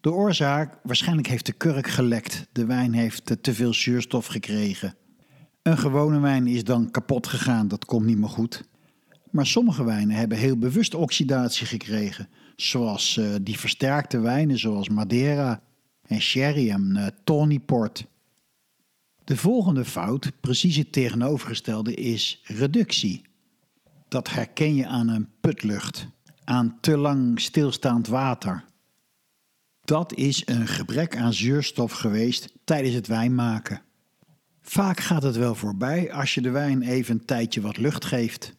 De 0.00 0.12
oorzaak? 0.12 0.78
Waarschijnlijk 0.82 1.28
heeft 1.28 1.46
de 1.46 1.52
kurk 1.52 1.86
gelekt. 1.86 2.46
De 2.52 2.64
wijn 2.66 2.92
heeft 2.92 3.36
te 3.40 3.54
veel 3.54 3.74
zuurstof 3.74 4.26
gekregen. 4.26 4.94
Een 5.62 5.78
gewone 5.78 6.20
wijn 6.20 6.46
is 6.46 6.64
dan 6.64 6.90
kapot 6.90 7.26
gegaan, 7.26 7.68
dat 7.68 7.84
komt 7.84 8.06
niet 8.06 8.18
meer 8.18 8.28
goed. 8.28 8.64
Maar 9.30 9.46
sommige 9.46 9.84
wijnen 9.84 10.16
hebben 10.16 10.38
heel 10.38 10.58
bewust 10.58 10.94
oxidatie 10.94 11.66
gekregen, 11.66 12.28
zoals 12.56 13.16
uh, 13.16 13.34
die 13.42 13.58
versterkte 13.58 14.20
wijnen 14.20 14.58
zoals 14.58 14.88
Madeira 14.88 15.62
en 16.06 16.20
sherry 16.20 16.70
en 16.70 16.94
uh, 16.96 17.06
Tawny 17.24 17.58
Port. 17.58 18.06
De 19.24 19.36
volgende 19.36 19.84
fout, 19.84 20.32
precies 20.40 20.76
het 20.76 20.92
tegenovergestelde, 20.92 21.94
is 21.94 22.42
reductie. 22.44 23.28
Dat 24.10 24.30
herken 24.30 24.74
je 24.74 24.86
aan 24.86 25.08
een 25.08 25.28
putlucht, 25.40 26.06
aan 26.44 26.78
te 26.80 26.96
lang 26.96 27.40
stilstaand 27.40 28.06
water. 28.06 28.64
Dat 29.84 30.14
is 30.14 30.42
een 30.46 30.66
gebrek 30.66 31.16
aan 31.16 31.32
zuurstof 31.32 31.92
geweest 31.92 32.52
tijdens 32.64 32.94
het 32.94 33.06
wijnmaken. 33.06 33.82
Vaak 34.62 35.00
gaat 35.00 35.22
het 35.22 35.36
wel 35.36 35.54
voorbij 35.54 36.12
als 36.12 36.34
je 36.34 36.40
de 36.40 36.50
wijn 36.50 36.82
even 36.82 37.14
een 37.14 37.24
tijdje 37.24 37.60
wat 37.60 37.76
lucht 37.76 38.04
geeft. 38.04 38.54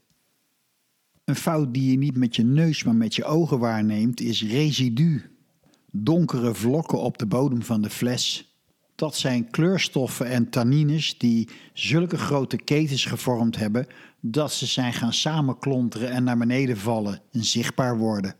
Een 1.23 1.35
fout 1.35 1.73
die 1.73 1.91
je 1.91 1.97
niet 1.97 2.17
met 2.17 2.35
je 2.35 2.43
neus, 2.43 2.83
maar 2.83 2.95
met 2.95 3.15
je 3.15 3.23
ogen 3.23 3.59
waarneemt, 3.59 4.21
is 4.21 4.43
residu. 4.43 5.35
Donkere 5.91 6.53
vlokken 6.53 6.99
op 6.99 7.17
de 7.17 7.25
bodem 7.25 7.63
van 7.63 7.81
de 7.81 7.89
fles. 7.89 8.55
Dat 8.95 9.15
zijn 9.15 9.49
kleurstoffen 9.49 10.25
en 10.25 10.49
tannines 10.49 11.17
die 11.17 11.49
zulke 11.73 12.17
grote 12.17 12.57
ketens 12.57 13.05
gevormd 13.05 13.55
hebben 13.55 13.87
dat 14.21 14.53
ze 14.53 14.65
zijn 14.65 14.93
gaan 14.93 15.13
samenklonteren 15.13 16.09
en 16.09 16.23
naar 16.23 16.37
beneden 16.37 16.77
vallen 16.77 17.21
en 17.31 17.43
zichtbaar 17.43 17.97
worden. 17.97 18.35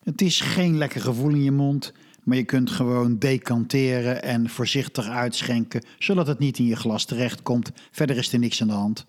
Het 0.00 0.22
is 0.22 0.40
geen 0.40 0.76
lekker 0.76 1.00
gevoel 1.00 1.30
in 1.30 1.42
je 1.42 1.52
mond, 1.52 1.92
maar 2.22 2.36
je 2.36 2.44
kunt 2.44 2.70
gewoon 2.70 3.18
decanteren 3.18 4.22
en 4.22 4.48
voorzichtig 4.48 5.08
uitschenken, 5.08 5.84
zodat 5.98 6.26
het 6.26 6.38
niet 6.38 6.58
in 6.58 6.64
je 6.64 6.76
glas 6.76 7.04
terechtkomt. 7.04 7.70
Verder 7.90 8.16
is 8.16 8.32
er 8.32 8.38
niks 8.38 8.62
aan 8.62 8.68
de 8.68 8.74
hand. 8.74 9.06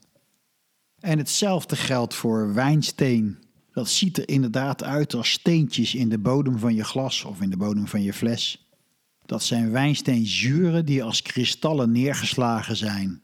En 1.00 1.18
hetzelfde 1.18 1.76
geldt 1.76 2.14
voor 2.14 2.54
wijnsteen. 2.54 3.38
Dat 3.72 3.89
ziet 3.89 4.18
er 4.18 4.30
inderdaad 4.30 4.84
uit 4.84 5.14
als 5.14 5.32
steentjes 5.32 5.95
in 5.95 6.10
de 6.10 6.20
bodem 6.20 6.60
van 6.60 6.76
je 6.76 6.84
glas 6.84 7.24
of 7.24 7.41
in 7.41 7.50
de 7.50 7.58
bodem 7.58 7.88
van 7.88 8.02
je 8.02 8.14
fles. 8.14 8.70
Dat 9.26 9.43
zijn 9.43 9.72
wijnsteenzuren 9.72 10.86
die 10.86 11.04
als 11.04 11.22
kristallen 11.22 11.91
neergeslagen 11.91 12.76
zijn. 12.76 13.22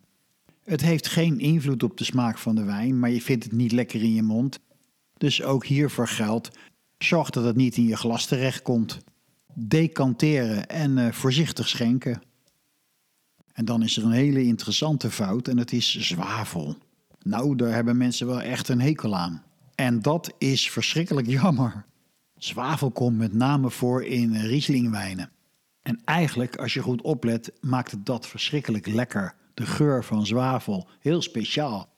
Het 0.66 0.82
heeft 0.82 1.08
geen 1.08 1.40
invloed 1.40 1.84
op 1.84 1.98
de 1.98 2.04
smaak 2.04 2.38
van 2.38 2.56
de 2.56 2.64
wijn, 2.64 3.00
maar 3.00 3.10
je 3.10 3.22
vindt 3.22 3.44
het 3.44 3.54
niet 3.54 3.72
lekker 3.72 4.02
in 4.02 4.14
je 4.14 4.24
mond. 4.24 4.60
Dus 5.18 5.44
ook 5.44 5.66
hiervoor 5.66 6.08
geldt: 6.08 6.50
zorg 6.98 7.30
dat 7.30 7.44
het 7.44 7.56
niet 7.56 7.78
in 7.78 7.88
je 7.88 7.98
glas 7.98 8.26
terechtkomt. 8.26 9.00
Decanteren 9.54 10.68
en 10.68 10.98
uh, 10.98 11.12
voorzichtig 11.12 11.68
schenken. 11.68 12.22
En 13.54 13.66
dan 13.66 13.84
is 13.84 13.98
er 13.98 14.04
een 14.04 14.12
hele 14.12 14.44
interessante 14.44 15.12
fout 15.12 15.48
en 15.48 15.56
dat 15.56 15.72
is 15.72 15.98
zwavel. 15.98 16.78
Nou, 17.22 17.56
daar 17.56 17.74
hebben 17.74 17.98
mensen 17.98 18.28
wel 18.28 18.42
echt 18.42 18.70
een 18.70 18.82
hekel 18.82 19.16
aan. 19.16 19.44
En 19.76 20.02
dat 20.02 20.34
is 20.38 20.72
verschrikkelijk 20.72 21.28
jammer. 21.28 21.86
Zwavel 22.38 22.92
komt 22.92 23.18
met 23.18 23.34
name 23.34 23.70
voor 23.70 24.04
in 24.04 24.36
Rieslingwijnen. 24.36 25.30
En 25.82 26.02
eigenlijk, 26.06 26.56
als 26.56 26.74
je 26.74 26.82
goed 26.82 27.02
oplet, 27.02 27.52
maakt 27.62 27.92
het 27.92 28.06
dat 28.06 28.28
verschrikkelijk 28.28 28.88
lekker. 28.88 29.36
De 29.56 29.66
geur 29.66 30.04
van 30.04 30.26
zwavel, 30.26 30.88
heel 31.00 31.22
speciaal. 31.22 31.90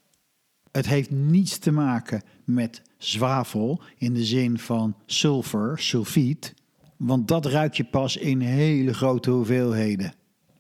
Het 0.71 0.87
heeft 0.87 1.11
niets 1.11 1.57
te 1.57 1.71
maken 1.71 2.21
met 2.43 2.81
zwavel 2.97 3.81
in 3.97 4.13
de 4.13 4.25
zin 4.25 4.59
van 4.59 4.95
sulfur, 5.05 5.79
sulfiet, 5.79 6.53
want 6.97 7.27
dat 7.27 7.45
ruik 7.45 7.73
je 7.73 7.83
pas 7.83 8.17
in 8.17 8.39
hele 8.39 8.93
grote 8.93 9.29
hoeveelheden. 9.29 10.13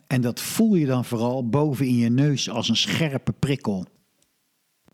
En 0.07 0.21
dat 0.21 0.41
voel 0.41 0.75
je 0.75 0.85
dan 0.85 1.05
vooral 1.05 1.49
boven 1.49 1.85
in 1.85 1.95
je 1.95 2.09
neus 2.09 2.49
als 2.49 2.69
een 2.69 2.75
scherpe 2.75 3.31
prikkel. 3.31 3.85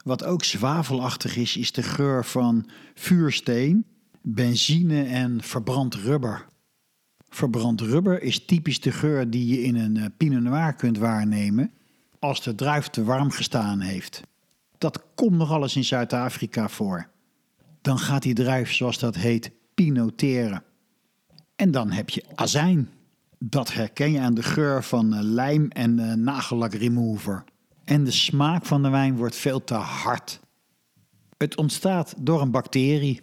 Wat 0.03 0.23
ook 0.23 0.43
zwavelachtig 0.43 1.35
is, 1.35 1.57
is 1.57 1.71
de 1.71 1.83
geur 1.83 2.25
van 2.25 2.69
vuursteen, 2.93 3.85
benzine 4.21 5.03
en 5.03 5.43
verbrand 5.43 5.95
rubber. 5.95 6.45
Verbrand 7.29 7.81
rubber 7.81 8.21
is 8.21 8.45
typisch 8.45 8.79
de 8.79 8.91
geur 8.91 9.29
die 9.29 9.47
je 9.47 9.61
in 9.61 9.75
een 9.75 9.97
eh, 9.97 10.05
Pinot 10.17 10.41
Noir 10.41 10.73
kunt 10.73 10.97
waarnemen 10.97 11.71
als 12.23 12.41
de 12.41 12.55
druif 12.55 12.87
te 12.87 13.03
warm 13.03 13.31
gestaan 13.31 13.79
heeft. 13.79 14.21
Dat 14.77 15.03
komt 15.15 15.37
nog 15.37 15.51
alles 15.51 15.75
in 15.75 15.83
Zuid-Afrika 15.83 16.69
voor. 16.69 17.09
Dan 17.81 17.99
gaat 17.99 18.21
die 18.21 18.33
druif, 18.33 18.73
zoals 18.73 18.99
dat 18.99 19.15
heet, 19.15 19.51
pinoteren. 19.73 20.63
En 21.55 21.71
dan 21.71 21.91
heb 21.91 22.09
je 22.09 22.23
azijn. 22.35 22.89
Dat 23.39 23.73
herken 23.73 24.11
je 24.11 24.19
aan 24.19 24.33
de 24.33 24.43
geur 24.43 24.83
van 24.83 25.13
eh, 25.13 25.19
lijm 25.21 25.67
en 25.67 26.23
nagellakremover. 26.23 27.43
En 27.83 28.03
de 28.03 28.11
smaak 28.11 28.65
van 28.65 28.83
de 28.83 28.89
wijn 28.89 29.15
wordt 29.15 29.35
veel 29.35 29.63
te 29.63 29.73
hard. 29.73 30.39
Het 31.37 31.57
ontstaat 31.57 32.13
door 32.17 32.41
een 32.41 32.51
bacterie. 32.51 33.21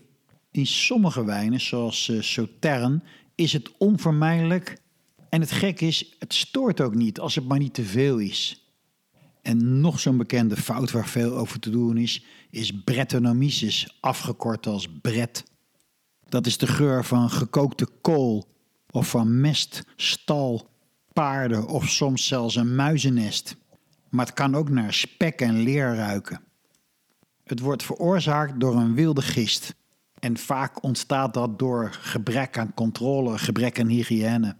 In 0.51 0.67
sommige 0.67 1.25
wijnen, 1.25 1.61
zoals 1.61 2.09
uh, 2.09 2.23
Sautern, 2.23 3.03
is 3.35 3.53
het 3.53 3.71
onvermijdelijk. 3.79 4.83
En 5.29 5.41
het 5.41 5.53
gek 5.53 5.81
is, 5.81 6.17
het 6.19 6.35
stoort 6.35 6.81
ook 6.81 6.95
niet 6.95 7.21
als 7.21 7.35
het 7.35 7.49
maar 7.49 7.59
niet 7.59 7.75
te 7.75 7.85
veel 7.85 8.19
is. 8.19 8.60
En 9.43 9.81
nog 9.81 10.01
zo'n 10.01 10.17
bekende 10.17 10.57
fout 10.57 10.91
waar 10.91 11.09
veel 11.09 11.37
over 11.37 11.61
te 11.61 11.71
doen 11.71 11.97
is, 11.97 12.25
is 12.51 12.83
Brettanomyces, 12.85 13.99
afgekort 14.01 14.67
als 14.67 14.89
Bret. 15.01 15.45
Dat 16.29 16.47
is 16.47 16.59
de 16.59 16.67
geur 16.67 17.05
van 17.05 17.31
gekookte 17.31 17.89
kool 18.01 18.49
of 18.91 19.11
van 19.11 19.41
mest, 19.41 19.83
stal, 19.97 20.69
paarden 21.13 21.67
of 21.67 21.89
soms 21.89 22.27
zelfs 22.27 22.57
een 22.57 22.75
muizennest 22.75 23.57
maar 24.11 24.27
het 24.27 24.35
kan 24.35 24.55
ook 24.55 24.69
naar 24.69 24.93
spek 24.93 25.41
en 25.41 25.59
leer 25.63 25.95
ruiken. 25.95 26.41
Het 27.45 27.61
wordt 27.61 27.83
veroorzaakt 27.83 28.61
door 28.61 28.77
een 28.77 28.95
wilde 28.95 29.23
gist. 29.23 29.75
En 30.19 30.39
vaak 30.39 30.83
ontstaat 30.83 31.35
dat 31.35 31.59
door 31.59 31.93
gebrek 31.93 32.59
aan 32.59 32.75
controle, 32.75 33.39
gebrek 33.39 33.81
aan 33.81 33.87
hygiëne. 33.87 34.57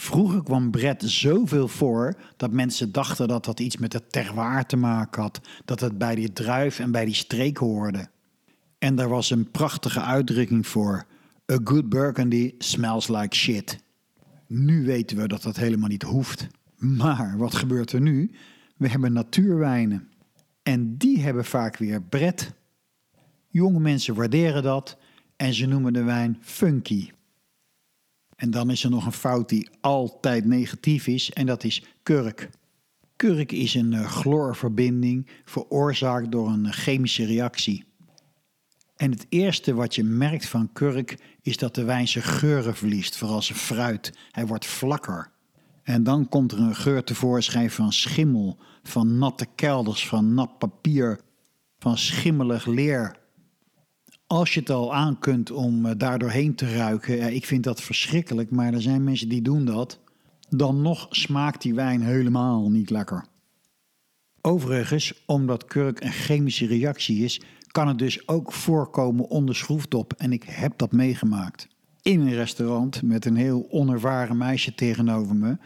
Vroeger 0.00 0.42
kwam 0.42 0.70
Brett 0.70 1.02
zoveel 1.02 1.68
voor 1.68 2.14
dat 2.36 2.52
mensen 2.52 2.92
dachten 2.92 3.28
dat 3.28 3.44
dat 3.44 3.60
iets 3.60 3.76
met 3.76 3.92
het 3.92 4.12
terroir 4.12 4.66
te 4.66 4.76
maken 4.76 5.22
had, 5.22 5.40
dat 5.64 5.80
het 5.80 5.98
bij 5.98 6.14
die 6.14 6.32
druif 6.32 6.78
en 6.78 6.90
bij 6.90 7.04
die 7.04 7.14
streek 7.14 7.56
hoorde. 7.56 8.08
En 8.78 8.94
daar 8.94 9.08
was 9.08 9.30
een 9.30 9.50
prachtige 9.50 10.00
uitdrukking 10.00 10.66
voor: 10.66 11.04
A 11.52 11.58
good 11.64 11.88
burgundy 11.88 12.54
smells 12.58 13.08
like 13.08 13.36
shit. 13.36 13.78
Nu 14.46 14.84
weten 14.84 15.16
we 15.16 15.28
dat 15.28 15.42
dat 15.42 15.56
helemaal 15.56 15.88
niet 15.88 16.02
hoeft. 16.02 16.46
Maar 16.76 17.34
wat 17.38 17.54
gebeurt 17.54 17.92
er 17.92 18.00
nu? 18.00 18.30
We 18.76 18.88
hebben 18.88 19.12
natuurwijnen. 19.12 20.08
En 20.62 20.96
die 20.96 21.20
hebben 21.20 21.44
vaak 21.44 21.76
weer 21.76 22.02
bret. 22.02 22.52
Jonge 23.48 23.80
mensen 23.80 24.14
waarderen 24.14 24.62
dat 24.62 24.98
en 25.36 25.54
ze 25.54 25.66
noemen 25.66 25.92
de 25.92 26.02
wijn 26.02 26.38
funky. 26.40 27.10
En 28.40 28.50
dan 28.50 28.70
is 28.70 28.84
er 28.84 28.90
nog 28.90 29.06
een 29.06 29.12
fout 29.12 29.48
die 29.48 29.68
altijd 29.80 30.44
negatief 30.44 31.06
is 31.06 31.30
en 31.30 31.46
dat 31.46 31.64
is 31.64 31.82
kurk. 32.02 32.50
Kurk 33.16 33.52
is 33.52 33.74
een 33.74 33.92
uh, 33.92 34.10
chloorverbinding 34.10 35.26
veroorzaakt 35.44 36.32
door 36.32 36.48
een 36.48 36.72
chemische 36.72 37.24
reactie. 37.24 37.84
En 38.96 39.10
het 39.10 39.26
eerste 39.28 39.74
wat 39.74 39.94
je 39.94 40.04
merkt 40.04 40.46
van 40.46 40.72
kurk 40.72 41.18
is 41.42 41.56
dat 41.56 41.74
de 41.74 41.84
wijn 41.84 42.08
zijn 42.08 42.24
geuren 42.24 42.76
verliest, 42.76 43.16
vooral 43.16 43.42
zijn 43.42 43.58
fruit. 43.58 44.12
Hij 44.30 44.46
wordt 44.46 44.66
vlakker. 44.66 45.30
En 45.82 46.02
dan 46.02 46.28
komt 46.28 46.52
er 46.52 46.58
een 46.58 46.76
geur 46.76 47.04
tevoorschijn 47.04 47.70
van 47.70 47.92
schimmel, 47.92 48.58
van 48.82 49.18
natte 49.18 49.46
kelders, 49.54 50.08
van 50.08 50.34
nat 50.34 50.58
papier, 50.58 51.20
van 51.78 51.98
schimmelig 51.98 52.66
leer. 52.66 53.19
Als 54.32 54.54
je 54.54 54.60
het 54.60 54.70
al 54.70 54.94
aan 54.94 55.18
kunt 55.18 55.50
om 55.50 55.86
eh, 55.86 55.92
daar 55.96 56.18
doorheen 56.18 56.54
te 56.54 56.74
ruiken, 56.74 57.34
ik 57.34 57.46
vind 57.46 57.64
dat 57.64 57.82
verschrikkelijk, 57.82 58.50
maar 58.50 58.74
er 58.74 58.82
zijn 58.82 59.04
mensen 59.04 59.28
die 59.28 59.42
doen 59.42 59.64
dat. 59.64 60.00
Dan 60.48 60.82
nog 60.82 61.06
smaakt 61.10 61.62
die 61.62 61.74
wijn 61.74 62.02
helemaal 62.02 62.70
niet 62.70 62.90
lekker. 62.90 63.24
Overigens, 64.40 65.22
omdat 65.26 65.64
kurk 65.64 66.00
een 66.00 66.12
chemische 66.12 66.66
reactie 66.66 67.24
is, 67.24 67.40
kan 67.66 67.88
het 67.88 67.98
dus 67.98 68.28
ook 68.28 68.52
voorkomen 68.52 69.28
onder 69.28 69.56
schroefdop 69.56 70.12
en 70.12 70.32
ik 70.32 70.42
heb 70.42 70.78
dat 70.78 70.92
meegemaakt. 70.92 71.68
In 72.02 72.20
een 72.20 72.34
restaurant 72.34 73.02
met 73.02 73.24
een 73.24 73.36
heel 73.36 73.66
onervaren 73.70 74.36
meisje 74.36 74.74
tegenover 74.74 75.36
me 75.36 75.58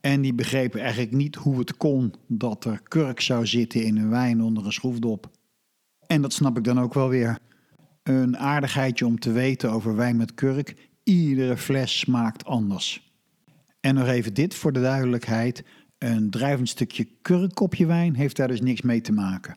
en 0.00 0.20
die 0.20 0.34
begrepen 0.34 0.80
eigenlijk 0.80 1.12
niet 1.12 1.36
hoe 1.36 1.58
het 1.58 1.76
kon 1.76 2.14
dat 2.26 2.64
er 2.64 2.80
kurk 2.82 3.20
zou 3.20 3.46
zitten 3.46 3.84
in 3.84 3.96
een 3.96 4.10
wijn 4.10 4.42
onder 4.42 4.66
een 4.66 4.72
schroefdop. 4.72 5.30
En 6.06 6.22
dat 6.22 6.32
snap 6.32 6.56
ik 6.56 6.64
dan 6.64 6.80
ook 6.80 6.94
wel 6.94 7.08
weer. 7.08 7.38
Een 8.06 8.38
aardigheidje 8.38 9.06
om 9.06 9.18
te 9.18 9.32
weten 9.32 9.70
over 9.70 9.96
wijn 9.96 10.16
met 10.16 10.34
kurk. 10.34 10.88
Iedere 11.02 11.56
fles 11.56 11.98
smaakt 11.98 12.44
anders. 12.44 13.12
En 13.80 13.94
nog 13.94 14.06
even 14.06 14.34
dit 14.34 14.54
voor 14.54 14.72
de 14.72 14.80
duidelijkheid. 14.80 15.64
Een 15.98 16.30
drijvend 16.30 16.68
stukje 16.68 17.08
kurk 17.22 17.60
op 17.60 17.74
je 17.74 17.86
wijn 17.86 18.14
heeft 18.14 18.36
daar 18.36 18.48
dus 18.48 18.60
niks 18.60 18.80
mee 18.80 19.00
te 19.00 19.12
maken. 19.12 19.56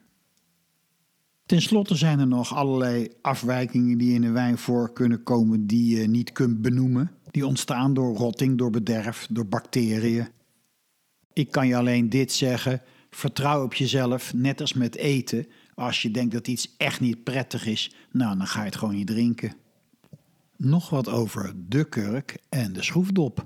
Ten 1.46 1.62
slotte 1.62 1.94
zijn 1.94 2.18
er 2.18 2.26
nog 2.26 2.54
allerlei 2.54 3.08
afwijkingen 3.20 3.98
die 3.98 4.14
in 4.14 4.22
een 4.22 4.32
wijn 4.32 4.58
voor 4.58 4.92
kunnen 4.92 5.22
komen 5.22 5.66
die 5.66 5.98
je 5.98 6.08
niet 6.08 6.32
kunt 6.32 6.62
benoemen. 6.62 7.10
Die 7.30 7.46
ontstaan 7.46 7.94
door 7.94 8.16
rotting, 8.16 8.58
door 8.58 8.70
bederf, 8.70 9.26
door 9.30 9.46
bacteriën. 9.46 10.28
Ik 11.32 11.50
kan 11.50 11.66
je 11.66 11.76
alleen 11.76 12.08
dit 12.08 12.32
zeggen: 12.32 12.82
vertrouw 13.10 13.64
op 13.64 13.74
jezelf, 13.74 14.34
net 14.34 14.60
als 14.60 14.72
met 14.72 14.96
eten. 14.96 15.46
Als 15.74 16.02
je 16.02 16.10
denkt 16.10 16.32
dat 16.32 16.48
iets 16.48 16.74
echt 16.76 17.00
niet 17.00 17.24
prettig 17.24 17.66
is, 17.66 17.94
nou 18.10 18.36
dan 18.36 18.46
ga 18.46 18.58
je 18.58 18.66
het 18.66 18.76
gewoon 18.76 18.94
niet 18.94 19.06
drinken. 19.06 19.54
Nog 20.56 20.90
wat 20.90 21.08
over 21.08 21.52
de 21.56 21.84
kurk 21.84 22.38
en 22.48 22.72
de 22.72 22.82
schroefdop. 22.82 23.42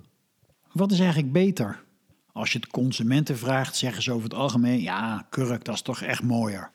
Wat 0.72 0.93
is 0.93 0.99
eigenlijk 0.99 1.33
beter? 1.33 1.85
Als 2.33 2.53
je 2.53 2.59
het 2.59 2.70
consumenten 2.70 3.39
vraagt, 3.39 3.77
zeggen 3.77 4.03
ze 4.03 4.12
over 4.12 4.25
het 4.25 4.39
algemeen: 4.39 4.81
ja, 4.81 5.27
kurk, 5.31 5.64
dat 5.64 5.75
is 5.75 5.83
toch 5.83 6.01
echt 6.03 6.22
mooier. 6.22 6.70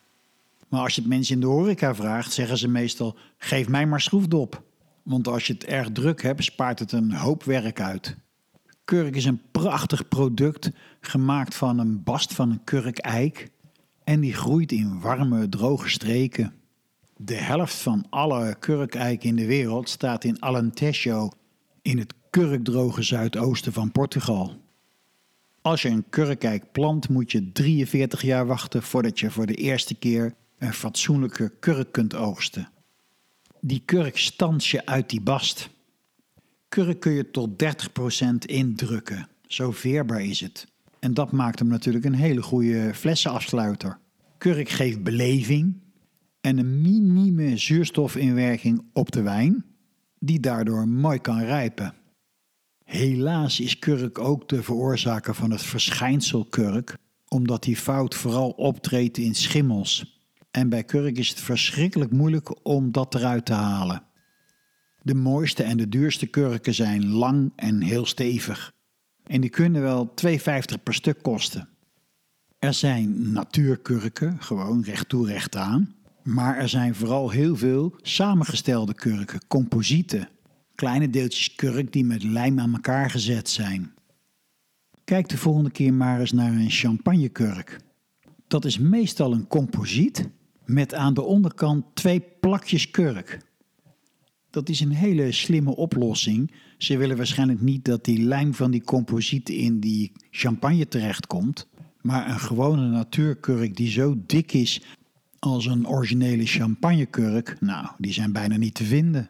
Maar 0.70 0.82
als 0.82 0.95
je 0.95 1.02
het 1.02 1.10
mensen 1.10 1.36
in 1.36 1.41
de 1.41 1.47
horeca 1.47 1.95
vraagt, 1.95 2.32
zeggen 2.32 2.58
ze 2.58 2.68
meestal: 2.68 3.18
geef 3.38 3.68
mij 3.68 3.86
maar 3.86 4.02
schroefdop. 4.02 4.64
Want 5.04 5.28
als 5.28 5.47
je 5.47 5.54
het 5.54 5.64
erg 5.64 5.91
druk 5.91 6.22
hebt, 6.22 6.43
spaart 6.43 6.80
het 6.80 6.91
een 6.91 7.12
hoop 7.12 7.43
werk 7.43 7.82
uit. 7.82 8.18
Kurk 8.84 9.16
is 9.16 9.26
een 9.26 9.41
prachtig 9.52 10.08
product 10.08 10.72
gemaakt 11.02 11.56
van 11.56 11.80
een 11.80 12.04
bast 12.04 12.34
van 12.34 12.52
een 12.52 12.64
kurkeik 12.64 13.50
en 14.10 14.20
die 14.20 14.34
groeit 14.34 14.72
in 14.72 14.99
warme, 14.99 15.49
droge 15.49 15.89
streken. 15.89 16.53
De 17.18 17.36
helft 17.36 17.74
van 17.74 18.05
alle 18.10 18.55
kurkeiken 18.60 19.30
in 19.30 19.36
de 19.36 19.45
wereld 19.45 19.89
staat 19.89 20.24
in 20.24 20.41
Alentejo, 20.41 21.30
in 21.82 21.97
het 21.97 22.14
kurkdroge 22.30 23.01
zuidoosten 23.01 23.74
van 23.74 23.91
Portugal. 23.91 24.62
Als 25.62 25.82
je 25.82 25.89
een 25.89 26.10
kurkeik 26.10 26.72
plant, 26.72 27.10
moet 27.10 27.32
je 27.32 27.51
43 27.51 28.22
jaar 28.22 28.45
wachten 28.45 28.84
voordat 28.84 29.20
je 29.20 29.32
voor 29.32 29.45
de 29.45 29.55
eerste 29.55 29.95
keer 29.95 30.36
een 30.57 30.74
fatsoenlijke 30.74 31.51
kurk 31.60 31.91
kunt 31.91 32.16
oogsten. 32.16 32.70
Die 33.62 33.82
kurk 33.86 34.18
stans 34.18 34.72
je 34.72 34.86
uit 34.86 35.10
die 35.10 35.22
bast. 35.22 35.70
Kurk 36.70 36.99
kun 36.99 37.12
je 37.12 37.32
tot 37.32 37.64
30% 37.64 38.36
indrukken. 38.45 39.28
Zo 39.47 39.72
veerbaar 39.72 40.24
is 40.24 40.39
het. 40.39 40.68
En 41.00 41.14
dat 41.14 41.32
maakt 41.32 41.60
hem 41.60 41.68
natuurlijk 41.68 42.06
een 42.06 42.14
hele 42.14 42.41
goede 42.41 42.93
flessenafsluiter. 42.93 44.00
Kurk 44.38 44.70
geeft 44.70 45.04
beleving 45.04 45.82
en 46.41 46.58
een 46.58 46.82
minieme 46.82 47.58
zuurstofinwerking 47.58 48.84
op 48.93 49.12
de 49.12 49.22
wijn, 49.22 49.66
die 50.20 50.39
daardoor 50.39 50.88
mooi 50.88 51.20
kan 51.20 51.39
rijpen. 51.39 51.93
Helaas 52.84 53.60
is 53.60 53.80
kurk 53.80 54.20
ook 54.20 54.50
de 54.50 54.64
veroorzaker 54.64 55.36
van 55.36 55.52
het 55.52 55.64
verschijnsel 55.64 56.45
kurk, 56.45 56.97
omdat 57.28 57.64
die 57.64 57.76
fout 57.76 58.16
vooral 58.16 58.50
optreedt 58.50 59.18
in 59.18 59.36
schimmels. 59.36 60.22
En 60.52 60.70
bij 60.70 60.84
kurk 60.84 61.18
is 61.18 61.30
het 61.30 61.39
verschrikkelijk 61.39 62.12
moeilijk 62.12 62.66
om 62.68 62.91
dat 62.91 63.16
eruit 63.16 63.45
te 63.45 63.54
halen. 63.54 64.04
De 65.02 65.16
mooiste 65.16 65.64
en 65.64 65.78
de 65.78 65.89
duurste 65.89 66.28
kurken 66.28 66.74
zijn 66.74 67.08
lang 67.08 67.52
en 67.56 67.82
heel 67.82 68.06
stevig. 68.06 68.74
En 69.30 69.41
die 69.41 69.49
kunnen 69.49 69.82
wel 69.82 70.13
2,50 70.25 70.84
per 70.84 70.93
stuk 70.93 71.21
kosten. 71.21 71.69
Er 72.59 72.73
zijn 72.73 73.32
natuurkurken, 73.32 74.41
gewoon 74.41 74.84
recht 74.84 75.09
toe 75.09 75.27
recht 75.27 75.55
aan. 75.55 75.95
Maar 76.23 76.57
er 76.57 76.69
zijn 76.69 76.95
vooral 76.95 77.30
heel 77.30 77.55
veel 77.55 77.95
samengestelde 78.01 78.93
kurken, 78.93 79.47
composieten. 79.47 80.30
Kleine 80.75 81.09
deeltjes 81.09 81.55
kurk 81.55 81.93
die 81.93 82.05
met 82.05 82.23
lijm 82.23 82.59
aan 82.59 82.73
elkaar 82.73 83.09
gezet 83.09 83.49
zijn. 83.49 83.93
Kijk 85.03 85.30
de 85.30 85.38
volgende 85.38 85.71
keer 85.71 85.93
maar 85.93 86.19
eens 86.19 86.32
naar 86.32 86.51
een 86.51 86.69
champagnekurk. 86.69 87.80
Dat 88.47 88.65
is 88.65 88.77
meestal 88.77 89.34
een 89.34 89.47
composiet 89.47 90.30
met 90.65 90.93
aan 90.93 91.13
de 91.13 91.21
onderkant 91.21 91.86
twee 91.93 92.19
plakjes 92.39 92.91
kurk. 92.91 93.39
Dat 94.50 94.70
is 94.70 94.80
een 94.80 94.91
hele 94.91 95.32
slimme 95.32 95.76
oplossing. 95.76 96.52
Ze 96.78 96.97
willen 96.97 97.18
waarschijnlijk 97.18 97.62
niet 97.62 97.86
dat 97.86 98.06
die 98.06 98.22
lijm 98.22 98.54
van 98.54 98.72
die 98.72 98.84
composiet 98.84 99.50
in 99.50 99.80
die 99.80 100.12
champagne 100.32 100.88
terechtkomt. 100.88 101.68
Maar 102.02 102.30
een 102.30 102.39
gewone 102.39 102.88
natuurkurk 102.88 103.76
die 103.76 103.89
zo 103.89 104.18
dik 104.26 104.54
is 104.54 104.82
als 105.39 105.66
een 105.66 105.88
originele 105.88 106.45
champagnekurk, 106.45 107.58
nou, 107.60 107.88
die 107.97 108.14
zijn 108.14 108.32
bijna 108.32 108.58
niet 108.58 108.74
te 108.74 108.84
vinden. 108.84 109.30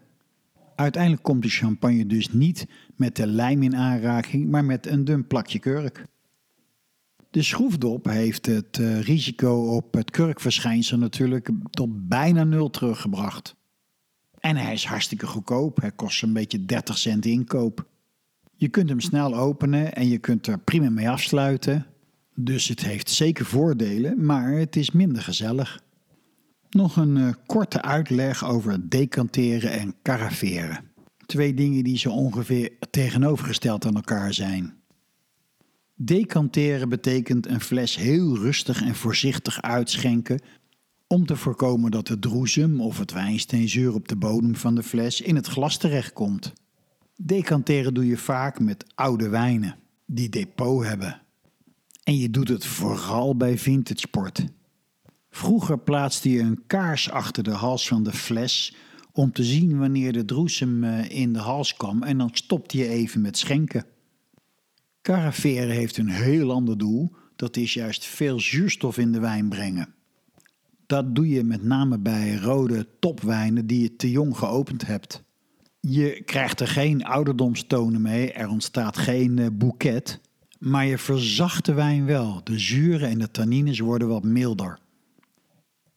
Uiteindelijk 0.76 1.24
komt 1.24 1.44
de 1.44 1.50
champagne 1.50 2.06
dus 2.06 2.32
niet 2.32 2.68
met 2.96 3.16
de 3.16 3.28
lijm 3.28 3.64
in 3.64 3.76
aanraking, 3.76 4.50
maar 4.50 4.66
met 4.66 4.88
een 4.88 5.06
dun 5.06 5.28
plakje 5.28 5.60
kurk. 5.60 6.06
De 7.32 7.42
schroefdop 7.42 8.06
heeft 8.06 8.46
het 8.46 8.78
uh, 8.78 9.02
risico 9.02 9.76
op 9.76 9.94
het 9.94 10.12
kurkverschijnsel 10.12 10.98
natuurlijk 10.98 11.50
tot 11.70 12.08
bijna 12.08 12.44
nul 12.44 12.70
teruggebracht. 12.70 13.56
En 14.40 14.56
hij 14.56 14.74
is 14.74 14.86
hartstikke 14.86 15.28
goedkoop. 15.28 15.82
Hij 15.82 15.92
kost 15.92 16.24
een 16.24 16.34
beetje 16.34 16.66
30 16.66 16.98
cent 16.98 17.26
inkoop. 17.26 17.88
Je 18.56 18.68
kunt 18.68 18.90
hem 18.90 19.00
snel 19.00 19.36
openen 19.36 19.94
en 19.94 20.08
je 20.08 20.18
kunt 20.18 20.48
er 20.48 20.60
prima 20.60 20.90
mee 20.90 21.10
afsluiten. 21.10 21.86
Dus 22.36 22.68
het 22.68 22.84
heeft 22.84 23.10
zeker 23.10 23.46
voordelen, 23.46 24.26
maar 24.26 24.52
het 24.52 24.76
is 24.76 24.92
minder 24.92 25.22
gezellig. 25.22 25.82
Nog 26.70 26.96
een 26.96 27.16
uh, 27.16 27.30
korte 27.46 27.82
uitleg 27.82 28.46
over 28.46 28.90
decanteren 28.90 29.72
en 29.72 29.96
caraveren. 30.04 30.92
Twee 31.26 31.54
dingen 31.54 31.84
die 31.84 31.98
zo 31.98 32.10
ongeveer 32.10 32.72
tegenovergesteld 32.90 33.86
aan 33.86 33.96
elkaar 33.96 34.34
zijn. 34.34 34.74
Decanteren 35.96 36.90
betekent 36.90 37.48
een 37.48 37.62
fles 37.62 37.96
heel 37.96 38.38
rustig 38.38 38.82
en 38.82 38.96
voorzichtig 38.96 39.62
uitschenken 39.62 40.40
om 41.12 41.26
te 41.26 41.36
voorkomen 41.36 41.92
dat 41.92 42.08
de 42.08 42.20
droesem 42.20 42.82
of 42.82 42.98
het 42.98 43.12
wijnsteenzuur 43.12 43.94
op 43.94 44.08
de 44.08 44.16
bodem 44.16 44.56
van 44.56 44.76
de 44.76 44.84
fles 44.84 45.22
in 45.22 45.36
het 45.36 45.48
glas 45.48 45.78
terechtkomt. 45.78 46.54
Decanteren 47.16 47.94
doe 47.94 48.06
je 48.06 48.18
vaak 48.18 48.60
met 48.60 48.86
oude 48.96 49.30
wijnen 49.30 49.76
die 50.06 50.30
depot 50.30 50.84
hebben. 50.84 51.22
En 52.04 52.18
je 52.18 52.30
doet 52.30 52.48
het 52.48 52.66
vooral 52.66 53.36
bij 53.36 53.58
vintage 53.58 54.08
port. 54.08 54.46
Vroeger 55.30 55.80
plaatste 55.80 56.32
je 56.32 56.40
een 56.40 56.64
kaars 56.68 57.10
achter 57.10 57.44
de 57.44 57.52
hals 57.52 57.88
van 57.88 58.04
de 58.04 58.14
fles 58.14 58.76
om 59.12 59.32
te 59.32 59.44
zien 59.44 59.78
wanneer 59.78 60.14
de 60.14 60.26
droesem 60.26 60.84
eh, 60.84 61.10
in 61.10 61.34
de 61.34 61.40
hals 61.40 61.76
kwam 61.76 62.04
en 62.04 62.18
dan 62.18 62.30
stopte 62.34 62.78
je 62.78 62.88
even 62.88 63.22
met 63.22 63.38
schenken. 63.38 63.86
Caraveren 65.02 65.76
heeft 65.76 65.98
een 65.98 66.10
heel 66.10 66.52
ander 66.52 66.78
doel, 66.78 67.12
dat 67.36 67.58
is 67.58 67.74
juist 67.74 68.06
veel 68.06 68.40
zuurstof 68.40 68.98
in 68.98 69.12
de 69.12 69.20
wijn 69.20 69.50
brengen. 69.50 69.94
Dat 70.90 71.16
doe 71.16 71.30
je 71.30 71.44
met 71.44 71.64
name 71.64 72.00
bij 72.00 72.36
rode 72.36 72.88
topwijnen 73.00 73.68
die 73.68 73.82
je 73.82 73.96
te 73.96 74.12
jong 74.12 74.38
geopend 74.38 74.88
hebt. 74.88 75.24
Je 75.80 76.22
krijgt 76.26 76.60
er 76.60 76.68
geen 76.68 77.06
ouderdomstonen 77.06 78.02
mee, 78.02 78.34
er 78.34 78.50
ontstaat 78.50 78.98
geen 78.98 79.40
eh, 79.40 79.48
boeket, 79.54 80.20
maar 80.60 80.86
je 80.86 80.98
verzacht 80.98 81.66
de 81.66 81.74
wijn 81.74 82.06
wel. 82.06 82.42
De 82.44 82.60
zuren 82.60 83.10
en 83.10 83.20
de 83.20 83.32
tannines 83.32 83.80
worden 83.80 84.08
wat 84.08 84.24
milder. 84.24 84.80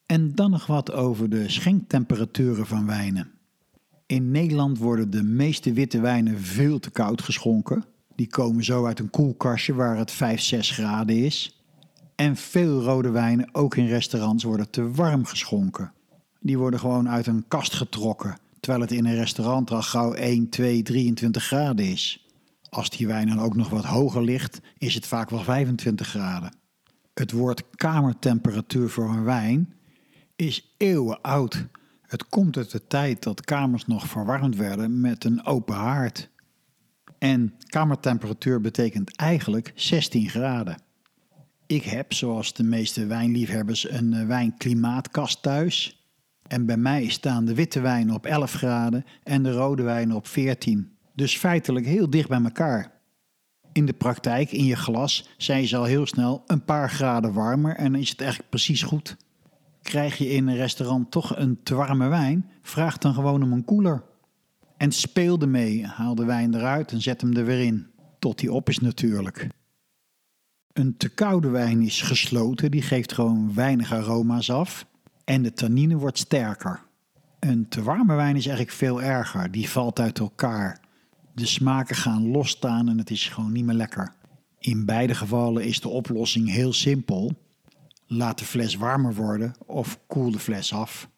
En 0.06 0.34
dan 0.34 0.50
nog 0.50 0.66
wat 0.66 0.92
over 0.92 1.30
de 1.30 1.48
schenktemperaturen 1.48 2.66
van 2.66 2.86
wijnen. 2.86 3.30
In 4.06 4.30
Nederland 4.30 4.78
worden 4.78 5.10
de 5.10 5.22
meeste 5.22 5.72
witte 5.72 6.00
wijnen 6.00 6.40
veel 6.40 6.78
te 6.78 6.90
koud 6.90 7.22
geschonken. 7.22 7.84
Die 8.14 8.28
komen 8.28 8.64
zo 8.64 8.86
uit 8.86 8.98
een 8.98 9.10
koelkastje 9.10 9.74
waar 9.74 9.96
het 9.96 10.10
5, 10.10 10.40
6 10.40 10.70
graden 10.70 11.16
is. 11.16 11.61
En 12.22 12.36
veel 12.36 12.82
rode 12.82 13.10
wijnen, 13.10 13.48
ook 13.52 13.76
in 13.76 13.86
restaurants, 13.86 14.44
worden 14.44 14.70
te 14.70 14.90
warm 14.90 15.24
geschonken. 15.24 15.92
Die 16.40 16.58
worden 16.58 16.80
gewoon 16.80 17.08
uit 17.08 17.26
een 17.26 17.44
kast 17.48 17.74
getrokken, 17.74 18.38
terwijl 18.60 18.82
het 18.82 18.92
in 18.92 19.04
een 19.04 19.14
restaurant 19.14 19.70
al 19.70 19.82
gauw 19.82 20.12
1, 20.12 20.48
2, 20.48 20.82
23 20.82 21.44
graden 21.44 21.84
is. 21.84 22.26
Als 22.68 22.90
die 22.90 23.06
wijn 23.06 23.28
dan 23.28 23.40
ook 23.40 23.56
nog 23.56 23.68
wat 23.68 23.84
hoger 23.84 24.22
ligt, 24.22 24.60
is 24.78 24.94
het 24.94 25.06
vaak 25.06 25.30
wel 25.30 25.42
25 25.42 26.06
graden. 26.08 26.54
Het 27.14 27.32
woord 27.32 27.62
kamertemperatuur 27.70 28.88
voor 28.88 29.08
een 29.08 29.24
wijn 29.24 29.74
is 30.36 30.74
eeuwen 30.76 31.20
oud. 31.20 31.66
Het 32.02 32.28
komt 32.28 32.56
uit 32.56 32.70
de 32.70 32.86
tijd 32.86 33.22
dat 33.22 33.40
kamers 33.40 33.86
nog 33.86 34.06
verwarmd 34.06 34.56
werden 34.56 35.00
met 35.00 35.24
een 35.24 35.46
open 35.46 35.74
haard. 35.74 36.30
En 37.18 37.54
kamertemperatuur 37.66 38.60
betekent 38.60 39.16
eigenlijk 39.16 39.72
16 39.74 40.28
graden. 40.28 40.90
Ik 41.72 41.84
heb, 41.84 42.12
zoals 42.12 42.54
de 42.54 42.62
meeste 42.62 43.06
wijnliefhebbers, 43.06 43.90
een 43.90 44.12
eh, 44.12 44.26
wijnklimaatkast 44.26 45.42
thuis. 45.42 46.04
En 46.46 46.66
bij 46.66 46.76
mij 46.76 47.08
staan 47.08 47.44
de 47.44 47.54
witte 47.54 47.80
wijnen 47.80 48.14
op 48.14 48.26
11 48.26 48.52
graden 48.52 49.04
en 49.22 49.42
de 49.42 49.52
rode 49.52 49.82
wijnen 49.82 50.16
op 50.16 50.26
14. 50.26 50.96
Dus 51.14 51.36
feitelijk 51.36 51.86
heel 51.86 52.10
dicht 52.10 52.28
bij 52.28 52.42
elkaar. 52.42 52.92
In 53.72 53.86
de 53.86 53.92
praktijk, 53.92 54.52
in 54.52 54.64
je 54.64 54.76
glas, 54.76 55.28
zijn 55.36 55.66
ze 55.66 55.76
al 55.76 55.84
heel 55.84 56.06
snel 56.06 56.42
een 56.46 56.64
paar 56.64 56.90
graden 56.90 57.32
warmer 57.32 57.76
en 57.76 57.94
is 57.94 58.10
het 58.10 58.20
eigenlijk 58.20 58.50
precies 58.50 58.82
goed. 58.82 59.16
Krijg 59.82 60.18
je 60.18 60.30
in 60.30 60.48
een 60.48 60.56
restaurant 60.56 61.10
toch 61.10 61.36
een 61.36 61.60
te 61.62 61.74
warme 61.74 62.08
wijn, 62.08 62.50
vraag 62.62 62.98
dan 62.98 63.14
gewoon 63.14 63.42
om 63.42 63.52
een 63.52 63.64
koeler. 63.64 64.02
En 64.76 64.92
speel 64.92 65.40
ermee, 65.40 65.86
haal 65.86 66.14
de 66.14 66.24
wijn 66.24 66.54
eruit 66.54 66.92
en 66.92 67.02
zet 67.02 67.20
hem 67.20 67.36
er 67.36 67.44
weer 67.44 67.64
in. 67.64 67.86
Tot 68.18 68.38
die 68.38 68.52
op 68.52 68.68
is 68.68 68.78
natuurlijk. 68.78 69.48
Een 70.72 70.96
te 70.96 71.08
koude 71.08 71.48
wijn 71.48 71.82
is 71.82 72.02
gesloten, 72.02 72.70
die 72.70 72.82
geeft 72.82 73.12
gewoon 73.12 73.54
weinig 73.54 73.92
aroma's 73.92 74.50
af. 74.50 74.86
En 75.24 75.42
de 75.42 75.52
tannine 75.52 75.96
wordt 75.96 76.18
sterker. 76.18 76.82
Een 77.38 77.68
te 77.68 77.82
warme 77.82 78.14
wijn 78.14 78.36
is 78.36 78.46
eigenlijk 78.46 78.76
veel 78.76 79.02
erger, 79.02 79.50
die 79.50 79.68
valt 79.68 80.00
uit 80.00 80.18
elkaar. 80.18 80.80
De 81.34 81.46
smaken 81.46 81.96
gaan 81.96 82.30
losstaan 82.30 82.88
en 82.88 82.98
het 82.98 83.10
is 83.10 83.28
gewoon 83.28 83.52
niet 83.52 83.64
meer 83.64 83.74
lekker. 83.74 84.14
In 84.58 84.84
beide 84.84 85.14
gevallen 85.14 85.64
is 85.64 85.80
de 85.80 85.88
oplossing 85.88 86.50
heel 86.50 86.72
simpel. 86.72 87.32
Laat 88.06 88.38
de 88.38 88.44
fles 88.44 88.74
warmer 88.74 89.14
worden 89.14 89.54
of 89.66 89.98
koel 90.06 90.30
de 90.30 90.38
fles 90.38 90.72
af. 90.72 91.08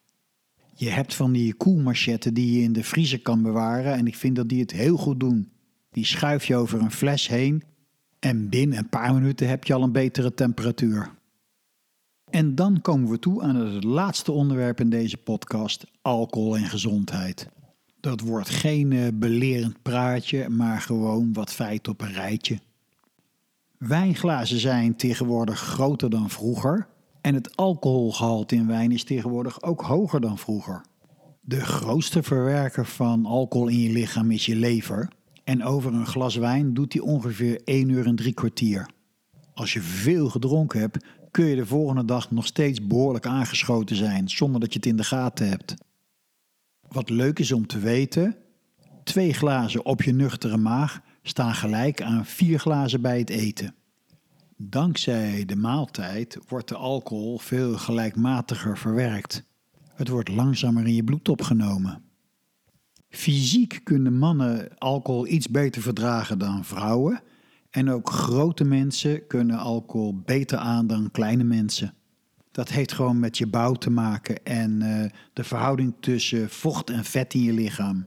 Je 0.74 0.90
hebt 0.90 1.14
van 1.14 1.32
die 1.32 1.54
koelmachetten 1.54 2.34
die 2.34 2.56
je 2.56 2.62
in 2.62 2.72
de 2.72 2.84
vriezer 2.84 3.20
kan 3.20 3.42
bewaren 3.42 3.94
en 3.94 4.06
ik 4.06 4.16
vind 4.16 4.36
dat 4.36 4.48
die 4.48 4.60
het 4.60 4.72
heel 4.72 4.96
goed 4.96 5.20
doen. 5.20 5.52
Die 5.90 6.04
schuif 6.04 6.44
je 6.44 6.56
over 6.56 6.80
een 6.80 6.90
fles 6.90 7.28
heen 7.28 7.62
en 8.24 8.48
binnen 8.48 8.78
een 8.78 8.88
paar 8.88 9.14
minuten 9.14 9.48
heb 9.48 9.64
je 9.64 9.74
al 9.74 9.82
een 9.82 9.92
betere 9.92 10.34
temperatuur. 10.34 11.10
En 12.30 12.54
dan 12.54 12.80
komen 12.80 13.10
we 13.10 13.18
toe 13.18 13.42
aan 13.42 13.56
het 13.56 13.84
laatste 13.84 14.32
onderwerp 14.32 14.80
in 14.80 14.90
deze 14.90 15.16
podcast: 15.16 15.84
alcohol 16.02 16.56
en 16.56 16.66
gezondheid. 16.66 17.48
Dat 18.00 18.20
wordt 18.20 18.48
geen 18.48 18.90
uh, 18.90 19.08
belerend 19.14 19.82
praatje, 19.82 20.48
maar 20.48 20.80
gewoon 20.80 21.32
wat 21.32 21.52
feit 21.52 21.88
op 21.88 22.00
een 22.00 22.12
rijtje. 22.12 22.58
Wijnglazen 23.78 24.58
zijn 24.58 24.96
tegenwoordig 24.96 25.60
groter 25.60 26.10
dan 26.10 26.30
vroeger 26.30 26.86
en 27.20 27.34
het 27.34 27.56
alcoholgehalte 27.56 28.54
in 28.54 28.66
wijn 28.66 28.92
is 28.92 29.04
tegenwoordig 29.04 29.62
ook 29.62 29.82
hoger 29.82 30.20
dan 30.20 30.38
vroeger. 30.38 30.82
De 31.40 31.60
grootste 31.60 32.22
verwerker 32.22 32.86
van 32.86 33.26
alcohol 33.26 33.68
in 33.68 33.80
je 33.80 33.90
lichaam 33.90 34.30
is 34.30 34.46
je 34.46 34.56
lever. 34.56 35.08
En 35.44 35.64
over 35.64 35.94
een 35.94 36.06
glas 36.06 36.36
wijn 36.36 36.74
doet 36.74 36.92
hij 36.92 37.02
ongeveer 37.02 37.60
1 37.64 37.88
uur 37.88 38.06
en 38.06 38.16
drie 38.16 38.34
kwartier. 38.34 38.88
Als 39.54 39.72
je 39.72 39.80
veel 39.80 40.28
gedronken 40.28 40.80
hebt, 40.80 41.04
kun 41.30 41.44
je 41.44 41.56
de 41.56 41.66
volgende 41.66 42.04
dag 42.04 42.30
nog 42.30 42.46
steeds 42.46 42.86
behoorlijk 42.86 43.26
aangeschoten 43.26 43.96
zijn 43.96 44.28
zonder 44.28 44.60
dat 44.60 44.72
je 44.72 44.78
het 44.78 44.88
in 44.88 44.96
de 44.96 45.04
gaten 45.04 45.48
hebt. 45.48 45.74
Wat 46.88 47.10
leuk 47.10 47.38
is 47.38 47.52
om 47.52 47.66
te 47.66 47.78
weten: 47.78 48.36
twee 49.04 49.32
glazen 49.32 49.84
op 49.84 50.02
je 50.02 50.12
nuchtere 50.12 50.56
maag 50.56 51.00
staan 51.22 51.54
gelijk 51.54 52.02
aan 52.02 52.26
vier 52.26 52.58
glazen 52.58 53.00
bij 53.00 53.18
het 53.18 53.30
eten. 53.30 53.74
Dankzij 54.56 55.44
de 55.44 55.56
maaltijd 55.56 56.38
wordt 56.48 56.68
de 56.68 56.76
alcohol 56.76 57.38
veel 57.38 57.78
gelijkmatiger 57.78 58.78
verwerkt. 58.78 59.44
Het 59.94 60.08
wordt 60.08 60.28
langzamer 60.28 60.86
in 60.86 60.94
je 60.94 61.04
bloed 61.04 61.28
opgenomen. 61.28 62.02
Fysiek 63.14 63.80
kunnen 63.84 64.18
mannen 64.18 64.68
alcohol 64.78 65.26
iets 65.26 65.48
beter 65.48 65.82
verdragen 65.82 66.38
dan 66.38 66.64
vrouwen. 66.64 67.22
En 67.70 67.90
ook 67.90 68.10
grote 68.10 68.64
mensen 68.64 69.26
kunnen 69.26 69.58
alcohol 69.58 70.22
beter 70.24 70.58
aan 70.58 70.86
dan 70.86 71.10
kleine 71.10 71.44
mensen. 71.44 71.94
Dat 72.50 72.68
heeft 72.68 72.92
gewoon 72.92 73.18
met 73.20 73.38
je 73.38 73.46
bouw 73.46 73.72
te 73.72 73.90
maken 73.90 74.44
en 74.44 74.80
uh, 74.80 75.04
de 75.32 75.44
verhouding 75.44 75.94
tussen 76.00 76.50
vocht 76.50 76.90
en 76.90 77.04
vet 77.04 77.34
in 77.34 77.42
je 77.42 77.52
lichaam. 77.52 78.06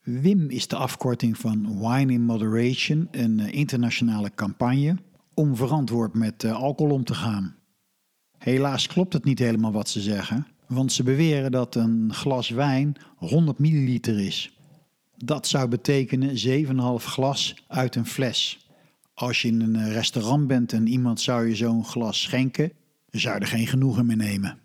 WIM 0.00 0.50
is 0.50 0.68
de 0.68 0.76
afkorting 0.76 1.38
van 1.38 1.78
Wine 1.78 2.12
in 2.12 2.22
Moderation, 2.22 3.08
een 3.10 3.38
uh, 3.38 3.52
internationale 3.52 4.34
campagne 4.34 4.96
om 5.34 5.56
verantwoord 5.56 6.14
met 6.14 6.42
uh, 6.42 6.52
alcohol 6.52 6.94
om 6.94 7.04
te 7.04 7.14
gaan. 7.14 7.56
Helaas 8.38 8.86
klopt 8.86 9.12
het 9.12 9.24
niet 9.24 9.38
helemaal 9.38 9.72
wat 9.72 9.88
ze 9.88 10.00
zeggen, 10.00 10.46
want 10.68 10.92
ze 10.92 11.02
beweren 11.02 11.50
dat 11.50 11.74
een 11.74 12.14
glas 12.14 12.48
wijn 12.48 12.96
100 13.16 13.58
milliliter 13.58 14.20
is. 14.20 14.52
Dat 15.16 15.46
zou 15.46 15.68
betekenen 15.68 16.36
7,5 17.00 17.04
glas 17.04 17.64
uit 17.66 17.94
een 17.94 18.06
fles. 18.06 18.66
Als 19.14 19.42
je 19.42 19.48
in 19.48 19.60
een 19.60 19.92
restaurant 19.92 20.46
bent 20.46 20.72
en 20.72 20.86
iemand 20.86 21.20
zou 21.20 21.48
je 21.48 21.54
zo'n 21.54 21.84
glas 21.84 22.20
schenken, 22.22 22.72
zou 23.10 23.34
je 23.34 23.40
er 23.40 23.46
geen 23.46 23.66
genoegen 23.66 24.06
mee 24.06 24.16
nemen. 24.16 24.58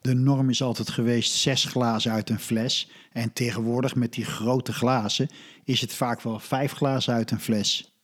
De 0.00 0.14
norm 0.14 0.50
is 0.50 0.62
altijd 0.62 0.90
geweest 0.90 1.32
zes 1.32 1.64
glazen 1.64 2.12
uit 2.12 2.30
een 2.30 2.38
fles 2.38 2.90
en 3.12 3.32
tegenwoordig 3.32 3.94
met 3.94 4.12
die 4.12 4.24
grote 4.24 4.72
glazen 4.72 5.28
is 5.64 5.80
het 5.80 5.94
vaak 5.94 6.20
wel 6.20 6.38
vijf 6.38 6.72
glazen 6.72 7.14
uit 7.14 7.30
een 7.30 7.40
fles. 7.40 7.94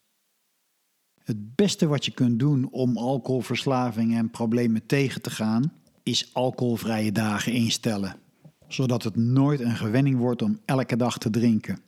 Het 1.24 1.54
beste 1.54 1.86
wat 1.86 2.04
je 2.04 2.10
kunt 2.10 2.38
doen 2.38 2.68
om 2.70 2.96
alcoholverslaving 2.96 4.16
en 4.16 4.30
problemen 4.30 4.86
tegen 4.86 5.22
te 5.22 5.30
gaan, 5.30 5.72
is 6.06 6.30
alcoholvrije 6.32 7.12
dagen 7.12 7.52
instellen, 7.52 8.16
zodat 8.68 9.02
het 9.02 9.16
nooit 9.16 9.60
een 9.60 9.76
gewenning 9.76 10.18
wordt 10.18 10.42
om 10.42 10.60
elke 10.64 10.96
dag 10.96 11.18
te 11.18 11.30
drinken. 11.30 11.80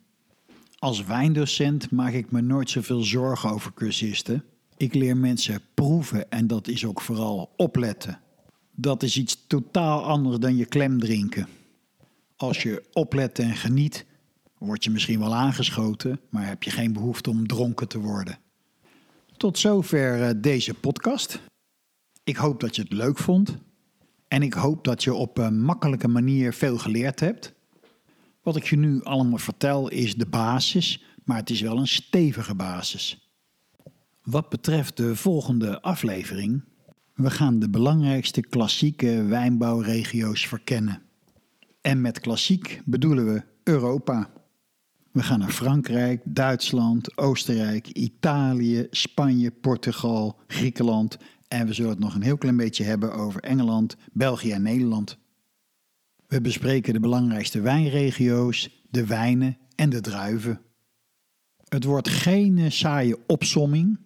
Als 0.79 1.03
wijndocent 1.03 1.91
maak 1.91 2.13
ik 2.13 2.31
me 2.31 2.41
nooit 2.41 2.69
zoveel 2.69 3.03
zorgen 3.03 3.49
over 3.49 3.73
cursisten. 3.73 4.43
Ik 4.77 4.93
leer 4.93 5.17
mensen 5.17 5.61
proeven 5.73 6.31
en 6.31 6.47
dat 6.47 6.67
is 6.67 6.85
ook 6.85 7.01
vooral 7.01 7.53
opletten. 7.57 8.19
Dat 8.71 9.03
is 9.03 9.17
iets 9.17 9.45
totaal 9.47 10.03
anders 10.03 10.39
dan 10.39 10.55
je 10.55 10.65
klem 10.65 10.99
drinken. 10.99 11.47
Als 12.35 12.63
je 12.63 12.83
oplet 12.93 13.39
en 13.39 13.55
geniet, 13.55 14.05
word 14.57 14.83
je 14.83 14.89
misschien 14.89 15.19
wel 15.19 15.35
aangeschoten, 15.35 16.19
maar 16.29 16.47
heb 16.47 16.63
je 16.63 16.71
geen 16.71 16.93
behoefte 16.93 17.29
om 17.29 17.47
dronken 17.47 17.87
te 17.87 17.99
worden. 17.99 18.37
Tot 19.37 19.57
zover 19.57 20.23
eh, 20.23 20.29
deze 20.37 20.73
podcast. 20.73 21.39
Ik 22.23 22.35
hoop 22.35 22.59
dat 22.59 22.75
je 22.75 22.81
het 22.81 22.93
leuk 22.93 23.17
vond. 23.17 23.57
En 24.29 24.41
ik 24.41 24.53
hoop 24.53 24.83
dat 24.83 25.03
je 25.03 25.13
op 25.13 25.37
een 25.37 25.61
makkelijke 25.61 26.07
manier 26.07 26.53
veel 26.53 26.77
geleerd 26.77 27.19
hebt. 27.19 27.53
Wat 28.41 28.55
ik 28.55 28.63
je 28.63 28.77
nu 28.77 29.03
allemaal 29.03 29.37
vertel 29.37 29.89
is 29.89 30.15
de 30.15 30.25
basis, 30.25 31.03
maar 31.23 31.37
het 31.37 31.49
is 31.49 31.61
wel 31.61 31.77
een 31.77 31.87
stevige 31.87 32.55
basis. 32.55 33.31
Wat 34.23 34.49
betreft 34.49 34.97
de 34.97 35.15
volgende 35.15 35.81
aflevering, 35.81 36.63
we 37.13 37.29
gaan 37.29 37.59
de 37.59 37.69
belangrijkste 37.69 38.41
klassieke 38.41 39.23
wijnbouwregio's 39.23 40.47
verkennen. 40.47 41.01
En 41.81 42.01
met 42.01 42.19
klassiek 42.19 42.81
bedoelen 42.85 43.33
we 43.33 43.43
Europa. 43.63 44.29
We 45.11 45.23
gaan 45.23 45.39
naar 45.39 45.51
Frankrijk, 45.51 46.21
Duitsland, 46.25 47.17
Oostenrijk, 47.17 47.87
Italië, 47.87 48.87
Spanje, 48.89 49.51
Portugal, 49.51 50.39
Griekenland 50.47 51.17
en 51.49 51.67
we 51.67 51.73
zullen 51.73 51.91
het 51.91 51.99
nog 51.99 52.15
een 52.15 52.21
heel 52.21 52.37
klein 52.37 52.57
beetje 52.57 52.83
hebben 52.83 53.13
over 53.13 53.41
Engeland, 53.41 53.95
België 54.11 54.51
en 54.51 54.61
Nederland. 54.61 55.17
We 56.27 56.41
bespreken 56.41 56.93
de 56.93 56.99
belangrijkste 56.99 57.61
wijnregio's, 57.61 58.83
de 58.89 59.05
wijnen 59.05 59.57
en 59.75 59.89
de 59.89 60.01
druiven. 60.01 60.61
Het 61.67 61.83
wordt 61.83 62.09
geen 62.09 62.71
saaie 62.71 63.17
opsomming. 63.27 63.99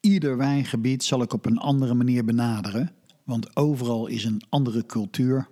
Ieder 0.00 0.36
wijngebied 0.36 1.04
zal 1.04 1.22
ik 1.22 1.32
op 1.32 1.46
een 1.46 1.58
andere 1.58 1.94
manier 1.94 2.24
benaderen, 2.24 2.90
want 3.24 3.56
overal 3.56 4.06
is 4.06 4.24
een 4.24 4.42
andere 4.48 4.86
cultuur. 4.86 5.48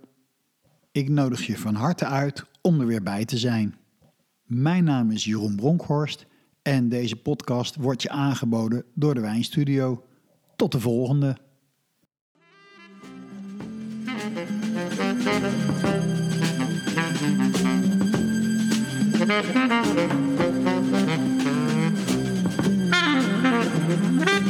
Ik 0.91 1.09
nodig 1.09 1.45
je 1.45 1.57
van 1.57 1.75
harte 1.75 2.05
uit 2.05 2.45
om 2.61 2.79
er 2.79 2.85
weer 2.85 3.03
bij 3.03 3.25
te 3.25 3.37
zijn. 3.37 3.75
Mijn 4.43 4.83
naam 4.83 5.11
is 5.11 5.25
Jeroen 5.25 5.55
Bronkhorst 5.55 6.25
en 6.61 6.89
deze 6.89 7.15
podcast 7.15 7.75
wordt 7.75 8.01
je 8.01 8.09
aangeboden 8.09 8.83
door 8.93 9.13
de 9.13 9.21
Wijnstudio. 9.21 10.03
Tot 10.61 10.71
de 10.71 10.79
volgende. 10.79 11.37